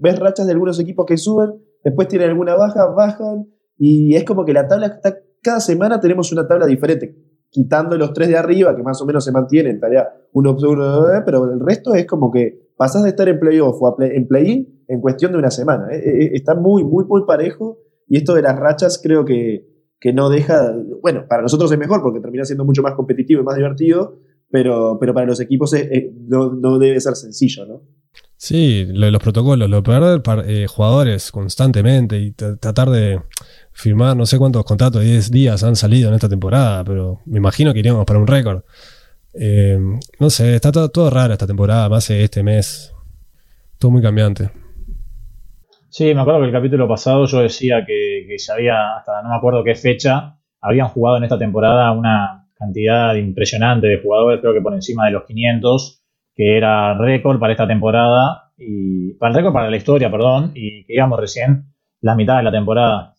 ves 0.00 0.18
rachas 0.18 0.46
de 0.46 0.52
algunos 0.52 0.80
equipos 0.80 1.06
que 1.06 1.16
suben, 1.16 1.52
después 1.84 2.08
tienen 2.08 2.30
alguna 2.30 2.56
baja, 2.56 2.86
bajan, 2.86 3.46
y 3.78 4.16
es 4.16 4.24
como 4.24 4.44
que 4.44 4.52
la 4.52 4.66
tabla 4.66 4.86
está, 4.86 5.16
cada 5.44 5.60
semana 5.60 6.00
tenemos 6.00 6.32
una 6.32 6.48
tabla 6.48 6.66
diferente, 6.66 7.14
quitando 7.50 7.96
los 7.96 8.12
tres 8.12 8.28
de 8.28 8.36
arriba, 8.36 8.74
que 8.74 8.82
más 8.82 9.00
o 9.00 9.06
menos 9.06 9.24
se 9.24 9.30
mantienen, 9.30 9.78
tarea 9.78 10.08
uno, 10.32 10.56
pero 11.24 11.52
el 11.52 11.60
resto 11.60 11.94
es 11.94 12.06
como 12.06 12.32
que 12.32 12.70
pasás 12.76 13.04
de 13.04 13.10
estar 13.10 13.28
en 13.28 13.38
playoff 13.38 13.76
o 13.80 13.96
en 14.00 14.26
play-in 14.26 14.84
en 14.88 15.00
cuestión 15.00 15.30
de 15.30 15.38
una 15.38 15.50
semana. 15.50 15.86
Eh, 15.92 15.98
eh, 15.98 16.30
está 16.34 16.56
muy, 16.56 16.82
muy, 16.82 17.04
muy 17.04 17.24
parejo, 17.24 17.78
y 18.08 18.16
esto 18.16 18.34
de 18.34 18.42
las 18.42 18.58
rachas 18.58 19.00
creo 19.00 19.24
que 19.24 19.72
que 20.04 20.12
no 20.12 20.28
deja, 20.28 20.70
bueno, 21.00 21.24
para 21.26 21.40
nosotros 21.40 21.72
es 21.72 21.78
mejor 21.78 22.02
porque 22.02 22.20
termina 22.20 22.44
siendo 22.44 22.66
mucho 22.66 22.82
más 22.82 22.92
competitivo 22.92 23.40
y 23.40 23.44
más 23.44 23.56
divertido, 23.56 24.18
pero, 24.50 24.98
pero 25.00 25.14
para 25.14 25.24
los 25.24 25.40
equipos 25.40 25.74
no, 26.28 26.78
debe 26.78 27.00
ser 27.00 27.16
sencillo, 27.16 27.64
¿no? 27.64 27.82
Sí, 28.36 28.84
los 28.92 29.22
protocolos, 29.22 29.70
lo 29.70 29.82
perder 29.82 30.20
eh, 30.46 30.66
jugadores 30.66 31.32
constantemente 31.32 32.18
y 32.18 32.32
tratar 32.32 32.90
de 32.90 33.18
firmar 33.74 34.16
no 34.16 34.24
sé 34.24 34.38
cuántos 34.38 34.64
contratos 34.64 35.02
de 35.02 35.08
10 35.08 35.30
días 35.30 35.64
han 35.64 35.76
salido 35.76 36.08
en 36.08 36.14
esta 36.14 36.28
temporada, 36.28 36.84
pero 36.84 37.20
me 37.26 37.38
imagino 37.38 37.72
que 37.72 37.80
iríamos 37.80 38.06
para 38.06 38.18
un 38.18 38.26
récord. 38.26 38.62
Eh, 39.34 39.78
no 40.20 40.30
sé, 40.30 40.54
está 40.54 40.70
todo, 40.72 40.88
todo 40.88 41.10
raro 41.10 41.32
esta 41.32 41.46
temporada, 41.46 41.88
más 41.88 42.08
este 42.08 42.42
mes. 42.42 42.94
Todo 43.78 43.90
muy 43.90 44.00
cambiante. 44.00 44.50
Sí, 45.90 46.14
me 46.14 46.20
acuerdo 46.20 46.40
que 46.40 46.46
el 46.46 46.52
capítulo 46.52 46.88
pasado 46.88 47.26
yo 47.26 47.40
decía 47.40 47.84
que, 47.86 48.24
que 48.28 48.38
ya 48.38 48.54
había, 48.54 48.96
hasta 48.96 49.22
no 49.22 49.28
me 49.28 49.36
acuerdo 49.36 49.62
qué 49.62 49.74
fecha, 49.74 50.38
habían 50.60 50.88
jugado 50.88 51.18
en 51.18 51.24
esta 51.24 51.38
temporada 51.38 51.92
una 51.92 52.48
cantidad 52.54 53.14
impresionante 53.14 53.86
de 53.86 54.00
jugadores, 54.00 54.40
creo 54.40 54.54
que 54.54 54.60
por 54.60 54.74
encima 54.74 55.06
de 55.06 55.12
los 55.12 55.24
500, 55.24 56.02
que 56.34 56.56
era 56.56 56.96
récord 56.98 57.38
para 57.38 57.52
esta 57.52 57.66
temporada, 57.66 58.52
y 58.56 59.14
para 59.14 59.30
el 59.30 59.36
récord 59.36 59.52
para 59.52 59.70
la 59.70 59.76
historia, 59.76 60.10
perdón, 60.10 60.52
y 60.54 60.84
que 60.84 60.94
íbamos 60.94 61.20
recién 61.20 61.74
la 62.00 62.14
mitad 62.14 62.36
de 62.36 62.42
la 62.44 62.52
temporada. 62.52 63.13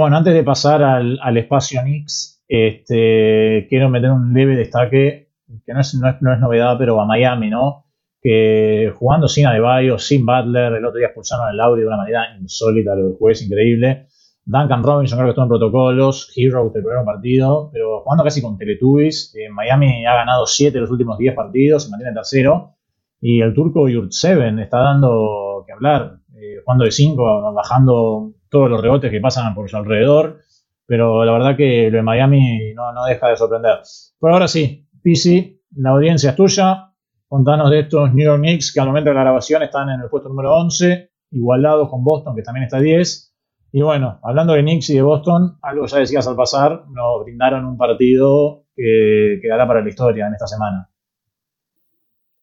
Bueno, 0.00 0.16
antes 0.16 0.32
de 0.32 0.42
pasar 0.42 0.82
al, 0.82 1.36
espacio 1.36 1.82
Knicks, 1.82 2.42
este, 2.48 3.66
quiero 3.68 3.90
meter 3.90 4.10
un 4.10 4.32
leve 4.32 4.56
destaque, 4.56 5.28
que 5.66 5.74
no 5.74 5.80
es, 5.80 5.94
no 5.94 6.08
es, 6.08 6.40
novedad, 6.40 6.76
pero 6.78 7.00
a 7.00 7.06
Miami, 7.06 7.50
¿no? 7.50 7.84
Que 8.20 8.92
jugando 8.96 9.28
sin 9.28 9.46
Adebayo, 9.46 9.98
sin 9.98 10.24
Butler, 10.24 10.72
el 10.74 10.84
otro 10.84 10.98
día 10.98 11.08
expulsaron 11.08 11.46
al 11.46 11.56
Lauri 11.56 11.82
de 11.82 11.88
una 11.88 11.98
manera 11.98 12.36
insólita, 12.40 12.94
lo 12.94 13.08
del 13.08 13.16
juez, 13.18 13.42
increíble. 13.42 14.06
Duncan 14.44 14.82
Robinson 14.82 15.18
creo 15.18 15.26
que 15.26 15.30
estuvo 15.30 15.44
en 15.44 15.48
protocolos, 15.50 16.32
Hero 16.34 16.70
del 16.72 16.82
primer 16.82 17.04
partido, 17.04 17.70
pero 17.72 18.00
jugando 18.00 18.24
casi 18.24 18.40
con 18.42 18.56
Teletubbies. 18.56 19.34
Miami 19.52 20.04
ha 20.06 20.14
ganado 20.14 20.46
7 20.46 20.72
de 20.72 20.80
los 20.80 20.90
últimos 20.90 21.18
10 21.18 21.34
partidos, 21.34 21.84
se 21.84 21.90
mantiene 21.90 22.14
tercero. 22.14 22.76
Y 23.20 23.40
el 23.40 23.54
turco 23.54 23.88
Yurt7 23.88 24.60
está 24.60 24.78
dando 24.78 25.64
que 25.66 25.72
hablar, 25.72 26.18
eh, 26.34 26.56
jugando 26.64 26.84
de 26.84 26.90
5, 26.90 27.52
bajando 27.52 28.32
todos 28.52 28.70
los 28.70 28.80
rebotes 28.80 29.10
que 29.10 29.20
pasan 29.20 29.54
por 29.54 29.68
su 29.68 29.76
alrededor. 29.76 30.38
Pero 30.86 31.24
la 31.24 31.32
verdad 31.32 31.56
que 31.56 31.90
lo 31.90 31.96
de 31.96 32.02
Miami 32.02 32.72
no, 32.74 33.04
deja 33.06 33.28
de 33.28 33.36
sorprender. 33.36 33.80
Por 34.20 34.30
ahora 34.30 34.46
sí, 34.46 34.86
PC, 35.02 35.60
la 35.76 35.90
audiencia 35.90 36.30
es 36.30 36.36
tuya. 36.36 36.92
Contanos 37.26 37.70
de 37.70 37.80
estos 37.80 38.14
New 38.14 38.24
York 38.24 38.40
Knicks 38.40 38.72
que 38.72 38.80
al 38.80 38.88
momento 38.88 39.10
de 39.10 39.14
la 39.14 39.22
grabación 39.22 39.62
están 39.62 39.88
en 39.88 40.00
el 40.02 40.08
puesto 40.10 40.28
número 40.28 40.54
11, 40.54 41.10
igualados 41.30 41.88
con 41.88 42.04
Boston 42.04 42.36
que 42.36 42.42
también 42.42 42.64
está 42.64 42.78
10 42.78 43.32
y 43.74 43.80
bueno, 43.80 44.20
hablando 44.22 44.52
de 44.52 44.60
Knicks 44.60 44.90
y 44.90 44.96
de 44.96 45.02
Boston, 45.02 45.56
algo 45.62 45.86
ya 45.86 45.98
decías 45.98 46.28
al 46.28 46.36
pasar, 46.36 46.84
nos 46.90 47.24
brindaron 47.24 47.64
un 47.64 47.78
partido 47.78 48.66
que 48.76 49.38
quedará 49.40 49.66
para 49.66 49.80
la 49.80 49.88
historia 49.88 50.26
en 50.26 50.34
esta 50.34 50.46
semana. 50.46 50.90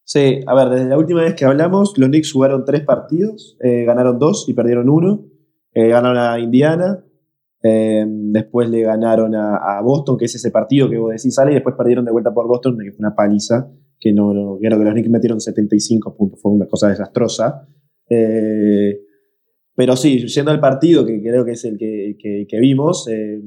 Sí, 0.03 0.41
a 0.47 0.55
ver, 0.55 0.69
desde 0.69 0.89
la 0.89 0.97
última 0.97 1.21
vez 1.21 1.35
que 1.35 1.45
hablamos, 1.45 1.95
los 1.97 2.09
Knicks 2.09 2.31
jugaron 2.33 2.65
tres 2.65 2.81
partidos, 2.81 3.57
eh, 3.61 3.83
ganaron 3.85 4.17
dos 4.17 4.49
y 4.49 4.55
perdieron 4.55 4.89
uno. 4.89 5.25
Eh, 5.79 5.87
ganaron 5.87 6.17
a 6.17 6.37
Indiana, 6.37 7.01
eh, 7.63 8.05
después 8.05 8.69
le 8.69 8.81
ganaron 8.81 9.33
a, 9.33 9.79
Boston, 9.81 10.17
que 10.17 10.25
es 10.25 10.35
ese 10.35 10.51
partido 10.51 10.89
que 10.89 10.97
vos 10.97 11.11
decís 11.11 11.33
sale, 11.33 11.51
y 11.51 11.53
después 11.53 11.73
perdieron 11.77 12.03
de 12.03 12.11
vuelta 12.11 12.33
por 12.33 12.47
Boston, 12.47 12.77
que 12.83 12.91
fue 12.91 12.99
una 12.99 13.15
paliza, 13.15 13.71
que 13.97 14.11
no, 14.11 14.33
no 14.33 14.57
creo 14.59 14.77
que 14.77 14.83
los 14.83 14.93
Knicks 14.93 15.09
metieron 15.09 15.39
75 15.39 16.17
puntos, 16.17 16.41
fue 16.41 16.51
una 16.51 16.65
cosa 16.65 16.89
desastrosa. 16.89 17.65
Eh, 18.09 18.99
pero 19.73 19.95
sí, 19.95 20.27
yendo 20.27 20.51
al 20.51 20.59
partido, 20.59 21.05
que 21.05 21.21
creo 21.21 21.45
que 21.45 21.51
es 21.51 21.63
el 21.63 21.77
que, 21.77 22.59
vimos, 22.59 23.07
eh, 23.07 23.41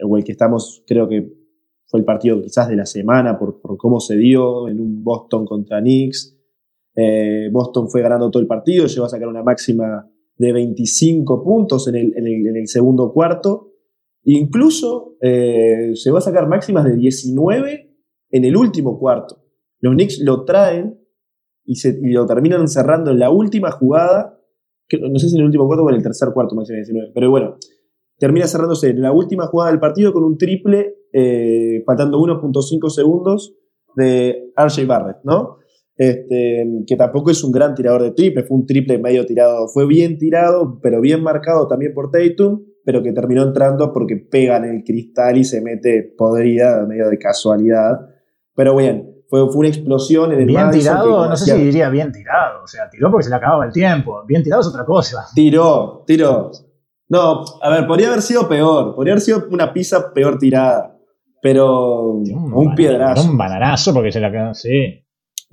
o 0.00 0.16
el 0.16 0.22
que 0.22 0.30
estamos, 0.30 0.84
creo 0.86 1.08
que 1.08 1.28
fue 1.86 1.98
el 1.98 2.06
partido 2.06 2.40
quizás 2.40 2.68
de 2.68 2.76
la 2.76 2.86
semana 2.86 3.36
por, 3.36 3.60
cómo 3.76 3.98
se 3.98 4.16
dio 4.16 4.68
en 4.68 4.78
un 4.78 5.02
Boston 5.02 5.44
contra 5.44 5.80
Knicks. 5.80 6.38
Boston 7.50 7.90
fue 7.90 8.00
ganando 8.00 8.30
todo 8.30 8.40
el 8.40 8.46
partido, 8.46 8.86
llegó 8.86 9.06
a 9.06 9.08
sacar 9.08 9.26
una 9.26 9.42
máxima 9.42 10.08
de 10.36 10.52
25 10.52 11.42
puntos 11.44 11.88
en 11.88 11.96
el, 11.96 12.68
segundo 12.68 13.12
cuarto. 13.12 13.72
Incluso 14.24 15.16
eh, 15.20 15.92
llegó 15.94 16.16
a 16.16 16.22
sacar 16.22 16.48
máximas 16.48 16.84
de 16.84 16.96
19 16.96 17.94
en 18.30 18.44
el 18.44 18.56
último 18.56 18.98
cuarto. 18.98 19.42
Los 19.80 19.94
Knicks 19.94 20.20
lo 20.20 20.44
traen 20.44 20.98
y, 21.64 21.76
se, 21.76 21.98
lo 22.02 22.26
terminan 22.26 22.66
cerrando 22.68 23.10
en 23.10 23.18
la 23.18 23.30
última 23.30 23.70
jugada 23.70 24.34
no 25.00 25.18
sé 25.18 25.28
si 25.28 25.34
en 25.34 25.40
el 25.40 25.46
último 25.46 25.66
cuarto 25.66 25.84
o 25.84 25.90
en 25.90 25.96
el 25.96 26.02
tercer 26.02 26.28
cuarto, 26.32 26.54
máximo 26.54 26.76
19, 26.76 27.12
pero 27.14 27.30
bueno, 27.30 27.56
termina 28.18 28.46
cerrándose 28.46 28.90
en 28.90 29.02
la 29.02 29.12
última 29.12 29.46
jugada 29.46 29.70
del 29.70 29.80
partido 29.80 30.12
con 30.12 30.24
un 30.24 30.38
triple, 30.38 30.96
eh, 31.12 31.82
faltando 31.86 32.18
1.5 32.18 32.90
segundos 32.90 33.54
de 33.96 34.52
RJ 34.56 34.86
Barrett, 34.86 35.18
¿no? 35.24 35.58
Este, 35.96 36.66
que 36.86 36.96
tampoco 36.96 37.30
es 37.30 37.44
un 37.44 37.52
gran 37.52 37.74
tirador 37.74 38.02
de 38.02 38.10
triple, 38.10 38.42
fue 38.42 38.56
un 38.56 38.66
triple 38.66 38.98
medio 38.98 39.24
tirado, 39.24 39.68
fue 39.68 39.86
bien 39.86 40.18
tirado, 40.18 40.80
pero 40.82 41.00
bien 41.00 41.22
marcado 41.22 41.68
también 41.68 41.94
por 41.94 42.10
Tatum, 42.10 42.64
pero 42.84 43.02
que 43.02 43.12
terminó 43.12 43.42
entrando 43.42 43.92
porque 43.92 44.16
pega 44.16 44.56
en 44.56 44.64
el 44.64 44.84
cristal 44.84 45.36
y 45.36 45.44
se 45.44 45.60
mete 45.60 46.14
podrida, 46.16 46.84
medio 46.86 47.08
de 47.08 47.18
casualidad. 47.18 48.00
Pero 48.56 48.76
bien, 48.76 49.14
fue, 49.28 49.42
una 49.42 49.68
explosión 49.68 50.32
en 50.32 50.40
el 50.40 50.46
Bien 50.46 50.70
tirado, 50.70 51.28
no 51.28 51.36
sé 51.36 51.52
si 51.52 51.64
diría 51.64 51.88
bien 51.88 52.12
tirado. 52.12 52.62
O 52.62 52.66
sea, 52.66 52.88
tiró 52.88 53.10
porque 53.10 53.24
se 53.24 53.30
le 53.30 53.36
acababa 53.36 53.64
el 53.64 53.72
tiempo. 53.72 54.22
Bien 54.26 54.42
tirado 54.42 54.62
es 54.62 54.68
otra 54.68 54.84
cosa. 54.84 55.26
Tiró, 55.34 56.04
tiró. 56.06 56.50
No, 57.08 57.44
a 57.62 57.70
ver, 57.70 57.86
podría 57.86 58.08
haber 58.08 58.22
sido 58.22 58.48
peor. 58.48 58.94
Podría 58.94 59.14
haber 59.14 59.22
sido 59.22 59.46
una 59.50 59.72
pizza 59.72 60.12
peor 60.12 60.38
tirada. 60.38 60.96
Pero 61.42 62.02
un, 62.02 62.74
piedrazo. 62.74 63.28
Un 63.28 63.36
bananazo 63.36 63.92
porque 63.92 64.12
se 64.12 64.20
la 64.20 64.30
quedó, 64.30 64.54
sí. 64.54 65.03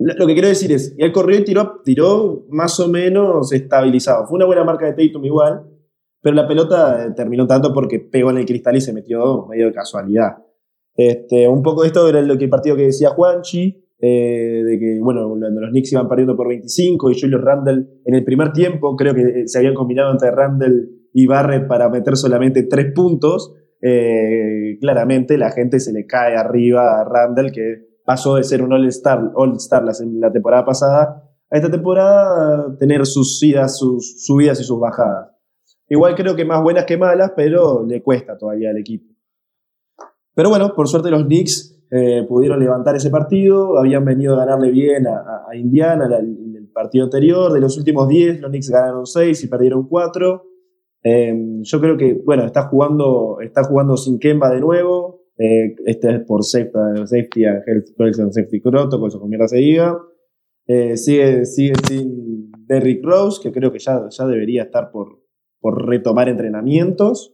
Lo 0.03 0.25
que 0.25 0.33
quiero 0.33 0.47
decir 0.47 0.71
es, 0.71 0.95
él 0.97 1.11
corrió 1.11 1.39
y 1.39 1.43
tiró, 1.43 1.81
tiró 1.83 2.45
más 2.49 2.79
o 2.79 2.87
menos 2.87 3.51
estabilizado. 3.51 4.25
Fue 4.25 4.37
una 4.37 4.45
buena 4.45 4.63
marca 4.63 4.85
de 4.85 4.93
Tatum 4.93 5.25
igual, 5.25 5.63
pero 6.21 6.35
la 6.35 6.47
pelota 6.47 7.05
eh, 7.05 7.11
terminó 7.15 7.45
tanto 7.45 7.73
porque 7.73 7.99
pegó 7.99 8.31
en 8.31 8.37
el 8.37 8.45
cristal 8.45 8.75
y 8.75 8.81
se 8.81 8.93
metió 8.93 9.47
medio 9.47 9.67
de 9.67 9.73
casualidad. 9.73 10.37
Este, 10.95 11.47
un 11.47 11.61
poco 11.61 11.81
de 11.81 11.87
esto 11.87 12.07
era 12.07 12.19
el 12.19 12.49
partido 12.49 12.75
que 12.75 12.83
decía 12.83 13.09
Juanchi, 13.09 13.85
eh, 13.99 14.63
de 14.65 14.79
que, 14.79 14.99
bueno, 15.01 15.29
cuando 15.29 15.61
los 15.61 15.69
Knicks 15.69 15.91
iban 15.91 16.07
perdiendo 16.07 16.35
por 16.35 16.47
25 16.47 17.11
y 17.11 17.19
Julius 17.19 17.41
Randle 17.41 17.85
en 18.05 18.15
el 18.15 18.23
primer 18.23 18.51
tiempo, 18.51 18.95
creo 18.95 19.13
que 19.13 19.21
eh, 19.21 19.43
se 19.47 19.59
habían 19.59 19.75
combinado 19.75 20.11
entre 20.11 20.31
Randle 20.31 20.89
y 21.13 21.27
Barrett 21.27 21.67
para 21.67 21.89
meter 21.89 22.17
solamente 22.17 22.63
tres 22.63 22.91
puntos. 22.93 23.55
Claramente 24.79 25.39
la 25.39 25.49
gente 25.49 25.79
se 25.79 25.91
le 25.91 26.05
cae 26.05 26.35
arriba 26.35 27.01
a 27.01 27.03
Randle, 27.03 27.51
que 27.51 27.90
pasó 28.05 28.35
de 28.35 28.43
ser 28.43 28.61
un 28.61 28.73
All-Star 28.73 29.31
All 29.35 29.53
-Star 29.53 29.83
la, 29.83 30.31
temporada 30.31 30.65
pasada 30.65 31.23
a 31.49 31.57
esta 31.57 31.69
temporada 31.69 32.75
tener 32.79 33.05
sus 33.05 33.41
idas, 33.43 33.77
sus 33.77 34.25
subidas 34.25 34.59
y 34.61 34.63
sus 34.63 34.79
bajadas. 34.79 35.31
Igual 35.89 36.15
creo 36.15 36.35
que 36.35 36.45
más 36.45 36.63
buenas 36.63 36.85
que 36.85 36.97
malas, 36.97 37.33
pero 37.35 37.85
le 37.85 38.01
cuesta 38.01 38.37
todavía 38.37 38.69
al 38.69 38.77
equipo. 38.77 39.13
Pero 40.33 40.49
bueno, 40.49 40.73
por 40.73 40.87
suerte 40.87 41.11
los 41.11 41.25
Knicks 41.25 41.77
eh, 41.91 42.25
pudieron 42.27 42.57
levantar 42.59 42.95
ese 42.95 43.09
partido, 43.09 43.77
habían 43.77 44.05
venido 44.05 44.35
a 44.35 44.45
ganarle 44.45 44.71
bien 44.71 45.05
a, 45.07 45.45
Indiana 45.53 46.05
en 46.05 46.55
el 46.55 46.69
partido 46.69 47.03
anterior, 47.03 47.51
de 47.51 47.59
los 47.59 47.77
últimos 47.77 48.07
10 48.07 48.39
los 48.39 48.49
Knicks 48.49 48.69
ganaron 48.69 49.05
6 49.05 49.43
y 49.43 49.47
perdieron 49.47 49.87
4. 49.89 50.45
Em, 51.03 51.61
yo 51.63 51.81
creo 51.81 51.97
que, 51.97 52.21
bueno, 52.25 52.45
está 52.45 52.63
jugando, 52.67 53.39
está 53.41 53.63
jugando 53.63 53.97
sin 53.97 54.19
Kemba 54.19 54.49
de 54.49 54.61
nuevo, 54.61 55.20
eh, 55.41 55.75
este 55.87 56.15
es 56.15 56.19
por 56.21 56.43
safety, 56.43 56.71
safety 57.05 57.43
Health 57.43 58.31
Safety 58.31 58.59
Protocol, 58.59 59.11
con 59.11 59.27
mierda 59.27 59.47
se 59.47 59.57
diga. 59.57 59.97
Eh, 60.67 60.95
sigue, 60.97 61.45
sigue 61.45 61.73
sin 61.87 62.51
Derrick 62.67 63.03
Rose, 63.03 63.41
que 63.41 63.51
creo 63.51 63.71
que 63.71 63.79
ya, 63.79 64.07
ya 64.07 64.25
debería 64.27 64.63
estar 64.63 64.91
por, 64.91 65.19
por 65.59 65.87
retomar 65.87 66.29
entrenamientos. 66.29 67.33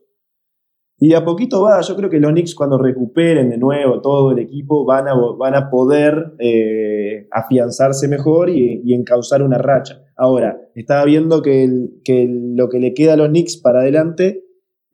Y 0.99 1.13
a 1.15 1.25
poquito 1.25 1.61
va, 1.61 1.81
yo 1.81 1.97
creo 1.97 2.09
que 2.09 2.21
los 2.21 2.31
Knicks 2.31 2.55
cuando 2.55 2.77
recuperen 2.77 3.49
de 3.49 3.57
nuevo 3.57 3.99
todo 3.99 4.31
el 4.31 4.39
equipo 4.39 4.85
van 4.85 5.09
a, 5.09 5.13
van 5.37 5.55
a 5.55 5.69
poder 5.69 6.33
eh, 6.39 7.27
afianzarse 7.31 8.07
mejor 8.07 8.49
y, 8.49 8.81
y, 8.85 8.93
encauzar 8.93 9.43
una 9.43 9.57
racha. 9.57 10.01
Ahora, 10.15 10.61
estaba 10.75 11.03
viendo 11.03 11.41
que, 11.41 11.89
que, 12.05 12.25
lo 12.29 12.69
que 12.69 12.79
le 12.79 12.93
queda 12.93 13.13
a 13.13 13.17
los 13.17 13.27
Knicks 13.27 13.57
para 13.57 13.81
adelante 13.81 14.46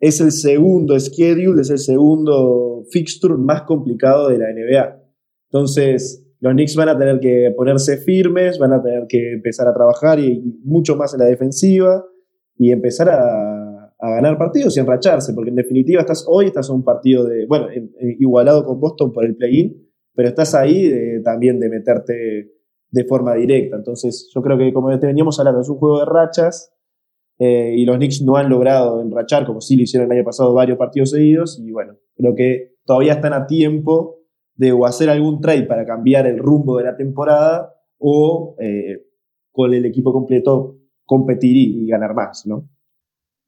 es 0.06 0.20
el 0.20 0.34
segundo 0.34 0.99
schedule, 0.99 1.62
es 1.62 1.70
el 1.70 1.78
segundo 1.78 2.84
fixture 2.91 3.36
más 3.38 3.62
complicado 3.62 4.28
de 4.28 4.38
la 4.38 4.51
NBA. 4.51 5.01
Entonces, 5.49 6.28
los 6.41 6.51
Knicks 6.51 6.76
van 6.76 6.89
a 6.89 6.97
tener 6.97 7.22
que 7.22 7.54
ponerse 7.56 7.95
firmes, 7.99 8.60
van 8.60 8.74
a 8.74 8.84
tener 8.84 9.06
que 9.08 9.32
empezar 9.32 9.66
a 9.66 9.74
trabajar 9.74 10.20
y 10.20 10.60
mucho 10.66 10.97
más 10.97 11.14
en 11.14 11.22
la 11.22 11.26
defensiva 11.28 12.06
y 12.58 12.72
empezar 12.72 13.10
a 13.12 13.93
ganar 13.97 14.38
partidos 14.38 14.76
y 14.76 14.82
enracharse, 14.82 15.34
porque 15.34 15.51
en 15.51 15.56
definitiva 15.56 16.01
estás 16.01 16.26
hoy, 16.28 16.47
estás 16.47 16.70
a 16.70 16.74
un 16.74 16.84
partido 16.84 17.24
de, 17.24 17.45
bueno, 17.45 17.68
igualado 18.20 18.66
con 18.66 18.82
Boston 18.82 19.14
por 19.14 19.24
el 19.24 19.38
play-in, 19.38 19.89
pero 20.14 20.28
estás 20.28 20.54
ahí 20.54 20.91
también 21.24 21.62
de 21.62 21.70
meterte 21.70 22.51
de 22.91 23.06
forma 23.06 23.36
directa. 23.36 23.78
Entonces, 23.78 24.30
yo 24.36 24.41
creo 24.41 24.58
que 24.58 24.74
como 24.74 24.89
veníamos 24.89 25.39
hablando, 25.39 25.62
es 25.62 25.70
un 25.70 25.78
juego 25.78 25.99
de 25.99 26.06
rachas 26.08 26.74
eh, 27.39 27.73
y 27.75 27.86
los 27.86 27.97
Knicks 27.97 28.21
no 28.21 28.36
han 28.36 28.49
logrado 28.49 29.01
enrachar, 29.01 29.45
como 29.45 29.61
sí 29.61 29.75
lo 29.75 29.84
hicieron 29.84 30.11
el 30.11 30.17
año 30.17 30.25
pasado, 30.25 30.53
varios 30.53 30.77
partidos 30.77 31.11
seguidos. 31.11 31.59
Y 31.59 31.71
bueno, 31.71 31.95
creo 32.15 32.36
que 32.36 32.75
todavía 32.86 33.13
están 33.13 33.34
a 33.34 33.47
tiempo 33.47 34.19
de 34.55 34.77
hacer 34.86 35.09
algún 35.09 35.41
trade 35.41 35.63
para 35.63 35.86
cambiar 35.86 36.27
el 36.27 36.38
rumbo 36.38 36.77
de 36.77 36.84
la 36.84 36.95
temporada 36.95 37.73
o 37.97 38.55
eh, 38.59 39.07
con 39.51 39.73
el 39.73 39.86
equipo 39.86 40.13
completo 40.13 40.77
competir 41.05 41.55
y 41.55 41.88
ganar 41.88 42.13
más, 42.13 42.45
¿no? 42.45 42.69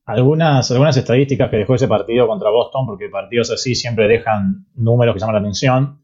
algunas, 0.06 0.72
algunas 0.72 0.96
estadísticas 0.98 1.50
que 1.50 1.58
dejó 1.58 1.76
ese 1.76 1.88
partido 1.88 2.28
contra 2.28 2.52
Boston, 2.52 2.86
porque 2.86 3.10
partidos 3.10 3.50
así 3.52 3.74
siempre 3.76 4.08
dejan 4.08 4.68
números 4.76 5.16
que 5.16 5.20
llaman 5.20 5.36
la 5.36 5.42
atención. 5.42 6.02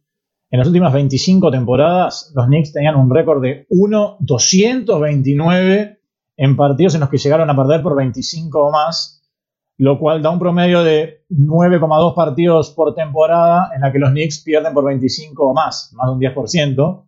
En 0.50 0.60
las 0.60 0.68
últimas 0.68 0.92
25 0.92 1.50
temporadas, 1.52 2.34
los 2.36 2.48
Knicks 2.48 2.74
tenían 2.74 2.96
un 2.96 3.14
récord 3.14 3.42
de 3.42 3.68
1-229 3.70 6.00
en 6.38 6.56
partidos 6.56 6.96
en 6.96 7.02
los 7.02 7.10
que 7.10 7.18
llegaron 7.18 7.50
a 7.50 7.56
perder 7.56 7.82
por 7.82 7.96
25 7.96 8.68
o 8.68 8.72
más, 8.72 9.22
lo 9.78 10.00
cual 10.00 10.22
da 10.22 10.30
un 10.30 10.40
promedio 10.40 10.84
de 10.84 11.26
9,2 11.30 12.14
partidos 12.14 12.72
por 12.72 12.94
temporada 12.94 13.72
en 13.76 13.82
la 13.82 13.92
que 13.92 14.00
los 14.00 14.12
Knicks 14.12 14.44
pierden 14.44 14.74
por 14.74 14.86
25 14.86 15.44
o 15.44 15.54
más, 15.54 15.92
más 15.94 16.08
de 16.08 16.14
un 16.14 16.20
10%. 16.20 17.04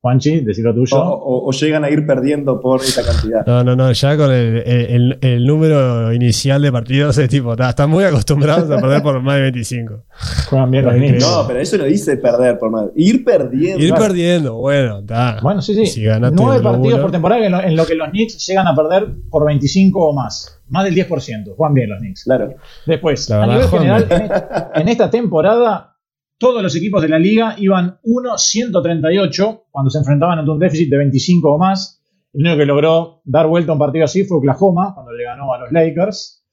Juanchi, 0.00 0.40
decir 0.42 0.64
lo 0.64 0.72
tuyo. 0.72 0.96
O, 0.96 1.08
o- 1.12 1.48
o 1.48 1.52
llegan 1.52 1.84
a 1.84 1.90
ir 1.90 2.06
perdiendo 2.06 2.60
por 2.60 2.80
esa 2.80 3.04
cantidad. 3.04 3.44
No, 3.44 3.64
no, 3.64 3.74
no, 3.74 3.90
ya 3.90 4.16
con 4.16 4.30
el, 4.30 4.58
el- 4.64 5.18
el 5.20 5.44
número 5.44 6.12
inicial 6.12 6.62
de 6.62 6.70
partidos 6.70 7.18
es 7.18 7.28
tipo, 7.28 7.54
están 7.54 7.90
muy 7.90 8.04
acostumbrados 8.04 8.70
a 8.70 8.80
perder 8.80 9.02
por 9.02 9.20
más 9.20 9.34
de 9.36 9.42
25. 9.42 10.04
Juegan 10.50 10.70
bien 10.70 10.84
los 10.84 10.94
No, 10.94 11.00
Knicks. 11.00 11.20
No, 11.26 11.44
pero 11.48 11.58
eso 11.60 11.78
no 11.78 11.84
dice 11.84 12.16
perder 12.16 12.58
por 12.60 12.70
más. 12.70 12.84
Ir 12.94 13.24
perdiendo. 13.24 13.82
Ir 13.82 13.88
Claro. 13.90 14.04
perdiendo, 14.04 14.54
bueno, 14.56 14.98
está. 15.00 15.38
Bueno, 15.42 15.60
sí, 15.62 15.74
sí. 15.74 15.86
Si 15.86 16.04
Nueve 16.04 16.62
partidos 16.62 17.00
por 17.00 17.10
temporada 17.10 17.44
en 17.44 17.50
lo, 17.52 17.60
en 17.60 17.74
lo 17.74 17.84
que 17.84 17.96
los 17.96 18.10
Knicks 18.10 18.46
llegan 18.46 18.68
a 18.68 18.76
perder 18.76 19.08
por 19.28 19.44
25 19.46 20.10
o 20.10 20.12
más. 20.12 20.60
Más 20.68 20.84
del 20.84 20.94
10%. 20.94 21.56
Juegan 21.56 21.74
bien 21.74 21.90
los 21.90 21.98
Knicks. 21.98 22.22
Claro. 22.24 22.54
Después, 22.86 23.28
La 23.30 23.36
a 23.42 23.46
verdad, 23.46 23.54
nivel 23.54 23.68
general, 23.70 24.06
en, 24.74 24.82
en 24.82 24.88
esta 24.88 25.10
temporada, 25.10 25.96
todos 26.38 26.62
los 26.62 26.74
equipos 26.76 27.02
de 27.02 27.08
la 27.08 27.18
liga 27.18 27.54
iban 27.58 27.98
1-138 28.04 29.62
cuando 29.70 29.90
se 29.90 29.98
enfrentaban 29.98 30.38
ante 30.38 30.50
un 30.50 30.58
déficit 30.58 30.90
de 30.90 30.98
25 30.98 31.52
o 31.54 31.58
más. 31.58 32.00
El 32.32 32.42
único 32.42 32.58
que 32.58 32.66
logró 32.66 33.20
dar 33.24 33.46
vuelta 33.46 33.72
a 33.72 33.74
un 33.74 33.78
partido 33.78 34.04
así 34.04 34.24
fue 34.24 34.38
Oklahoma, 34.38 34.92
cuando 34.94 35.12
le 35.12 35.24
ganó 35.24 35.52
a 35.52 35.58
los 35.58 35.72
Lakers. 35.72 36.44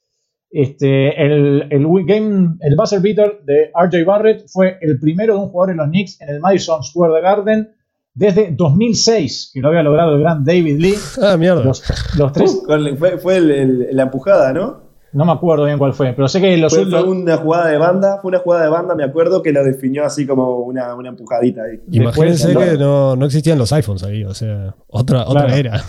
Este, 0.50 1.22
el, 1.22 1.68
el 1.70 1.86
game, 2.06 2.56
el 2.62 2.76
buzzer 2.78 3.02
beater 3.02 3.42
de 3.44 3.72
RJ 3.76 4.06
Barrett 4.06 4.46
fue 4.48 4.78
el 4.82 5.00
primero 5.00 5.34
de 5.34 5.40
un 5.42 5.50
jugador 5.50 5.72
en 5.72 5.78
los 5.78 5.88
Knicks 5.88 6.22
en 6.22 6.30
el 6.30 6.40
Madison 6.40 6.82
Square 6.82 7.22
Garden 7.22 7.70
desde 8.14 8.52
2006, 8.56 9.52
que 9.54 9.60
lo 9.60 9.68
había 9.68 9.84
logrado 9.84 10.16
el 10.16 10.22
gran 10.22 10.46
David 10.46 10.80
Lee. 10.80 10.96
Ah, 11.22 11.36
mierda. 11.36 11.62
Los, 11.66 11.84
los 12.18 12.32
tres, 12.32 12.64
Uh, 12.66 12.96
fue 12.96 13.18
fue 13.18 13.38
el- 13.38 13.52
el- 13.52 13.88
la 13.92 14.04
empujada, 14.04 14.54
¿no? 14.54 14.85
No 15.16 15.26
me 15.26 15.32
acuerdo 15.32 15.66
bien 15.66 15.78
cuál 15.78 15.93
fue, 15.93 16.13
pero 16.13 16.28
sé 16.28 16.41
que 16.41 16.57
los, 16.57 16.74
Fue, 16.74 16.84
fue 16.84 16.91
los- 16.91 17.05
una 17.07 17.38
jugada 17.38 17.68
de 17.68 17.78
banda, 17.78 18.20
fue 18.22 18.30
una 18.30 18.39
jugada 18.39 18.63
de 18.66 18.70
banda, 18.70 18.95
me 18.95 19.03
acuerdo 19.03 19.41
que 19.41 19.51
lo 19.51 19.63
definió 19.63 20.05
así 20.05 20.28
como 20.28 20.59
una, 20.59 20.93
una 20.93 21.09
empujadita 21.09 21.61
ahí. 21.63 21.80
Imagínense 21.91 22.47
después- 22.49 22.72
que 22.72 22.78
no, 22.78 23.16
no 23.16 23.26
existían 23.26 23.57
los 23.57 23.72
iPhones 23.74 24.03
ahí, 24.03 24.24
o 24.24 24.34
sea, 24.34 24.76
otra, 24.88 25.24
otra 25.26 25.45
Claro. 25.45 25.55
era. 25.55 25.84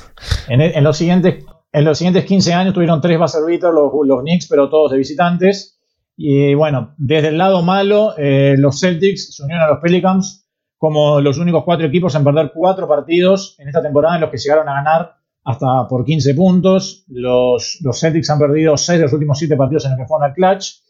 En, 0.49 0.61
en 0.61 0.85
los 0.85 0.97
siguientes, 0.97 1.45
en 1.73 1.85
los 1.85 1.99
siguientes 1.99 2.25
15 2.25 2.55
años 2.55 2.73
tuvieron 2.73 3.01
tres 3.01 3.19
buzzer 3.19 3.43
beaters 3.47 3.75
los, 3.75 3.91
los 4.05 4.21
Knicks, 4.23 4.47
pero 4.49 4.69
todos 4.71 4.93
de 4.93 4.99
visitantes. 4.99 5.79
Y 6.17 6.55
bueno, 6.55 6.95
desde 6.97 7.29
el 7.29 7.37
lado 7.39 7.61
malo, 7.63 8.15
eh, 8.17 8.55
los 8.57 8.81
Celtics 8.81 9.35
se 9.37 9.43
unieron 9.43 9.65
a 9.65 9.69
los 9.69 9.81
Pelicans 9.81 10.45
como 10.79 11.21
los 11.21 11.37
únicos 11.39 11.65
cuatro 11.65 11.87
equipos 11.87 12.15
en 12.15 12.25
perder 12.25 12.53
cuatro 12.55 12.87
partidos 12.89 13.57
en 13.59 13.69
esta 13.69 13.83
temporada 13.83 14.15
en 14.15 14.21
los 14.23 14.31
que 14.31 14.39
llegaron 14.39 14.69
a 14.69 14.75
ganar 14.75 15.16
hasta 15.47 15.87
por 15.87 16.05
15 16.05 16.35
puntos. 16.35 17.05
Los, 17.09 17.79
Celtics 17.93 18.29
han 18.31 18.39
perdido 18.41 18.77
seis 18.77 18.99
de 18.99 19.05
los 19.05 19.13
últimos 19.13 19.39
siete 19.39 19.57
partidos 19.57 19.85
en 19.85 19.93
los 19.93 20.01
que 20.01 20.07
fueron 20.07 20.29
al 20.29 20.35
clutch. 20.35 20.83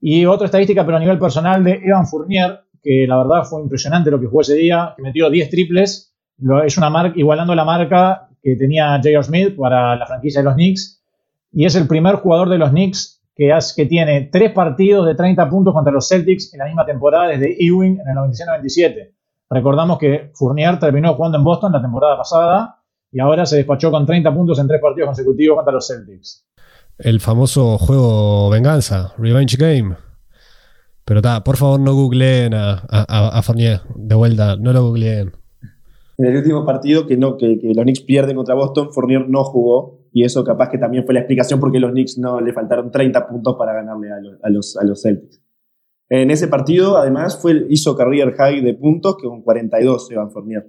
Y 0.00 0.26
otra 0.26 0.46
estadística, 0.46 0.84
pero 0.84 0.96
a 0.96 1.00
nivel 1.00 1.18
personal, 1.18 1.62
de 1.62 1.80
Evan 1.82 2.06
Fournier, 2.06 2.60
que 2.82 3.06
la 3.06 3.18
verdad 3.18 3.44
fue 3.44 3.62
impresionante 3.62 4.10
lo 4.10 4.20
que 4.20 4.26
jugó 4.26 4.40
ese 4.40 4.56
día, 4.56 4.94
que 4.96 5.02
metió 5.02 5.30
10 5.30 5.48
triples. 5.48 6.12
Es 6.66 6.76
una 6.76 6.90
marca, 6.90 7.16
igualando 7.16 7.54
la 7.54 7.64
marca 7.64 8.28
que 8.42 8.56
tenía 8.56 8.96
J.R. 8.96 9.22
Smith 9.22 9.56
para 9.56 9.94
la 9.96 10.06
franquicia 10.06 10.40
de 10.40 10.44
los 10.44 10.54
Knicks. 10.54 11.00
Y 11.52 11.64
es 11.64 11.76
el 11.76 11.86
primer 11.86 12.16
jugador 12.16 12.48
de 12.48 12.58
los 12.58 12.70
Knicks 12.70 13.22
que 13.36 13.86
tiene 13.86 14.22
tres 14.22 14.52
partidos 14.52 15.06
de 15.06 15.14
30 15.14 15.48
puntos 15.48 15.72
contra 15.72 15.92
los 15.92 16.08
Celtics 16.08 16.52
en 16.52 16.58
la 16.58 16.66
misma 16.66 16.84
temporada 16.84 17.28
desde 17.28 17.56
Ewing 17.64 18.00
en 18.00 18.08
el 18.08 18.16
96-97. 18.16 19.12
Recordamos 19.50 19.98
que 19.98 20.30
Fournier 20.34 20.78
terminó 20.80 21.14
jugando 21.14 21.38
en 21.38 21.44
Boston 21.44 21.72
la 21.72 21.80
temporada 21.80 22.16
pasada 22.16 22.80
y 23.14 23.20
ahora 23.20 23.46
se 23.46 23.56
despachó 23.56 23.92
con 23.92 24.04
30 24.04 24.34
puntos 24.34 24.58
en 24.58 24.66
tres 24.66 24.80
partidos 24.80 25.06
consecutivos 25.06 25.56
contra 25.56 25.72
los 25.72 25.86
Celtics. 25.86 26.44
El 26.98 27.20
famoso 27.20 27.78
juego 27.78 28.50
Venganza, 28.50 29.14
Revenge 29.16 29.56
Game. 29.56 29.94
Pero 31.04 31.20
está, 31.20 31.44
por 31.44 31.56
favor 31.56 31.78
no 31.78 31.94
googleen 31.94 32.54
a, 32.54 32.82
a, 32.90 33.38
a 33.38 33.42
Fournier 33.42 33.82
de 33.94 34.14
vuelta, 34.16 34.56
no 34.56 34.72
lo 34.72 34.82
googleen. 34.88 35.32
En 36.18 36.26
el 36.26 36.36
último 36.36 36.64
partido 36.64 37.06
que, 37.06 37.16
no, 37.16 37.36
que, 37.36 37.58
que 37.60 37.72
los 37.72 37.84
Knicks 37.84 38.00
pierden 38.00 38.34
contra 38.34 38.56
Boston, 38.56 38.92
Fournier 38.92 39.28
no 39.28 39.44
jugó. 39.44 40.00
Y 40.12 40.24
eso 40.24 40.42
capaz 40.42 40.70
que 40.70 40.78
también 40.78 41.04
fue 41.04 41.14
la 41.14 41.20
explicación 41.20 41.60
porque 41.60 41.78
los 41.78 41.92
Knicks 41.92 42.18
no 42.18 42.40
le 42.40 42.52
faltaron 42.52 42.90
30 42.90 43.28
puntos 43.28 43.54
para 43.56 43.74
ganarle 43.74 44.12
a 44.12 44.20
los, 44.20 44.38
a 44.42 44.50
los, 44.50 44.76
a 44.76 44.84
los 44.84 45.02
Celtics. 45.02 45.40
En 46.08 46.30
ese 46.30 46.48
partido, 46.48 46.96
además, 46.96 47.40
fue, 47.40 47.64
hizo 47.68 47.96
career 47.96 48.34
high 48.34 48.60
de 48.60 48.74
puntos 48.74 49.16
que 49.16 49.28
con 49.28 49.42
42 49.42 50.10
Evan 50.10 50.30
Fournier. 50.32 50.66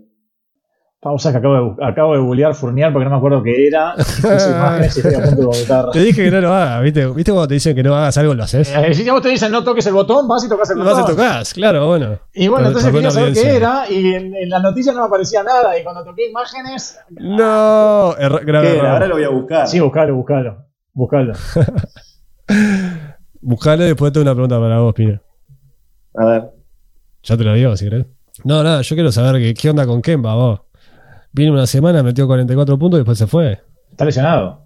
Pausa 1.05 1.31
que 1.31 1.37
acabo 1.37 1.53
de, 1.53 1.61
bu- 1.61 1.87
acabo 1.87 2.13
de 2.13 2.19
googlear 2.19 2.55
Fournier 2.55 2.91
porque 2.91 3.03
no 3.05 3.11
me 3.11 3.17
acuerdo 3.17 3.43
qué 3.43 3.67
era. 3.67 3.93
Imágenes 4.23 4.97
y 4.97 5.01
estoy 5.01 5.13
a 5.13 5.21
punto 5.21 5.35
de 5.41 5.45
vomitar. 5.45 5.91
Te 5.91 5.99
dije 5.99 6.23
que 6.23 6.31
no 6.31 6.41
lo 6.41 6.51
hagas, 6.51 6.81
¿viste? 6.81 7.05
¿Viste 7.05 7.31
cuando 7.31 7.47
te 7.47 7.53
dicen 7.53 7.75
que 7.75 7.83
no 7.83 7.95
hagas 7.95 8.17
algo, 8.17 8.33
lo 8.33 8.43
haces? 8.43 8.73
Eh, 8.75 8.91
si 8.95 9.07
vos 9.07 9.21
te 9.21 9.29
dicen 9.29 9.51
no 9.51 9.63
toques 9.63 9.85
el 9.85 9.93
botón, 9.93 10.27
vas 10.27 10.43
y 10.43 10.49
tocas 10.49 10.67
el 10.71 10.79
Lo 10.79 10.83
botón. 10.83 11.01
vas 11.03 11.11
y 11.11 11.15
tocas, 11.15 11.53
claro, 11.53 11.85
bueno. 11.87 12.17
Y 12.33 12.47
bueno, 12.47 12.65
Pero 12.65 12.79
entonces 12.79 12.83
sacó 12.85 12.95
quería 12.95 13.09
una 13.09 13.11
saber 13.11 13.33
qué 13.33 13.39
audiencia. 13.41 13.55
era 13.55 13.91
y 13.91 14.13
en, 14.15 14.35
en 14.35 14.49
la 14.49 14.59
noticia 14.59 14.93
no 14.93 15.01
me 15.01 15.05
aparecía 15.05 15.43
nada. 15.43 15.77
Y 15.79 15.83
cuando 15.83 16.03
toqué 16.03 16.27
imágenes, 16.27 16.97
No, 17.11 18.15
erro- 18.17 18.41
grave 18.43 18.67
¿Qué 18.67 18.73
era? 18.73 18.79
error. 18.79 18.91
Ahora 18.93 19.07
lo 19.07 19.13
voy 19.15 19.23
a 19.25 19.29
buscar. 19.29 19.67
sí, 19.67 19.79
buscalo, 19.79 20.15
buscalo. 20.15 20.65
Buscalo. 20.91 21.33
Buscalo 23.41 23.83
y 23.83 23.87
después 23.87 24.11
tengo 24.11 24.23
una 24.23 24.33
pregunta 24.33 24.59
para 24.59 24.79
vos, 24.79 24.93
Pino. 24.93 25.19
A 26.15 26.25
ver. 26.25 26.43
Ya 27.23 27.37
te 27.37 27.43
lo 27.43 27.53
digo, 27.53 27.75
si 27.77 27.85
querés. 27.85 28.05
No, 28.43 28.63
nada, 28.63 28.81
yo 28.81 28.95
quiero 28.95 29.11
saber 29.11 29.41
que- 29.41 29.53
qué 29.53 29.69
onda 29.69 29.85
con 29.85 30.01
Kemba, 30.01 30.35
vos. 30.35 30.61
Vino 31.35 31.51
una 31.53 31.67
semana, 31.67 32.01
metió 32.01 32.27
44 32.27 32.79
puntos 32.79 32.97
y 32.97 33.01
después 33.01 33.17
se 33.17 33.27
fue. 33.27 33.59
Está 33.91 34.05
lesionado. 34.05 34.61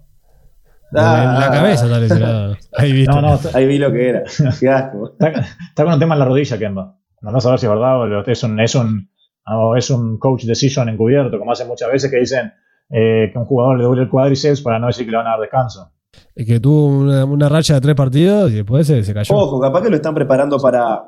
Ah. 0.94 1.22
en 1.34 1.40
la 1.40 1.50
cabeza 1.50 1.84
está 1.86 1.98
lesionado. 1.98 2.56
Ahí 2.76 2.92
viste. 2.92 3.12
No, 3.12 3.20
no, 3.22 3.38
Ahí 3.54 3.66
vi 3.66 3.78
lo 3.78 3.92
que 3.92 4.08
era. 4.08 4.22
Qué 4.60 4.68
asco. 4.68 5.10
está- 5.18 5.28
está 5.68 5.84
con 5.84 5.94
un 5.94 5.98
tema 6.00 6.14
en 6.14 6.18
la 6.20 6.24
rodilla, 6.26 6.58
Kemba. 6.58 6.96
No 7.22 7.32
vas 7.32 7.44
a 7.46 7.50
ver 7.50 7.58
si 7.58 7.66
es 7.66 7.70
verdad 7.72 8.00
o 8.00 8.22
es 8.24 8.42
un, 8.44 8.60
es 8.60 8.74
un, 8.74 9.10
o 9.46 9.76
es 9.76 9.90
un 9.90 10.18
coach 10.18 10.44
decision 10.44 10.88
encubierto, 10.88 11.38
como 11.38 11.52
hacen 11.52 11.66
muchas 11.68 11.90
veces 11.90 12.10
que 12.10 12.18
dicen 12.18 12.52
eh, 12.88 13.30
que 13.32 13.38
un 13.38 13.44
jugador 13.44 13.76
le 13.78 13.84
doble 13.84 14.02
el 14.02 14.08
cuádriceps 14.08 14.62
para 14.62 14.78
no 14.78 14.86
decir 14.86 15.04
que 15.04 15.10
le 15.10 15.16
van 15.18 15.26
a 15.26 15.30
dar 15.30 15.40
descanso. 15.40 15.92
Es 16.34 16.46
que 16.46 16.58
tuvo 16.60 16.86
una, 16.86 17.24
una 17.24 17.48
racha 17.48 17.74
de 17.74 17.80
tres 17.80 17.94
partidos 17.94 18.50
y 18.52 18.54
después 18.56 18.86
se, 18.86 19.02
se 19.04 19.12
cayó. 19.12 19.34
Ojo, 19.34 19.60
capaz 19.60 19.82
que 19.82 19.90
lo 19.90 19.96
están 19.96 20.14
preparando 20.14 20.58
para. 20.58 21.02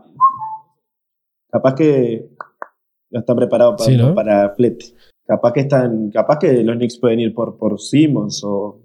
Capaz 1.51 1.75
que 1.75 2.29
lo 3.11 3.21
están 3.21 3.37
preparando 3.37 3.77
para, 3.77 3.91
Sí, 3.91 3.97
¿no? 3.97 4.15
para 4.15 4.51
flete. 4.55 4.87
Capaz 5.33 5.53
que 5.55 5.61
están. 5.61 6.11
Capaz 6.11 6.39
que 6.39 6.63
los 6.63 6.77
Knicks 6.77 6.99
pueden 6.99 7.21
ir 7.21 7.33
por, 7.33 7.57
por 7.57 7.81
Simmons 7.81 8.43
o. 8.45 8.83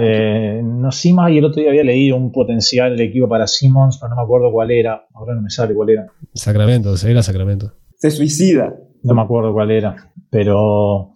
Eh, 0.00 0.60
no 0.64 0.90
sé 0.90 1.12
más, 1.12 1.30
y 1.30 1.38
el 1.38 1.44
otro 1.44 1.60
día 1.60 1.70
había 1.70 1.84
leído 1.84 2.16
un 2.16 2.32
potencial 2.32 2.96
de 2.96 3.04
equipo 3.04 3.28
para 3.28 3.46
Simmons, 3.46 3.96
pero 3.98 4.10
no 4.10 4.16
me 4.16 4.22
acuerdo 4.22 4.50
cuál 4.50 4.72
era. 4.72 5.06
Ahora 5.14 5.36
no 5.36 5.42
me 5.42 5.48
sale 5.48 5.72
cuál 5.72 5.90
era. 5.90 6.06
Sacramento, 6.34 6.96
se 6.96 7.08
era 7.08 7.22
Sacramento. 7.22 7.72
Se 7.94 8.10
suicida. 8.10 8.74
No 9.04 9.14
me 9.14 9.22
acuerdo 9.22 9.52
cuál 9.52 9.70
era. 9.70 10.12
Pero 10.28 11.12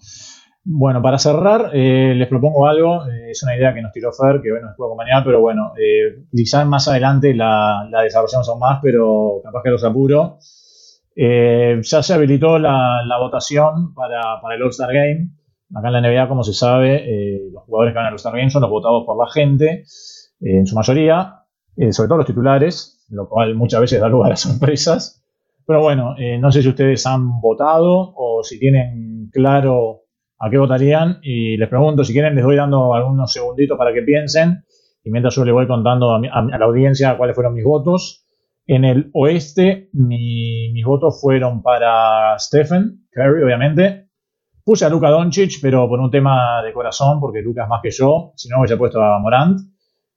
bueno, 0.63 1.03
para 1.03 1.19
cerrar, 1.19 1.71
eh, 1.75 2.15
les 2.15 2.29
propongo 2.29 2.69
algo. 2.69 3.09
Eh, 3.09 3.33
es 3.33 3.43
una 3.43 3.57
idea 3.57 3.75
que 3.75 3.83
nos 3.83 3.91
tiró 3.91 4.13
Fer, 4.13 4.41
que 4.41 4.53
bueno, 4.53 4.69
nos 4.69 4.77
puede 4.77 4.89
acompañar, 4.91 5.25
pero 5.25 5.41
bueno, 5.41 5.73
eh, 5.77 6.27
quizás 6.31 6.65
más 6.65 6.87
adelante 6.87 7.35
la, 7.35 7.89
la 7.91 8.03
desarrollamos 8.03 8.49
aún 8.49 8.61
más, 8.61 8.79
pero 8.81 9.41
capaz 9.43 9.63
que 9.65 9.71
los 9.71 9.83
apuro. 9.83 10.39
Eh, 11.17 11.81
ya 11.83 12.03
se 12.03 12.15
habilitó 12.15 12.59
la, 12.59 13.03
la 13.07 13.19
votación 13.19 13.95
para, 13.95 14.41
para 14.41 14.55
el 14.57 14.63
All-Star 14.63 14.93
Game. 14.93 15.31
Acá 15.75 15.89
en 15.89 15.93
la 15.93 16.01
NBA, 16.01 16.29
como 16.29 16.43
se 16.43 16.53
sabe, 16.53 16.97
eh, 17.05 17.41
los 17.53 17.63
jugadores 17.65 17.93
que 17.93 17.97
van 17.99 18.07
al 18.07 18.13
All-Star 18.13 18.37
Game 18.37 18.51
son 18.51 18.63
los 18.63 18.71
votados 18.71 19.05
por 19.07 19.17
la 19.19 19.31
gente, 19.33 19.85
eh, 20.41 20.59
en 20.59 20.67
su 20.67 20.75
mayoría, 20.75 21.43
eh, 21.77 21.93
sobre 21.93 22.09
todo 22.09 22.19
los 22.19 22.27
titulares, 22.27 23.05
lo 23.11 23.29
cual 23.29 23.55
muchas 23.55 23.81
veces 23.81 24.01
da 24.01 24.09
lugar 24.09 24.33
a 24.33 24.37
sorpresas. 24.37 25.25
Pero 25.67 25.81
bueno, 25.81 26.15
eh, 26.19 26.39
no 26.39 26.53
sé 26.53 26.63
si 26.63 26.69
ustedes 26.69 27.07
han 27.07 27.41
votado 27.41 28.13
o 28.17 28.43
si 28.43 28.59
tienen 28.59 29.31
claro 29.33 30.03
a 30.39 30.51
qué 30.51 30.59
votarían. 30.59 31.21
Y 31.23 31.57
les 31.57 31.69
pregunto, 31.69 32.05
si 32.05 32.13
quieren, 32.13 32.35
les 32.35 32.45
doy 32.45 32.57
dando 32.57 32.93
algunos 32.95 33.33
segunditos 33.33 33.79
para 33.79 33.95
que 33.95 34.03
piensen. 34.03 34.65
Y 35.03 35.11
mientras 35.11 35.35
yo 35.35 35.45
le 35.45 35.53
voy 35.53 35.67
contando 35.67 36.11
a, 36.13 36.19
mi- 36.19 36.29
a- 36.29 36.33
a 36.53 36.59
la 36.59 36.65
audiencia 36.67 37.17
cuáles 37.17 37.35
fueron 37.35 37.55
mis 37.55 37.65
votos. 37.65 38.24
En 38.67 38.85
el 38.85 39.11
oeste, 39.13 39.91
mi- 39.93 40.73
mis 40.73 40.85
votos 40.85 41.21
fueron 41.21 41.63
para 41.63 42.39
Stephen 42.39 43.07
Curry, 43.11 43.43
obviamente. 43.43 44.09
Puse 44.65 44.87
a 44.87 44.89
Luka 44.89 45.11
Doncic, 45.11 45.59
pero 45.61 45.87
por 45.89 46.01
un 46.01 46.11
tema 46.11 46.63
de 46.63 46.73
corazón, 46.73 47.21
porque 47.21 47.43
Luka 47.43 47.65
es 47.65 47.69
más 47.69 47.81
que 47.83 47.91
yo. 47.91 48.33
Si 48.37 48.49
no, 48.49 48.61
hubiese 48.61 48.79
puesto 48.79 49.03
a 49.03 49.19
Morant. 49.19 49.61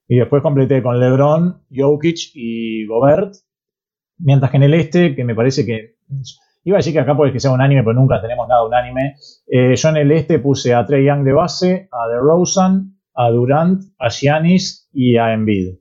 Y 0.07 0.15
después 0.17 0.41
completé 0.41 0.81
con 0.81 0.97
LeBron, 0.99 1.63
Jokic 1.75 2.31
y 2.33 2.85
Gobert. 2.87 3.33
Mientras 4.19 4.49
que 4.49 4.57
en 4.57 4.63
el 4.63 4.73
este, 4.73 5.13
que 5.15 5.23
me 5.25 5.35
parece 5.35 5.65
que. 5.65 5.97
Iba 6.63 6.77
a 6.77 6.79
decir 6.79 6.93
que 6.93 6.99
acá 6.99 7.15
puede 7.15 7.33
que 7.33 7.39
sea 7.41 7.51
un 7.51 7.61
anime, 7.61 7.83
pero 7.83 7.93
nunca 7.93 8.21
tenemos 8.21 8.47
nada 8.47 8.65
unánime. 8.65 9.15
Eh, 9.47 9.75
yo 9.75 9.89
en 9.89 9.97
el 9.97 10.11
este 10.13 10.39
puse 10.39 10.73
a 10.73 10.85
Trey 10.85 11.05
Young 11.05 11.23
de 11.23 11.33
base, 11.33 11.89
a 11.91 12.07
DeRozan, 12.07 12.97
a 13.15 13.29
Durant, 13.29 13.81
a 13.99 14.09
Giannis 14.09 14.89
y 14.93 15.17
a 15.17 15.33
Embiid. 15.33 15.75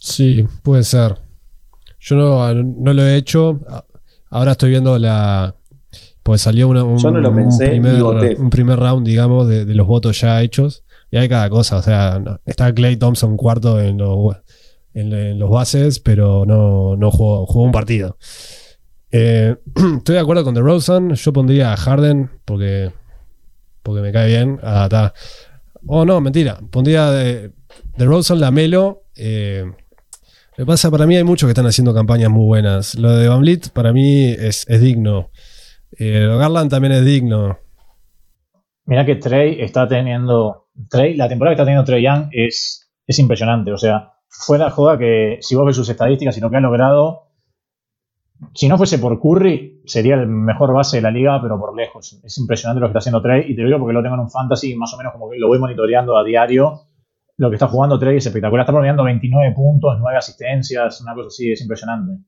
Sí, 0.00 0.44
puede 0.64 0.82
ser. 0.82 1.16
Yo 2.00 2.16
no, 2.16 2.54
no 2.54 2.92
lo 2.94 3.06
he 3.06 3.16
hecho. 3.16 3.60
Ahora 4.30 4.52
estoy 4.52 4.70
viendo 4.70 4.98
la. 4.98 5.54
Pues 6.22 6.42
salió 6.42 6.68
una- 6.68 6.84
un, 6.84 6.98
Yo 6.98 7.10
no 7.10 7.18
lo 7.20 7.30
un 7.30 7.36
pensé 7.36 7.68
primer, 7.68 8.02
un 8.40 8.50
primer 8.50 8.78
round, 8.78 9.06
digamos, 9.06 9.48
de, 9.48 9.64
de 9.64 9.74
los 9.74 9.86
votos 9.86 10.20
ya 10.20 10.40
hechos. 10.42 10.84
Y 11.10 11.16
hay 11.16 11.28
cada 11.28 11.48
cosa. 11.50 11.76
O 11.78 11.82
sea, 11.82 12.18
no- 12.18 12.38
está 12.46 12.72
Clay 12.74 12.96
Thompson 12.96 13.36
cuarto 13.36 13.80
en 13.80 13.98
los, 13.98 14.36
en, 14.94 15.12
en 15.12 15.38
los 15.38 15.50
bases, 15.50 15.98
pero 16.00 16.44
no, 16.46 16.96
no 16.96 17.10
jugó, 17.10 17.46
jugó 17.46 17.64
un 17.64 17.72
partido. 17.72 18.16
Eh, 19.10 19.56
estoy 19.98 20.14
de 20.14 20.20
acuerdo 20.20 20.44
con 20.44 20.54
The 20.54 20.60
Rosen. 20.60 21.14
Yo 21.14 21.32
pondría 21.32 21.72
a 21.72 21.76
Harden 21.76 22.30
porque, 22.44 22.92
porque 23.82 24.02
me 24.02 24.12
cae 24.12 24.28
bien. 24.28 24.58
Ah, 24.62 24.84
está. 24.84 25.14
Oh, 25.86 26.04
no, 26.04 26.20
mentira. 26.20 26.60
Pondría 26.70 27.10
de, 27.10 27.52
The 27.96 28.04
Rosen, 28.04 28.40
la 28.40 28.50
Melo. 28.50 29.04
Eh, 29.16 29.64
que 30.60 30.66
pasa, 30.66 30.90
para 30.90 31.06
mí 31.06 31.16
hay 31.16 31.24
muchos 31.24 31.46
que 31.46 31.52
están 31.52 31.64
haciendo 31.64 31.94
campañas 31.94 32.28
muy 32.28 32.44
buenas. 32.44 32.94
Lo 32.94 33.12
de 33.12 33.28
Van 33.28 33.42
para 33.72 33.94
mí 33.94 34.26
es, 34.26 34.66
digno. 34.68 35.30
Eh, 35.98 36.26
Garland 36.38 36.70
también 36.70 36.92
es 36.92 37.02
digno. 37.02 37.56
Mira 38.84 39.06
que 39.06 39.16
Trey 39.16 39.62
está 39.62 39.88
teniendo. 39.88 40.66
Trey, 40.90 41.16
la 41.16 41.30
temporada 41.30 41.54
que 41.54 41.62
está 41.62 41.64
teniendo 41.64 41.86
Trey 41.86 42.02
Young 42.02 42.28
es, 42.32 42.92
es 43.06 43.18
impresionante. 43.18 43.72
O 43.72 43.78
sea, 43.78 44.12
fue 44.28 44.58
la 44.58 44.68
joda 44.68 44.98
que, 44.98 45.38
si 45.40 45.54
vos 45.54 45.64
ves 45.64 45.76
sus 45.76 45.88
estadísticas 45.88 46.36
y 46.36 46.42
lo 46.42 46.50
que 46.50 46.58
ha 46.58 46.60
logrado, 46.60 47.30
si 48.52 48.68
no 48.68 48.76
fuese 48.76 48.98
por 48.98 49.18
Curry, 49.18 49.80
sería 49.86 50.16
el 50.16 50.26
mejor 50.26 50.74
base 50.74 50.98
de 50.98 51.02
la 51.02 51.10
liga, 51.10 51.40
pero 51.40 51.58
por 51.58 51.74
lejos. 51.74 52.20
Es 52.22 52.36
impresionante 52.36 52.80
lo 52.80 52.88
que 52.88 52.90
está 52.90 52.98
haciendo 52.98 53.22
Trey. 53.22 53.50
Y 53.50 53.56
te 53.56 53.62
lo 53.62 53.68
digo 53.68 53.78
porque 53.78 53.94
lo 53.94 54.02
tengo 54.02 54.16
en 54.16 54.20
un 54.20 54.30
fantasy, 54.30 54.76
más 54.76 54.92
o 54.92 54.98
menos 54.98 55.14
como 55.14 55.30
que 55.30 55.38
lo 55.38 55.48
voy 55.48 55.58
monitoreando 55.58 56.18
a 56.18 56.22
diario. 56.22 56.82
Lo 57.40 57.48
que 57.48 57.56
está 57.56 57.68
jugando 57.68 57.98
Trey 57.98 58.18
es 58.18 58.26
espectacular. 58.26 58.64
Está 58.64 58.72
promediando 58.72 59.02
29 59.02 59.54
puntos, 59.54 59.96
9 59.98 60.18
asistencias, 60.18 61.00
una 61.00 61.14
cosa 61.14 61.28
así, 61.28 61.50
es 61.50 61.62
impresionante. 61.62 62.22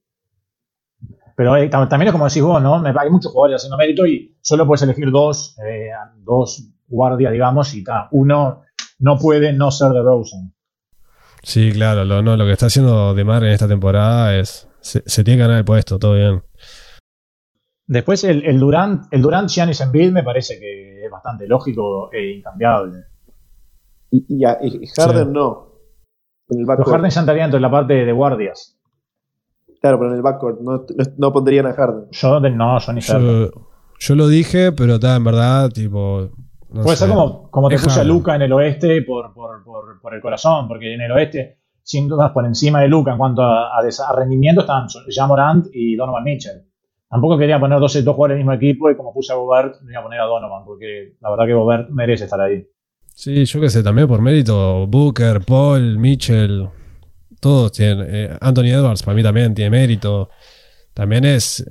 Pero 1.36 1.54
eh, 1.54 1.68
también 1.68 2.06
es 2.06 2.12
como 2.12 2.26
decís 2.26 2.42
vos, 2.42 2.62
¿no? 2.62 2.82
Hay 2.82 3.10
muchos 3.10 3.30
jugadores 3.30 3.60
haciendo 3.60 3.76
mérito 3.76 4.06
y 4.06 4.38
solo 4.40 4.66
puedes 4.66 4.80
elegir 4.80 5.10
dos, 5.10 5.54
eh, 5.58 5.90
dos 6.16 6.66
guardias, 6.88 7.30
digamos, 7.30 7.74
y 7.74 7.84
ta, 7.84 8.08
uno 8.12 8.62
no 9.00 9.18
puede 9.18 9.52
no 9.52 9.70
ser 9.70 9.90
de 9.90 10.00
Rosen. 10.00 10.54
Sí, 11.42 11.72
claro, 11.72 12.06
lo, 12.06 12.22
no, 12.22 12.34
lo 12.38 12.46
que 12.46 12.52
está 12.52 12.66
haciendo 12.66 13.12
De 13.12 13.24
Mar 13.24 13.44
en 13.44 13.50
esta 13.50 13.68
temporada 13.68 14.34
es. 14.34 14.66
Se, 14.80 15.02
tiene 15.24 15.36
que 15.36 15.42
ganar 15.42 15.58
el 15.58 15.64
puesto, 15.66 15.98
todo 15.98 16.14
bien. 16.14 16.42
Después 17.86 18.24
el, 18.24 18.46
el 18.46 18.58
Durant, 18.58 19.12
el 19.12 19.20
Durant 19.20 19.50
Giannis 19.50 19.82
Embiid 19.82 20.10
me 20.10 20.22
parece 20.22 20.58
que 20.58 21.04
es 21.04 21.10
bastante 21.10 21.46
lógico 21.46 22.10
e 22.10 22.38
incambiable. 22.38 23.11
Y, 24.12 24.26
y, 24.28 24.86
Harden 24.94 25.32
no. 25.32 25.72
En 26.50 26.60
el 26.60 26.66
Los 26.66 26.88
Harden 26.88 27.10
ya 27.10 27.20
entrarían 27.20 27.52
en 27.52 27.62
la 27.62 27.70
parte 27.70 27.94
de 27.94 28.12
guardias. 28.12 28.78
Claro, 29.80 29.98
pero 29.98 30.10
en 30.10 30.16
el 30.16 30.22
backcourt 30.22 30.60
no, 30.60 30.84
no 31.16 31.32
pondrían 31.32 31.66
a 31.66 31.72
Harden. 31.72 32.08
Yo 32.12 32.38
no, 32.38 32.78
yo 32.78 32.92
ni 32.92 33.00
yo, 33.00 33.50
yo 33.98 34.14
lo 34.14 34.28
dije, 34.28 34.72
pero 34.72 34.94
está 34.94 35.16
en 35.16 35.24
verdad, 35.24 35.70
tipo. 35.70 36.28
Puede 36.70 36.96
ser 36.96 37.08
como, 37.08 37.50
como 37.50 37.68
te 37.68 37.78
puse 37.78 38.00
a 38.00 38.04
Luca 38.04 38.34
en 38.34 38.42
el 38.42 38.52
oeste 38.52 39.02
por, 39.02 39.32
por, 39.32 39.62
por, 39.64 40.00
por, 40.00 40.14
el 40.14 40.20
corazón, 40.20 40.68
porque 40.68 40.94
en 40.94 41.00
el 41.00 41.12
oeste, 41.12 41.58
sin 41.82 42.08
dudas, 42.08 42.32
por 42.32 42.44
encima 42.44 42.80
de 42.80 42.88
Luca 42.88 43.12
en 43.12 43.18
cuanto 43.18 43.42
a, 43.42 43.78
a, 43.78 44.16
rendimiento 44.16 44.62
están 44.62 44.86
Jamorant 45.08 45.66
y 45.72 45.96
Donovan 45.96 46.24
Mitchell. 46.24 46.62
Tampoco 47.08 47.38
quería 47.38 47.60
poner 47.60 47.78
dos, 47.78 47.92
dos 47.92 48.14
jugadores 48.14 48.36
del 48.36 48.44
mismo 48.44 48.54
equipo 48.54 48.90
y 48.90 48.96
como 48.96 49.12
puse 49.12 49.32
a 49.32 49.36
Gobert, 49.36 49.82
me 49.82 49.92
iba 49.92 50.00
a 50.00 50.04
poner 50.04 50.20
a 50.20 50.24
Donovan, 50.24 50.64
porque 50.64 51.16
la 51.20 51.30
verdad 51.30 51.46
que 51.46 51.54
Gobert 51.54 51.90
merece 51.90 52.24
estar 52.24 52.40
ahí. 52.40 52.66
Sí, 53.14 53.44
yo 53.44 53.60
qué 53.60 53.70
sé, 53.70 53.82
también 53.82 54.08
por 54.08 54.20
mérito, 54.20 54.86
Booker, 54.86 55.40
Paul, 55.40 55.98
Mitchell, 55.98 56.68
todos 57.42 57.72
tienen. 57.72 58.06
Eh, 58.08 58.36
Anthony 58.40 58.66
Edwards 58.66 59.02
para 59.02 59.16
mí 59.16 59.22
también 59.22 59.52
tiene 59.52 59.70
mérito. 59.70 60.30
También 60.94 61.24
es. 61.24 61.64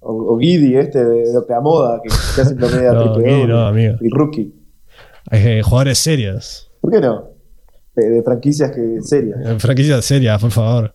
O, 0.00 0.34
o 0.34 0.36
Guidi, 0.36 0.74
este 0.76 1.04
de, 1.04 1.22
de 1.22 1.60
Moda, 1.62 2.00
que 2.02 2.08
casi 2.08 2.54
promedia 2.54 2.92
no, 2.92 3.12
triple 3.12 3.46
no, 3.46 3.66
amigo. 3.66 3.94
El 4.00 4.10
rookie. 4.10 4.52
Hay 5.30 5.46
eh, 5.46 5.62
jugadores 5.62 5.98
serios. 5.98 6.70
¿Por 6.80 6.90
qué 6.90 7.00
no? 7.00 7.30
De, 7.94 8.20
franquicias 8.24 8.72
que 8.72 9.00
serias. 9.02 9.62
franquicias 9.62 10.04
serias, 10.04 10.40
por 10.40 10.50
favor. 10.50 10.94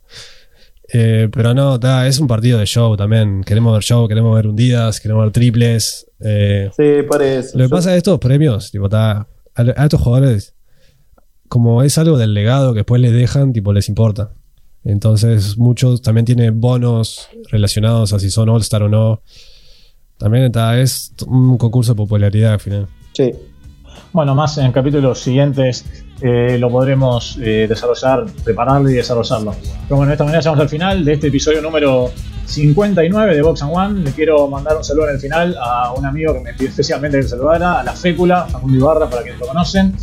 Eh, 0.91 1.29
pero 1.31 1.53
no, 1.53 1.75
está 1.75 2.05
es 2.07 2.19
un 2.19 2.27
partido 2.27 2.59
de 2.59 2.65
show 2.65 2.97
también. 2.97 3.43
Queremos 3.45 3.71
ver 3.71 3.83
show, 3.83 4.07
queremos 4.09 4.35
ver 4.35 4.47
hundidas, 4.47 4.99
queremos 4.99 5.23
ver 5.23 5.31
triples. 5.31 6.05
sí, 6.19 7.03
por 7.09 7.21
eso. 7.21 7.57
Lo 7.57 7.63
que 7.63 7.69
pasa 7.69 7.91
es 7.91 7.97
estos 7.97 8.19
premios, 8.19 8.71
tipo, 8.71 8.85
está, 8.85 9.25
a 9.57 9.83
estos 9.83 10.01
jugadores 10.01 10.53
como 11.47 11.83
es 11.83 11.97
algo 11.97 12.17
del 12.17 12.33
legado 12.33 12.73
que 12.73 12.79
después 12.79 13.01
les 13.01 13.13
dejan, 13.13 13.53
tipo, 13.53 13.73
les 13.73 13.89
importa. 13.89 14.31
Entonces, 14.83 15.57
muchos 15.57 16.01
también 16.01 16.25
tienen 16.25 16.59
bonos 16.59 17.29
relacionados 17.51 18.13
a 18.13 18.19
si 18.19 18.29
son 18.29 18.49
All-Star 18.49 18.83
o 18.83 18.89
no. 18.89 19.21
También 20.17 20.45
está, 20.45 20.79
es 20.79 21.13
un 21.27 21.57
concurso 21.57 21.93
de 21.93 21.97
popularidad 21.97 22.53
al 22.53 22.59
final. 22.59 22.87
Sí. 23.13 23.31
Bueno, 24.13 24.35
más 24.35 24.57
en 24.57 24.71
capítulos 24.71 25.19
siguientes 25.19 25.85
eh, 26.21 26.57
lo 26.57 26.69
podremos 26.69 27.37
eh, 27.41 27.67
desarrollar, 27.69 28.25
prepararlo 28.43 28.89
y 28.89 28.93
desarrollarlo. 28.93 29.55
Pero 29.87 29.97
bueno, 29.97 30.07
de 30.07 30.13
esta 30.13 30.23
manera 30.23 30.41
llegamos 30.41 30.59
al 30.61 30.69
final 30.69 31.05
de 31.05 31.13
este 31.13 31.27
episodio 31.27 31.61
número 31.61 32.11
59 32.45 33.35
de 33.35 33.41
Box 33.41 33.61
and 33.61 33.71
One. 33.73 34.03
Le 34.03 34.11
quiero 34.11 34.47
mandar 34.47 34.77
un 34.77 34.83
saludo 34.83 35.09
en 35.09 35.15
el 35.15 35.21
final 35.21 35.55
a 35.61 35.93
un 35.93 36.05
amigo 36.05 36.33
que 36.33 36.39
me 36.39 36.53
pidió 36.53 36.69
especialmente 36.69 37.19
que 37.19 37.27
saludara, 37.27 37.79
a 37.79 37.83
la 37.83 37.93
Fécula, 37.93 38.47
Facundo 38.49 38.77
Ibarra, 38.77 39.09
para 39.09 39.21
quienes 39.21 39.39
lo 39.39 39.47
conocen. 39.47 39.95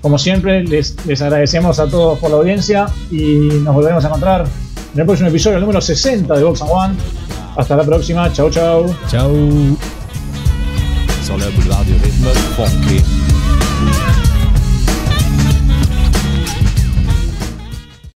Como 0.00 0.18
siempre, 0.18 0.64
les, 0.64 0.96
agradecemos 1.20 1.78
a 1.78 1.88
todos 1.88 2.18
por 2.18 2.30
la 2.30 2.36
audiencia 2.36 2.86
y 3.10 3.60
nos 3.62 3.74
volveremos 3.74 4.04
a 4.04 4.08
encontrar 4.08 4.46
en 4.94 5.00
el 5.00 5.06
próximo 5.06 5.28
episodio, 5.28 5.56
el 5.56 5.62
número 5.62 5.80
60 5.80 6.34
de 6.34 6.44
Box 6.44 6.62
and 6.62 6.70
One. 6.72 6.94
Hasta 7.56 7.76
la 7.76 7.84
próxima. 7.84 8.32
Chau, 8.32 8.50
chau. 8.50 8.86
Chau. 9.10 9.76